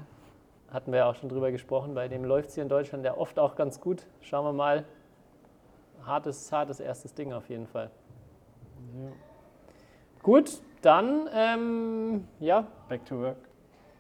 Hatten 0.72 0.92
wir 0.92 1.00
ja 1.00 1.10
auch 1.10 1.16
schon 1.16 1.30
drüber 1.30 1.52
gesprochen. 1.52 1.96
Bei 1.96 2.08
dem 2.08 2.24
läuft 2.24 2.50
es 2.50 2.56
hier 2.56 2.64
in 2.64 2.70
Deutschland 2.70 3.04
ja 3.04 3.18
oft 3.18 3.40
auch 3.40 3.56
ganz 3.56 3.80
gut. 3.82 4.06
Schauen 4.22 4.46
wir 4.46 4.54
mal. 4.54 4.86
Hartes, 6.06 6.52
hartes 6.52 6.80
erstes 6.80 7.14
Ding 7.14 7.34
auf 7.34 7.50
jeden 7.50 7.68
Fall. 7.68 7.90
Ja. 8.96 9.12
Gut, 10.22 10.62
dann, 10.82 11.28
ähm, 11.34 12.28
ja. 12.40 12.68
Back 12.88 13.06
to 13.06 13.20
work. 13.20 13.38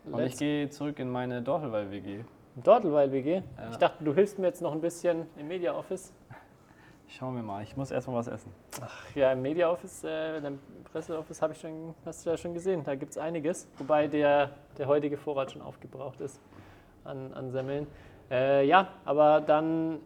Und 0.05 0.21
ich 0.21 0.37
gehe 0.37 0.69
zurück 0.69 0.99
in 0.99 1.09
meine 1.09 1.41
Dortelweil-WG. 1.41 2.23
Dortelweil-WG? 2.55 3.35
Ja. 3.35 3.43
Ich 3.71 3.77
dachte, 3.77 4.03
du 4.03 4.13
hilfst 4.13 4.37
mir 4.37 4.47
jetzt 4.47 4.61
noch 4.61 4.71
ein 4.71 4.81
bisschen 4.81 5.25
im 5.37 5.47
Media 5.47 5.73
Office. 5.73 6.13
Schauen 7.07 7.35
wir 7.35 7.43
mal, 7.43 7.63
ich 7.63 7.75
muss 7.75 7.89
erstmal 7.89 8.17
was 8.17 8.27
essen. 8.27 8.51
Ach 8.81 9.15
ja, 9.15 9.31
im 9.31 9.41
Media 9.41 9.71
Office, 9.71 10.03
äh, 10.03 10.37
im 10.37 10.59
Presseoffice 10.91 11.41
habe 11.41 11.53
ich 11.53 11.59
schon, 11.59 11.95
hast 12.05 12.25
du 12.25 12.29
ja 12.29 12.37
schon 12.37 12.53
gesehen, 12.53 12.83
da 12.83 12.95
gibt 12.95 13.11
es 13.11 13.17
einiges. 13.17 13.67
Wobei 13.77 14.07
der, 14.07 14.51
der 14.77 14.87
heutige 14.87 15.17
Vorrat 15.17 15.51
schon 15.51 15.61
aufgebraucht 15.61 16.21
ist 16.21 16.39
an, 17.03 17.33
an 17.33 17.51
Semmeln. 17.51 17.87
Äh, 18.31 18.65
ja, 18.67 18.89
aber 19.05 19.41
dann 19.41 19.99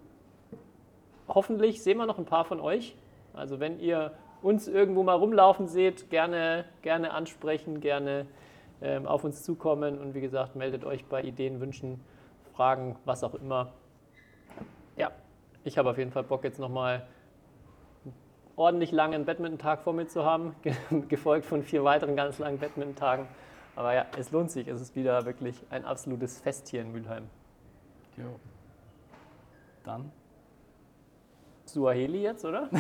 hoffentlich 1.28 1.82
sehen 1.84 1.98
wir 1.98 2.06
noch 2.06 2.18
ein 2.20 2.26
paar 2.26 2.46
von 2.46 2.60
euch. 2.60 2.96
Also 3.34 3.60
wenn 3.60 3.80
ihr 3.80 4.12
uns 4.42 4.68
irgendwo 4.68 5.04
mal 5.04 5.16
rumlaufen 5.16 5.68
seht, 5.68 6.10
gerne, 6.10 6.66
gerne 6.82 7.12
ansprechen, 7.12 7.80
gerne 7.80 8.26
ähm, 8.82 9.08
auf 9.08 9.24
uns 9.24 9.44
zukommen 9.44 9.98
und 10.00 10.14
wie 10.14 10.22
gesagt, 10.22 10.56
meldet 10.56 10.84
euch 10.86 11.06
bei 11.06 11.22
Ideen, 11.22 11.62
Wünschen, 11.62 12.00
Fragen, 12.54 12.98
was 13.06 13.24
auch 13.24 13.34
immer. 13.36 13.72
Ja, 14.98 15.12
ich 15.64 15.78
habe 15.78 15.90
auf 15.90 15.98
jeden 15.98 16.12
Fall 16.12 16.24
Bock, 16.24 16.44
jetzt 16.44 16.60
nochmal 16.60 17.08
ordentlich 18.56 18.92
langen 18.92 19.26
Badminton-Tag 19.26 19.82
vor 19.82 19.94
mir 19.94 20.08
zu 20.08 20.26
haben, 20.26 20.56
ge- 20.62 20.76
gefolgt 21.08 21.46
von 21.46 21.64
vier 21.64 21.84
weiteren 21.84 22.16
ganz 22.16 22.38
langen 22.40 22.60
Badminton-Tagen. 22.60 23.28
Aber 23.76 23.94
ja, 23.94 24.06
es 24.18 24.32
lohnt 24.32 24.52
sich. 24.52 24.68
Es 24.68 24.82
ist 24.82 24.96
wieder 24.96 25.26
wirklich 25.26 25.56
ein 25.70 25.86
absolutes 25.86 26.40
Fest 26.40 26.70
hier 26.70 26.82
in 26.82 26.92
Mülheim. 26.92 27.30
Jo. 28.18 28.40
Dann. 29.84 30.12
Suaheli 31.66 32.22
jetzt, 32.22 32.46
oder? 32.46 32.70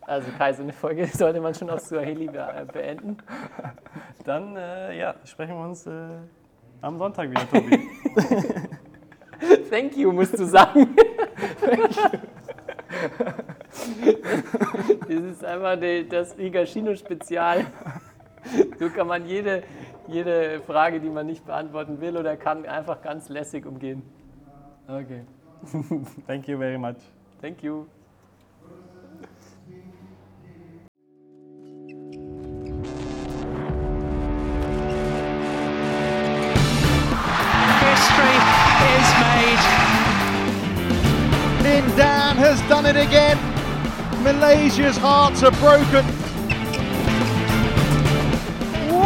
also 0.00 0.30
Kai, 0.38 0.54
so 0.54 0.62
eine 0.62 0.72
Folge 0.72 1.06
sollte 1.12 1.40
man 1.40 1.54
schon 1.54 1.68
auf 1.68 1.80
Suaheli 1.80 2.28
be 2.28 2.38
äh, 2.38 2.64
beenden. 2.64 3.18
Dann, 4.24 4.56
äh, 4.56 4.98
ja, 4.98 5.14
sprechen 5.24 5.56
wir 5.56 5.64
uns 5.64 5.86
äh, 5.86 6.08
am 6.80 6.98
Sonntag 6.98 7.30
wieder, 7.30 7.48
Tobi. 7.50 7.78
Thank 9.70 9.96
you, 9.96 10.12
musst 10.12 10.38
du 10.38 10.46
sagen. 10.46 10.96
das 15.06 15.10
ist 15.10 15.44
einfach 15.44 15.78
die, 15.78 16.08
das 16.08 16.34
Higashino-Spezial. 16.38 17.66
So 18.78 18.90
kann 18.90 19.06
man 19.06 19.26
jede, 19.26 19.62
jede 20.06 20.60
Frage, 20.60 21.00
die 21.00 21.08
man 21.08 21.26
nicht 21.26 21.46
beantworten 21.46 22.00
will 22.00 22.16
oder 22.16 22.36
kann, 22.36 22.66
einfach 22.66 23.00
ganz 23.02 23.28
lässig 23.28 23.64
umgehen. 23.66 24.02
okay. 24.88 25.22
Thank 26.26 26.48
you 26.48 26.58
very 26.58 26.76
much. 26.78 26.96
Thank 27.40 27.62
you. 27.62 27.86
History 37.80 38.36
is 38.92 39.08
made. 39.22 39.62
Lin 41.62 41.96
Dan 41.96 42.36
has 42.36 42.60
done 42.68 42.84
it 42.84 42.96
again. 42.96 43.38
Malaysia's 44.22 44.98
hearts 44.98 45.42
are 45.42 45.52
broken. 45.52 46.25